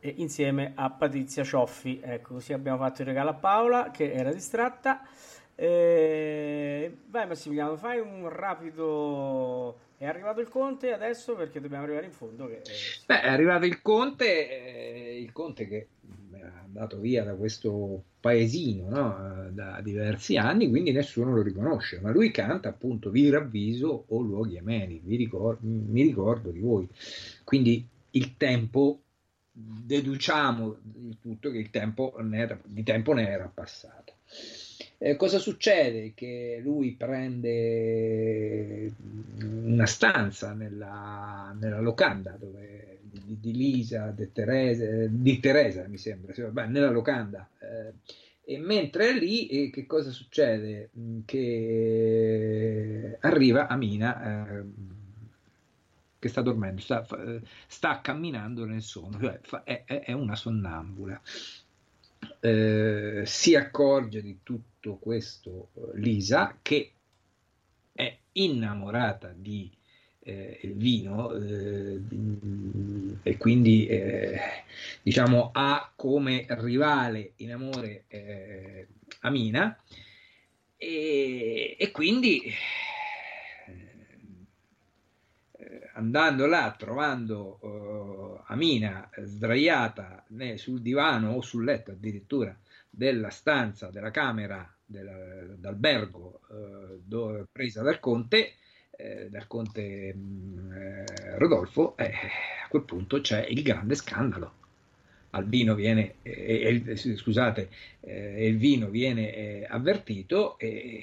eh, 0.00 0.14
insieme 0.16 0.72
a 0.74 0.90
Patrizia 0.90 1.44
Cioffi. 1.44 2.00
Ecco, 2.02 2.34
così 2.34 2.52
abbiamo 2.52 2.78
fatto 2.78 3.02
il 3.02 3.08
regalo 3.08 3.30
a 3.30 3.34
Paola 3.34 3.90
che 3.90 4.12
era 4.12 4.32
distratta. 4.32 5.02
Eh, 5.54 6.96
vai 7.08 7.26
Massimiliano, 7.26 7.76
fai 7.76 8.00
un 8.00 8.28
rapido... 8.28 9.88
È 10.00 10.06
arrivato 10.06 10.40
il 10.40 10.48
Conte 10.48 10.94
adesso 10.94 11.34
perché 11.34 11.60
dobbiamo 11.60 11.84
arrivare 11.84 12.06
in 12.06 12.12
fondo. 12.12 12.46
Che, 12.46 12.62
eh, 12.62 12.72
Beh, 13.04 13.20
è 13.20 13.28
arrivato 13.28 13.66
il 13.66 13.82
Conte, 13.82 14.48
eh, 14.48 15.20
il 15.20 15.30
Conte 15.30 15.68
che 15.68 15.88
è 16.32 16.42
andato 16.64 16.98
via 16.98 17.22
da 17.22 17.34
questo 17.34 18.04
paesino 18.20 18.88
no, 18.88 19.46
eh, 19.46 19.50
da 19.50 19.80
diversi 19.82 20.36
anni, 20.36 20.70
quindi 20.70 20.92
nessuno 20.92 21.34
lo 21.34 21.42
riconosce, 21.42 22.00
ma 22.00 22.10
lui 22.10 22.30
canta 22.30 22.70
appunto 22.70 23.10
Vi 23.10 23.28
ravviso 23.28 24.04
o 24.08 24.20
luoghi 24.20 24.56
ameni, 24.56 25.00
vi 25.04 25.16
ricor- 25.16 25.58
mi 25.60 26.02
ricordo 26.02 26.50
di 26.50 26.60
voi. 26.60 26.88
Quindi 27.44 27.86
il 28.12 28.36
tempo, 28.38 29.00
deduciamo 29.52 30.76
il 31.08 31.16
tutto 31.20 31.50
che 31.50 31.58
il 31.58 31.70
tempo 31.70 32.14
era- 32.32 32.58
di 32.64 32.82
tempo 32.82 33.12
ne 33.12 33.28
era 33.28 33.50
passato. 33.52 34.14
Eh, 34.98 35.16
cosa 35.16 35.38
succede? 35.38 36.12
Che 36.14 36.60
lui 36.62 36.92
prende 36.92 38.92
una 39.40 39.86
stanza 39.86 40.52
nella, 40.52 41.54
nella 41.58 41.80
locanda 41.80 42.36
dove, 42.38 42.98
di, 43.02 43.38
di 43.40 43.52
Lisa, 43.52 44.12
di 44.14 44.30
Teresa, 44.32 44.84
di 45.08 45.40
Teresa 45.40 45.86
mi 45.88 45.96
sembra, 45.98 46.32
sì, 46.34 46.42
vabbè, 46.42 46.66
nella 46.66 46.90
locanda. 46.90 47.48
eh, 47.60 47.92
e 48.44 48.58
mentre 48.58 49.10
è 49.10 49.18
lì, 49.18 49.46
eh, 49.46 49.70
che 49.70 49.86
cosa 49.86 50.10
succede? 50.10 50.90
Mm, 50.98 51.20
Che 51.24 53.16
arriva 53.20 53.68
Amina, 53.68 54.58
eh, 54.58 54.62
che 56.20 56.28
sta 56.28 56.42
dormendo, 56.42 56.80
sta, 56.80 57.04
eh, 57.18 57.40
sta 57.66 58.00
camminando 58.00 58.64
nel 58.64 58.82
sonno, 58.82 59.18
cioè 59.18 59.40
è, 59.64 59.84
è- 59.84 60.12
una 60.12 60.36
sonnambula. 60.36 61.20
Eh, 62.40 63.22
si 63.24 63.54
accorge 63.56 64.22
di 64.22 64.40
tutto 64.42 64.96
questo 64.96 65.70
eh, 65.74 65.98
Lisa 65.98 66.58
che 66.62 66.92
è 67.92 68.18
innamorata 68.32 69.32
di 69.34 69.70
eh, 70.22 70.58
Elvino 70.62 71.32
eh, 71.32 71.98
di- 72.06 73.18
e 73.22 73.36
quindi 73.38 73.86
eh, 73.86 74.38
diciamo 75.02 75.50
ha 75.52 75.90
come 75.96 76.44
rivale 76.50 77.32
in 77.36 77.52
amore 77.52 78.04
eh, 78.08 78.86
Amina 79.20 79.76
e, 80.76 81.76
e 81.78 81.90
quindi 81.90 82.42
eh, 85.52 85.89
andando 86.00 86.46
là 86.46 86.74
trovando 86.76 87.58
eh, 87.62 88.42
Amina 88.52 89.08
sdraiata 89.24 90.24
né 90.28 90.56
sul 90.56 90.80
divano 90.80 91.32
o 91.32 91.40
sul 91.42 91.64
letto 91.64 91.90
addirittura 91.92 92.56
della 92.88 93.30
stanza 93.30 93.90
della 93.90 94.10
camera 94.10 94.68
della- 94.84 95.44
d'albergo 95.56 96.40
eh, 96.50 97.00
dove- 97.04 97.46
presa 97.52 97.82
dal 97.82 98.00
conte 98.00 98.54
eh, 98.96 99.28
dal 99.30 99.46
conte 99.46 100.14
mh, 100.14 100.72
eh, 100.72 101.38
Rodolfo 101.38 101.96
eh, 101.96 102.12
a 102.64 102.68
quel 102.68 102.82
punto 102.84 103.20
c'è 103.20 103.46
il 103.48 103.62
grande 103.62 103.94
scandalo. 103.94 104.58
Albino 105.32 105.74
viene, 105.76 106.16
eh, 106.22 106.96
scusate, 107.16 107.68
eh, 108.00 108.46
Elvino 108.46 108.88
viene 108.90 109.32
eh, 109.34 109.66
avvertito 109.68 110.58
e 110.58 111.02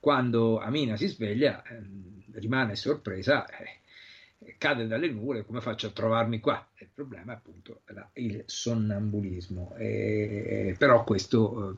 quando 0.00 0.58
Amina 0.58 0.96
si 0.96 1.06
sveglia 1.06 1.62
ehm, 1.64 2.24
rimane 2.32 2.76
sorpresa, 2.76 3.46
eh, 3.46 4.54
cade 4.58 4.86
dalle 4.86 5.10
nuvole, 5.10 5.44
come 5.44 5.60
faccio 5.60 5.88
a 5.88 5.90
trovarmi 5.90 6.40
qua? 6.40 6.66
Il 6.78 6.88
problema 6.92 7.32
è 7.32 7.36
appunto 7.36 7.82
il 8.14 8.42
sonnambulismo, 8.46 9.74
E- 9.76 10.74
però 10.78 11.04
questo 11.04 11.70
eh, 11.70 11.76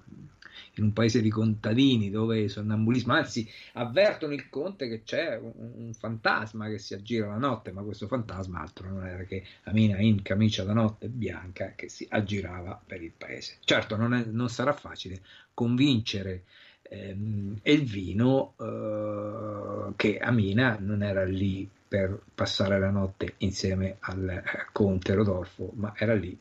in 0.74 0.84
un 0.84 0.92
paese 0.92 1.20
di 1.22 1.30
contadini 1.30 2.10
dove 2.10 2.40
il 2.40 2.50
sonnambulismo, 2.50 3.12
anzi 3.12 3.48
avvertono 3.74 4.32
il 4.32 4.48
conte 4.48 4.88
che 4.88 5.02
c'è 5.02 5.36
un, 5.36 5.52
un 5.56 5.94
fantasma 5.94 6.68
che 6.68 6.78
si 6.78 6.94
aggira 6.94 7.28
la 7.28 7.36
notte, 7.38 7.72
ma 7.72 7.82
questo 7.82 8.06
fantasma 8.06 8.60
altro 8.60 8.88
non 8.88 9.06
era 9.06 9.22
che 9.24 9.44
Amina 9.64 9.98
in 9.98 10.22
camicia 10.22 10.64
da 10.64 10.72
notte 10.72 11.08
bianca 11.08 11.72
che 11.74 11.88
si 11.88 12.06
aggirava 12.08 12.80
per 12.84 13.02
il 13.02 13.12
paese. 13.16 13.58
Certo 13.64 13.96
non, 13.96 14.14
è- 14.14 14.24
non 14.24 14.48
sarà 14.48 14.72
facile 14.72 15.20
convincere 15.54 16.44
ehm, 16.88 17.58
Elvino 17.62 18.54
eh, 18.58 19.92
che 19.96 20.18
Amina 20.18 20.76
non 20.80 21.02
era 21.02 21.24
lì 21.24 21.68
per 21.88 22.20
passare 22.34 22.78
la 22.78 22.90
notte 22.90 23.34
insieme 23.38 23.96
al 24.00 24.28
eh, 24.28 24.66
conte 24.72 25.14
Rodolfo, 25.14 25.70
ma 25.74 25.94
era 25.96 26.14
lì 26.14 26.38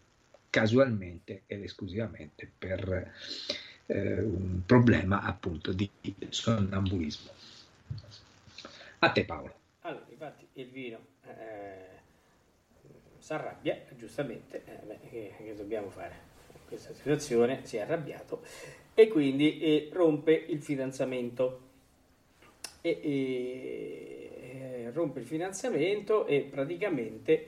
casualmente 0.50 1.44
ed 1.46 1.64
esclusivamente 1.64 2.50
per 2.58 3.14
eh, 3.86 4.22
un 4.22 4.62
problema 4.66 5.22
appunto 5.22 5.72
di 5.72 5.90
sonnambulismo. 6.30 7.32
A 9.00 9.12
te 9.12 9.26
Paolo. 9.26 9.56
Allora, 9.82 10.06
infatti 10.10 10.48
il 10.54 10.70
vino 10.70 11.00
si 13.28 13.34
arrabbia, 13.34 13.84
giustamente, 13.98 14.64
eh, 14.64 15.10
che, 15.10 15.34
che 15.38 15.54
dobbiamo 15.54 15.90
fare? 15.90 16.16
In 16.54 16.66
questa 16.66 16.94
situazione 16.94 17.66
si 17.66 17.76
è 17.76 17.82
arrabbiato 17.82 18.42
e 19.00 19.08
quindi 19.10 19.60
eh, 19.60 19.90
rompe 19.94 20.32
il 20.34 20.60
fidanzamento. 20.64 21.62
E, 22.82 23.00
e- 23.04 24.32
eh, 24.86 24.92
rompe 24.92 25.20
il 25.20 25.26
fidanzamento 25.28 26.26
e 26.26 26.42
praticamente 26.42 27.48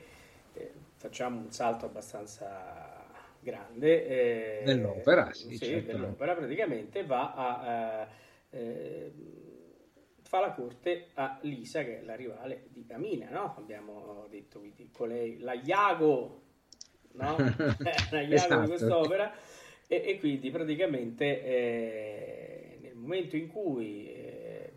eh, 0.54 0.70
facciamo 0.94 1.40
un 1.40 1.50
salto 1.50 1.86
abbastanza 1.86 3.04
grande. 3.40 4.60
eh, 4.60 4.62
Nell'opera, 4.64 5.32
sì, 5.32 5.56
sì, 5.56 5.58
certo. 5.58 5.92
nell'opera 5.96 6.36
praticamente 6.36 7.04
va 7.04 7.34
a... 7.34 8.08
eh, 8.52 8.58
eh, 8.58 9.12
fa 10.22 10.38
la 10.38 10.52
corte 10.52 11.08
a 11.14 11.36
Lisa, 11.42 11.82
che 11.82 11.98
è 12.00 12.02
la 12.04 12.14
rivale 12.14 12.66
di 12.68 12.86
Amina, 12.92 13.28
no? 13.30 13.56
Abbiamo 13.56 14.26
detto 14.30 14.60
quindi 14.60 14.88
colei, 14.92 15.38
la 15.40 15.54
Iago, 15.54 16.42
no? 17.14 17.36
la 18.12 18.20
Iago 18.20 18.34
Esatto. 18.34 18.60
di 18.60 18.66
quest'opera. 18.68 19.32
E, 19.92 20.04
e 20.06 20.20
quindi 20.20 20.52
praticamente 20.52 21.42
eh, 21.42 22.78
nel 22.80 22.94
momento 22.94 23.34
in 23.34 23.48
cui 23.48 24.06
eh, 24.06 24.72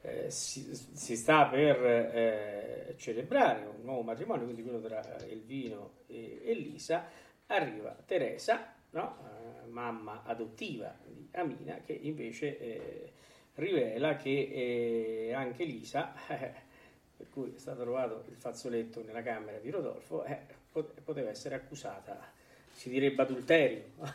eh, 0.00 0.30
si, 0.32 0.74
si 0.74 1.14
sta 1.14 1.46
per 1.46 1.76
eh, 1.86 2.94
celebrare 2.96 3.66
un 3.66 3.84
nuovo 3.84 4.02
matrimonio, 4.02 4.46
quindi 4.46 4.64
quello 4.64 4.80
tra 4.80 5.00
Elvino 5.28 5.98
e, 6.08 6.40
e 6.42 6.54
Lisa, 6.54 7.08
arriva 7.46 7.96
Teresa, 8.04 8.74
no? 8.90 9.16
Eh, 9.22 9.68
mamma 9.68 10.24
adottiva 10.24 10.92
di 11.06 11.28
Amina, 11.30 11.76
che 11.76 11.92
invece 11.92 13.12
rivela 13.54 14.16
che 14.16 15.30
anche 15.32 15.62
Lisa, 15.62 16.12
per 16.26 17.28
cui 17.30 17.52
è 17.54 17.58
stato 17.58 17.82
trovato 17.82 18.24
il 18.28 18.34
fazzoletto 18.34 19.04
nella 19.04 19.22
camera 19.22 19.58
di 19.58 19.70
Rodolfo, 19.70 20.24
eh, 20.24 20.36
pot- 20.72 21.00
poteva 21.00 21.30
essere 21.30 21.54
accusata, 21.54 22.38
si 22.80 22.88
direbbe 22.88 23.20
adulterio. 23.22 23.82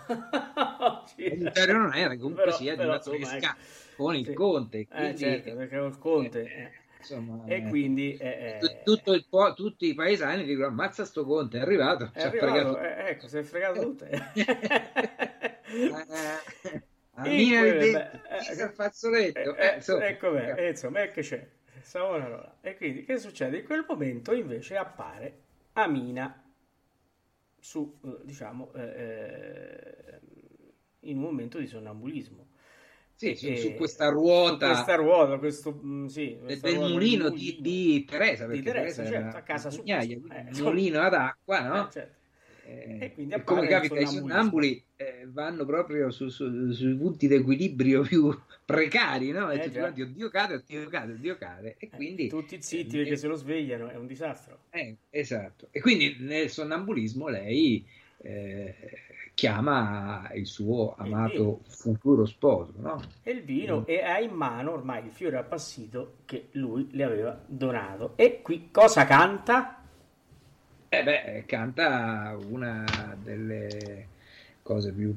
Adulterio 1.05 1.77
non 1.77 1.93
era, 1.93 2.15
comunque 2.17 2.45
Però- 2.45 2.55
sia 2.55 2.71
di 2.71 2.77
però, 2.79 2.95
insomma, 2.95 3.35
ecco. 3.37 3.47
con 3.95 4.15
il 4.15 4.25
Sì. 4.25 4.33
conte. 4.33 4.77
Eh, 4.79 4.85
Quindi, 4.87 5.17
certo, 5.17 5.55
perché 5.55 5.77
col 5.77 5.97
conte. 5.99 6.41
eh, 6.41 6.61
eh. 6.63 6.71
insomma, 6.97 7.43
E 7.45 7.55
eh, 7.57 7.69
quindi 7.69 8.17
eh, 8.17 8.57
eh, 8.59 8.81
tutto 8.83 9.23
po- 9.29 9.53
tutti 9.53 9.85
i 9.89 9.93
paesani 9.93 10.43
dicono 10.45 10.65
ammazza 10.67 11.05
sto 11.05 11.23
conte, 11.25 11.59
è 11.59 11.61
arrivato, 11.61 12.09
è 12.11 12.23
arrivato, 12.23 12.79
eh, 12.79 13.09
ecco, 13.09 13.27
si 13.27 13.37
è 13.37 13.43
fregato 13.43 13.81
tutte. 13.81 14.09
Eh, 15.67 16.83
a 17.17 17.25
E 17.27 17.29
Mina 17.35 17.59
poi, 17.61 17.69
il 17.69 17.91
vabbè, 17.91 18.11
dente, 18.47 18.63
eh, 18.63 18.69
fazzoletto. 18.71 19.55
Eh, 19.55 19.67
eh, 19.67 19.75
insomma, 19.75 20.07
ecco 20.07 20.31
beh, 20.31 20.53
eh, 20.55 20.69
insomma, 20.69 21.01
è 21.01 21.11
che 21.11 21.21
c'è. 21.21 21.47
Savonarola. 21.81 22.57
E 22.61 22.75
quindi 22.77 23.03
che 23.05 23.17
succede? 23.17 23.57
In 23.59 23.65
quel 23.65 23.85
momento 23.87 24.33
invece 24.33 24.75
appare 24.77 25.33
Amina 25.73 26.41
su, 27.65 27.99
eh, 28.03 28.19
diciamo, 28.23 28.71
eh, 28.73 28.81
eh, 28.83 30.19
in 31.01 31.17
un 31.17 31.23
momento 31.23 31.57
di 31.59 31.67
sonnambulismo. 31.67 32.49
sì, 33.15 33.33
E- 33.33 33.35
su, 33.35 33.53
e- 33.53 33.55
su 33.55 33.73
questa 33.73 34.09
ruota 34.09 34.35
su 34.41 34.57
questa 34.59 34.95
ruota, 34.95 35.37
questo, 35.39 35.73
mm, 35.83 36.05
sì, 36.05 36.37
del, 36.45 36.59
questa 36.59 36.61
del 36.61 36.79
ruota 36.79 36.85
mulino 36.85 37.29
di 37.31 37.57
di, 37.59 38.03
Teresa, 38.05 38.47
Di 38.47 38.61
Teresa, 38.61 39.03
Teresa 39.03 39.05
certo, 39.05 39.37
a 39.37 39.41
casa 39.41 39.69
su 39.71 39.83
mugnaia, 39.83 39.87
questo. 39.87 40.19
quindi 40.19 40.37
Eh, 40.37 40.45
il 40.45 40.55
mulino 40.55 41.01
ad 41.01 41.13
acqua, 41.13 41.59
no? 41.67 41.81
Eh, 41.81 41.89
certo. 41.89 42.23
Eh, 42.67 42.97
E 42.99 43.13
quindi 43.13 43.33
e 43.35 43.43
come 43.43 43.61
il 43.61 43.67
capita 43.67 43.93
sonnambulismo. 43.93 44.27
sonnambuli 44.27 44.83
eh, 44.95 45.27
vanno 45.31 45.65
proprio 45.65 46.09
su- 46.09 46.29
su- 46.29 46.71
sui 46.71 46.95
punti 46.95 47.27
d'equilibrio 47.27 48.01
più 48.01 48.35
precari, 48.65 49.29
no? 49.31 49.51
E 49.51 49.55
Eh, 49.55 49.59
tutti 49.59 49.71
già. 49.73 49.79
quanti, 49.81 50.01
oddio 50.01 50.29
cade, 50.29 50.53
oddio 50.55 50.87
cade, 50.89 51.13
oddio 51.13 51.37
cade. 51.37 51.75
E 51.77 51.85
Eh, 51.85 51.89
quindi, 51.95 52.27
tutti 52.27 52.59
zitti 52.61 52.95
eh, 52.95 52.99
perché 53.03 53.17
se 53.17 53.27
lo 53.27 53.35
svegliano, 53.35 53.89
è 53.89 53.95
un 53.95 54.07
disastro. 54.07 54.59
eh, 54.71 54.95
esatto. 55.11 55.67
E 55.71 55.79
quindi 55.79 56.17
nel 56.19 56.49
sonnambulismo 56.49 57.27
lei 57.27 57.85
chiama 59.35 60.31
il 60.33 60.47
suo 60.47 60.95
amato 60.97 61.61
futuro 61.67 62.25
sposo, 62.25 62.73
no? 62.77 62.99
e 63.23 63.31
il 63.31 63.43
vino 63.43 63.81
Mm. 63.81 63.83
e 63.85 64.01
ha 64.01 64.19
in 64.19 64.31
mano 64.31 64.71
ormai 64.71 65.05
il 65.05 65.11
fiore 65.11 65.37
appassito 65.37 66.17
che 66.25 66.47
lui 66.53 66.87
le 66.91 67.03
aveva 67.03 67.43
donato. 67.45 68.13
E 68.15 68.41
qui 68.41 68.69
cosa 68.71 69.05
canta? 69.05 69.83
Eh 70.89 71.03
beh, 71.03 71.43
canta 71.45 72.37
una 72.49 73.17
delle 73.21 74.09
cose 74.61 74.93
più 74.93 75.15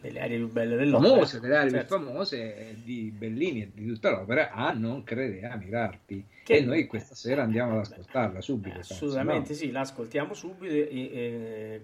Delle 0.00 0.20
arie 0.20 0.36
più 0.36 0.48
belle 0.52 0.76
dell'opera. 0.76 1.10
famose, 1.10 1.40
delle 1.40 1.56
aree 1.56 1.70
Certo. 1.70 1.96
più 1.96 2.04
famose 2.06 2.76
di 2.82 3.10
Bellini 3.10 3.62
e 3.62 3.70
di 3.74 3.86
tutta 3.86 4.10
l'opera, 4.10 4.50
a 4.52 4.72
non 4.72 5.02
credere 5.02 5.46
a 5.48 5.56
mirarti. 5.56 6.24
Che- 6.44 6.56
E 6.56 6.60
noi 6.60 6.86
questa 6.86 7.14
sera 7.14 7.42
andiamo 7.42 7.74
ad 7.74 7.80
ascoltarla 7.80 8.40
subito. 8.40 8.68
Eh, 8.68 8.72
penso, 8.72 8.90
assolutamente 8.94 9.48
no? 9.50 9.58
sì, 9.58 9.70
l'ascoltiamo 9.70 10.34
subito 10.34 10.72
e- 10.72 10.88
e- 10.90 11.82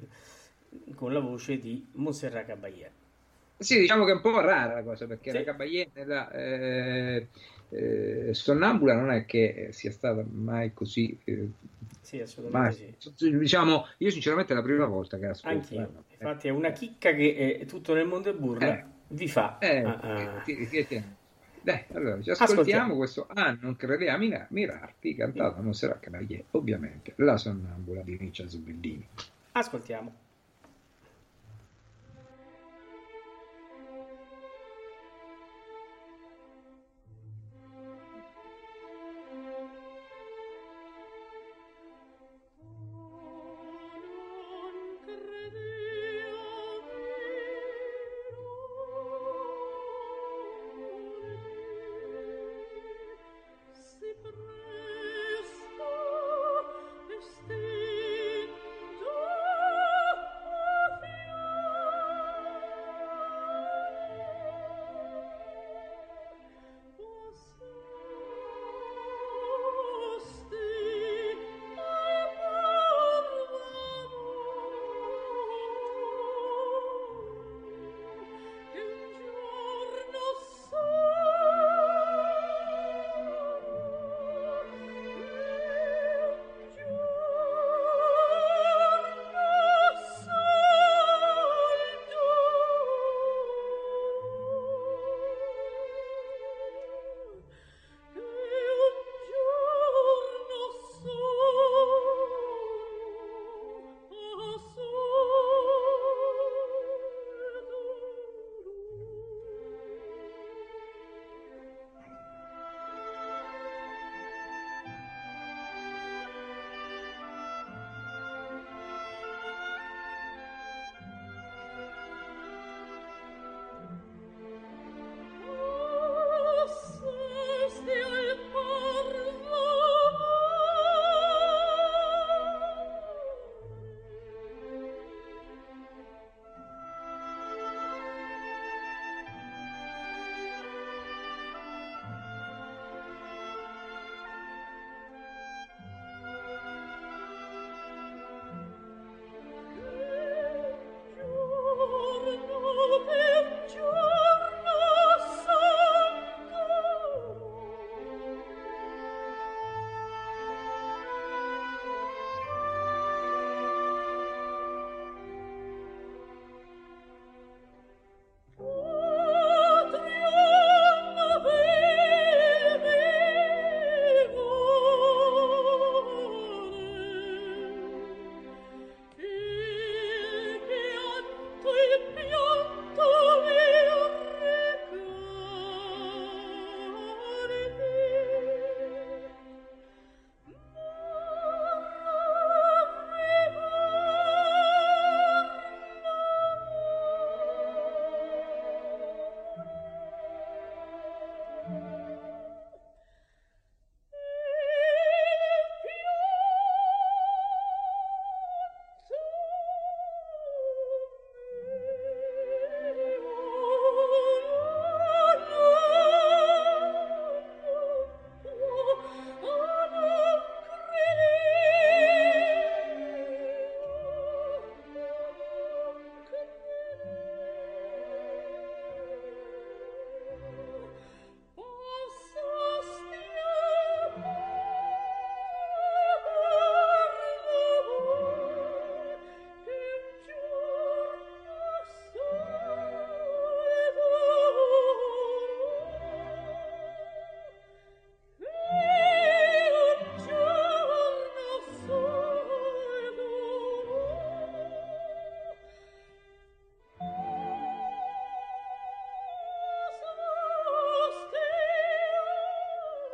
con 0.95 1.13
la 1.13 1.21
voce 1.21 1.59
di 1.59 1.85
Montserrat 1.95 2.47
Caballé. 2.47 2.91
Sì, 3.57 3.79
diciamo 3.79 4.05
che 4.05 4.11
è 4.11 4.15
un 4.15 4.21
po' 4.21 4.41
rara 4.41 4.75
la 4.75 4.83
cosa 4.83 5.07
perché 5.07 5.31
Sì. 5.31 5.39
la 5.39 5.45
Caballé 5.45 5.91
nella 5.95 6.31
eh, 6.33 7.29
eh, 7.71 8.35
Sonnambula 8.35 8.95
non 8.95 9.11
è 9.11 9.25
che 9.25 9.69
sia 9.73 9.91
stata 9.91 10.25
mai 10.29 10.73
così. 10.73 11.19
eh, 11.25 11.51
Sì, 12.05 12.21
assolutamente 12.21 12.97
sì. 12.99 13.37
diciamo, 13.39 13.87
io 13.99 14.11
sinceramente 14.11 14.53
è 14.53 14.57
la 14.57 14.63
prima 14.63 14.85
volta 14.87 15.19
che 15.19 15.27
ascolto. 15.27 15.57
Anch'io. 15.57 16.05
eh. 16.09 16.13
Infatti 16.25 16.49
è 16.49 16.51
una 16.51 16.71
chicca 16.71 17.13
che 17.15 17.59
è 17.61 17.65
tutto 17.67 17.95
nel 17.95 18.07
mondo 18.07 18.29
è 18.31 18.35
burla. 18.35 18.79
Eh. 18.79 18.85
Vi 19.09 19.27
fa. 19.29 19.59
Eh, 19.59 19.79
ah, 19.83 20.41
ti- 20.45 20.67
ti- 20.69 20.87
ti- 20.87 21.03
Dai, 21.63 21.83
allora 21.95 22.21
ci 22.21 22.29
ascoltiamo, 22.31 22.61
Ascoltiamo. 22.61 22.97
questo 22.97 23.27
Ah, 23.33 23.57
non 23.59 23.75
crede 23.77 24.11
a 24.11 24.19
mira- 24.19 24.47
mirarti, 24.51 25.15
cantato 25.15 25.55
da 25.57 25.63
Monserrat 25.63 25.99
Caballé, 26.01 26.45
ovviamente, 26.51 27.15
la 27.17 27.39
sonnambula 27.39 28.03
di 28.03 28.17
Vincenzo 28.17 28.59
Bellini. 28.59 29.07
Ascoltiamo. 29.53 30.15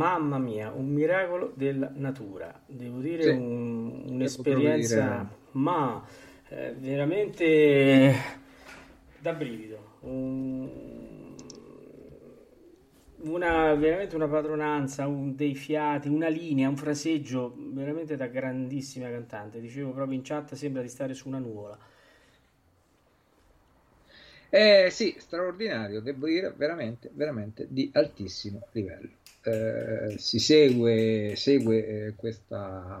mamma 0.00 0.38
mia, 0.38 0.70
un 0.70 0.88
miracolo 0.88 1.52
della 1.54 1.90
natura. 1.94 2.58
Devo 2.66 3.00
dire 3.00 3.22
Sì. 3.24 3.28
un- 3.28 4.04
un'esperienza, 4.08 5.04
dire- 5.04 5.26
ma 5.52 6.02
eh, 6.48 6.74
veramente 6.78 8.14
da 9.18 9.32
brivido. 9.34 9.78
Un- 10.00 10.68
una, 13.22 13.74
veramente 13.74 14.16
una 14.16 14.26
padronanza, 14.26 15.06
un- 15.06 15.36
dei 15.36 15.54
fiati, 15.54 16.08
una 16.08 16.28
linea, 16.28 16.70
un 16.70 16.76
fraseggio 16.78 17.54
veramente 17.56 18.16
da 18.16 18.26
grandissima 18.26 19.10
cantante. 19.10 19.60
Dicevo 19.60 19.90
proprio 19.90 20.16
in 20.16 20.22
chat, 20.24 20.54
sembra 20.54 20.80
di 20.80 20.88
stare 20.88 21.12
su 21.12 21.28
una 21.28 21.38
nuvola. 21.38 21.76
Eh, 24.52 24.88
sì, 24.90 25.14
straordinario, 25.16 26.00
devo 26.00 26.26
dire 26.26 26.52
veramente, 26.56 27.08
veramente 27.14 27.66
di 27.70 27.88
altissimo 27.94 28.66
livello. 28.72 29.10
Eh, 29.42 30.16
si 30.18 30.40
segue, 30.40 31.34
segue 31.36 31.86
eh, 31.86 32.14
questa, 32.16 33.00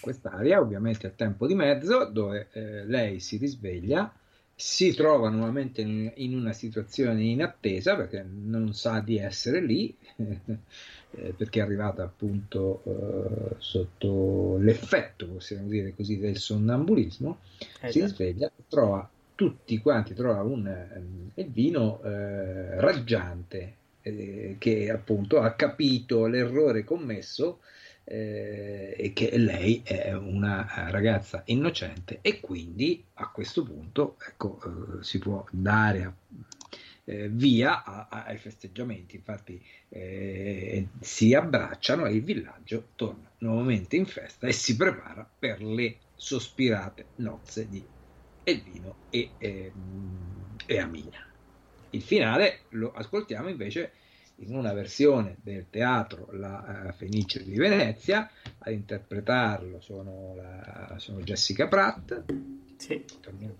quest'area, 0.00 0.60
ovviamente 0.60 1.08
a 1.08 1.10
tempo 1.10 1.48
di 1.48 1.54
mezzo, 1.54 2.04
dove 2.04 2.48
eh, 2.52 2.86
lei 2.86 3.18
si 3.18 3.38
risveglia, 3.38 4.14
si 4.54 4.94
trova 4.94 5.28
nuovamente 5.30 5.80
in, 5.80 6.12
in 6.16 6.36
una 6.36 6.52
situazione 6.52 7.24
in 7.24 7.42
attesa 7.42 7.96
perché 7.96 8.24
non 8.24 8.72
sa 8.72 9.00
di 9.00 9.18
essere 9.18 9.60
lì, 9.60 9.94
eh, 10.16 11.34
perché 11.36 11.58
è 11.58 11.62
arrivata 11.62 12.04
appunto 12.04 12.82
eh, 12.84 13.54
sotto 13.58 14.58
l'effetto, 14.58 15.26
possiamo 15.26 15.66
dire 15.66 15.92
così, 15.92 16.18
del 16.18 16.38
sonnambulismo 16.38 17.40
Eh 17.80 17.90
si 17.90 18.00
risveglia, 18.00 18.48
trova 18.68 19.10
tutti 19.34 19.78
quanti, 19.78 20.14
trova 20.14 20.42
un 20.42 20.66
ehm, 20.66 21.30
il 21.34 21.50
vino 21.50 22.02
eh, 22.02 22.80
raggiante 22.80 23.76
eh, 24.02 24.56
che 24.58 24.90
appunto 24.90 25.40
ha 25.40 25.54
capito 25.54 26.26
l'errore 26.26 26.84
commesso 26.84 27.60
eh, 28.04 28.94
e 28.98 29.12
che 29.12 29.36
lei 29.38 29.82
è 29.84 30.12
una 30.12 30.88
ragazza 30.90 31.42
innocente 31.46 32.18
e 32.20 32.40
quindi 32.40 33.04
a 33.14 33.30
questo 33.30 33.62
punto 33.62 34.16
ecco, 34.28 34.98
eh, 35.00 35.02
si 35.04 35.18
può 35.18 35.44
dare 35.50 36.02
a- 36.04 36.14
eh, 37.04 37.28
via 37.28 37.82
a- 37.84 38.08
a- 38.10 38.24
ai 38.24 38.38
festeggiamenti. 38.38 39.16
Infatti 39.16 39.64
eh, 39.88 40.88
si 41.00 41.34
abbracciano 41.34 42.06
e 42.06 42.14
il 42.14 42.22
villaggio 42.22 42.90
torna 42.94 43.30
nuovamente 43.38 43.96
in 43.96 44.06
festa 44.06 44.46
e 44.46 44.52
si 44.52 44.76
prepara 44.76 45.28
per 45.38 45.62
le 45.62 45.98
sospirate 46.14 47.10
nozze 47.16 47.68
di 47.68 47.91
Elvino 48.44 48.96
e, 49.10 49.32
ehm, 49.38 50.56
e 50.66 50.78
Amina. 50.78 51.18
Il 51.90 52.02
finale 52.02 52.62
lo 52.70 52.92
ascoltiamo 52.92 53.48
invece 53.48 53.92
in 54.36 54.54
una 54.54 54.72
versione 54.72 55.36
del 55.42 55.66
teatro 55.70 56.28
La 56.32 56.88
eh, 56.88 56.92
Fenice 56.92 57.44
di 57.44 57.54
Venezia, 57.56 58.28
a 58.58 58.70
interpretarlo 58.70 59.80
sono, 59.80 60.34
la- 60.34 60.94
sono 60.98 61.20
Jessica 61.20 61.68
Pratt, 61.68 62.24
Sì. 62.76 63.04
torniamo 63.20 63.58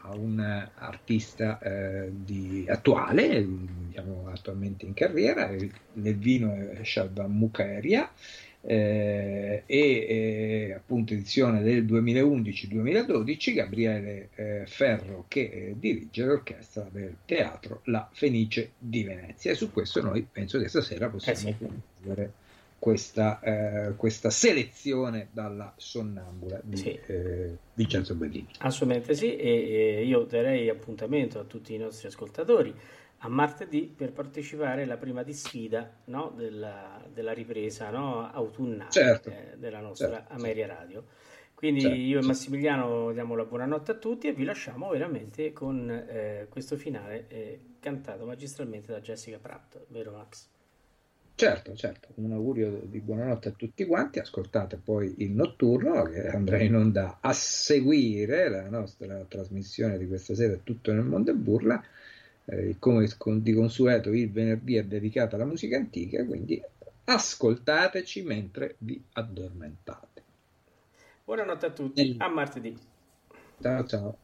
a 0.00 0.14
un 0.14 0.38
artista 0.74 1.58
eh, 1.58 2.08
di- 2.12 2.64
attuale, 2.68 3.44
diciamo 3.46 4.28
attualmente 4.28 4.86
in 4.86 4.94
carriera, 4.94 5.48
nel 5.48 6.16
vino 6.16 6.54
è 6.54 6.84
Shalban 6.84 7.32
Mukeria, 7.32 8.10
eh, 8.68 9.62
e 9.64 9.78
eh, 9.78 10.72
appunto 10.74 11.12
edizione 11.12 11.62
del 11.62 11.84
2011-2012 11.84 13.54
Gabriele 13.54 14.28
eh, 14.34 14.64
Ferro 14.66 15.26
che 15.28 15.40
eh, 15.40 15.74
dirige 15.78 16.24
l'orchestra 16.24 16.88
del 16.90 17.14
teatro 17.24 17.82
La 17.84 18.08
Fenice 18.12 18.72
di 18.76 19.04
Venezia 19.04 19.52
e 19.52 19.54
su 19.54 19.70
questo 19.70 20.02
noi 20.02 20.26
penso 20.30 20.58
che 20.58 20.66
stasera 20.66 21.08
possiamo 21.08 21.38
sì. 21.38 21.54
concludere 21.56 22.32
questa, 22.78 23.40
eh, 23.40 23.94
questa 23.96 24.30
selezione 24.30 25.28
dalla 25.30 25.72
sonnambula 25.76 26.60
di 26.62 26.76
Sì. 26.76 26.98
eh, 27.06 27.56
Vincenzo 27.74 28.14
Bellini. 28.14 28.48
Assolutamente 28.58 29.14
sì, 29.14 29.36
e, 29.36 29.98
e 29.98 30.04
io 30.04 30.24
darei 30.24 30.68
appuntamento 30.68 31.38
a 31.38 31.44
tutti 31.44 31.72
i 31.72 31.78
nostri 31.78 32.08
ascoltatori 32.08 32.74
a 33.26 33.28
martedì 33.28 33.92
per 33.94 34.12
partecipare 34.12 34.82
alla 34.84 34.96
prima 34.96 35.24
di 35.24 35.32
sfida 35.32 35.90
no, 36.04 36.32
della, 36.36 37.04
della 37.12 37.32
ripresa 37.32 37.90
no, 37.90 38.30
autunnale 38.30 38.90
Certo. 38.90 39.30
eh, 39.30 39.54
della 39.56 39.80
nostra 39.80 40.18
Certo, 40.18 40.32
Ameria 40.32 40.66
Radio. 40.68 41.04
Quindi 41.54 41.80
Certo, 41.80 41.96
io 41.96 42.20
e. 42.20 42.22
Massimiliano 42.22 43.12
diamo 43.12 43.34
la 43.34 43.44
buonanotte 43.44 43.90
a 43.90 43.94
tutti 43.94 44.28
e 44.28 44.32
vi 44.32 44.44
lasciamo 44.44 44.90
veramente 44.90 45.52
con 45.52 45.90
eh, 45.90 46.46
questo 46.48 46.76
finale 46.76 47.26
eh, 47.28 47.60
cantato 47.80 48.24
magistralmente 48.26 48.92
da 48.92 49.00
Jessica 49.00 49.38
Pratt, 49.38 49.76
vero 49.88 50.12
Max? 50.12 50.48
Certo, 51.34 51.74
certo, 51.74 52.08
un 52.14 52.32
augurio 52.32 52.80
di 52.84 53.00
buonanotte 53.00 53.48
a 53.48 53.52
tutti 53.52 53.84
quanti, 53.84 54.20
ascoltate 54.20 54.78
poi 54.82 55.16
il 55.18 55.32
notturno 55.32 56.04
che 56.04 56.28
andrà 56.28 56.62
in 56.62 56.74
onda 56.74 57.18
a 57.20 57.32
seguire 57.32 58.48
la 58.48 58.68
nostra 58.70 59.22
trasmissione 59.28 59.98
di 59.98 60.06
questa 60.06 60.34
sera 60.34 60.56
Tutto 60.62 60.92
nel 60.92 61.04
mondo 61.04 61.32
è 61.32 61.34
burla, 61.34 61.82
Eh, 62.48 62.76
come 62.78 63.08
di 63.40 63.52
consueto 63.52 64.12
il 64.12 64.30
venerdì 64.30 64.76
è 64.76 64.84
dedicato 64.84 65.34
alla 65.34 65.44
musica 65.44 65.76
antica, 65.76 66.24
quindi 66.24 66.62
ascoltateci 67.04 68.22
mentre 68.22 68.76
vi 68.78 69.02
addormentate. 69.12 70.22
Buonanotte 71.24 71.66
a 71.66 71.70
tutti, 71.70 72.14
a 72.18 72.28
martedì. 72.28 72.78
Ciao 73.60 73.84
ciao. 73.84 74.18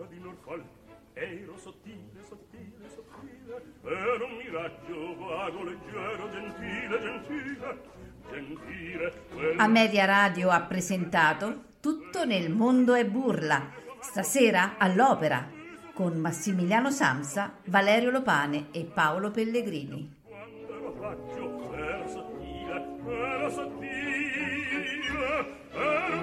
bocca 0.00 0.06
di 0.06 0.18
Norfolk 0.18 0.64
ero 1.12 1.56
sottile, 1.58 2.22
sottile, 2.26 2.88
sottile 2.88 3.62
ero 3.84 4.24
un 4.24 4.36
miraggio 4.36 5.16
vago, 5.18 5.64
leggero, 5.64 6.30
gentile, 6.30 7.00
gentile 7.00 7.80
gentile. 8.30 9.12
A 9.58 9.66
Media 9.66 10.04
Radio 10.04 10.50
ha 10.50 10.60
presentato 10.62 11.64
Tutto 11.80 12.24
nel 12.24 12.50
mondo 12.50 12.94
è 12.94 13.04
burla 13.04 13.72
stasera 14.00 14.76
all'opera 14.78 15.58
con 15.92 16.16
Massimiliano 16.16 16.90
Samsa, 16.90 17.56
Valerio 17.64 18.10
Lopane 18.10 18.68
e 18.70 18.84
Paolo 18.84 19.30
Pellegrini 19.30 20.16
Quando 20.26 20.74
ero 20.74 20.92
faccio, 20.98 21.74
ero 21.74 22.08
sottile, 22.08 22.86
ero 23.06 23.50
sottile 23.50 24.30
ero 25.72 26.19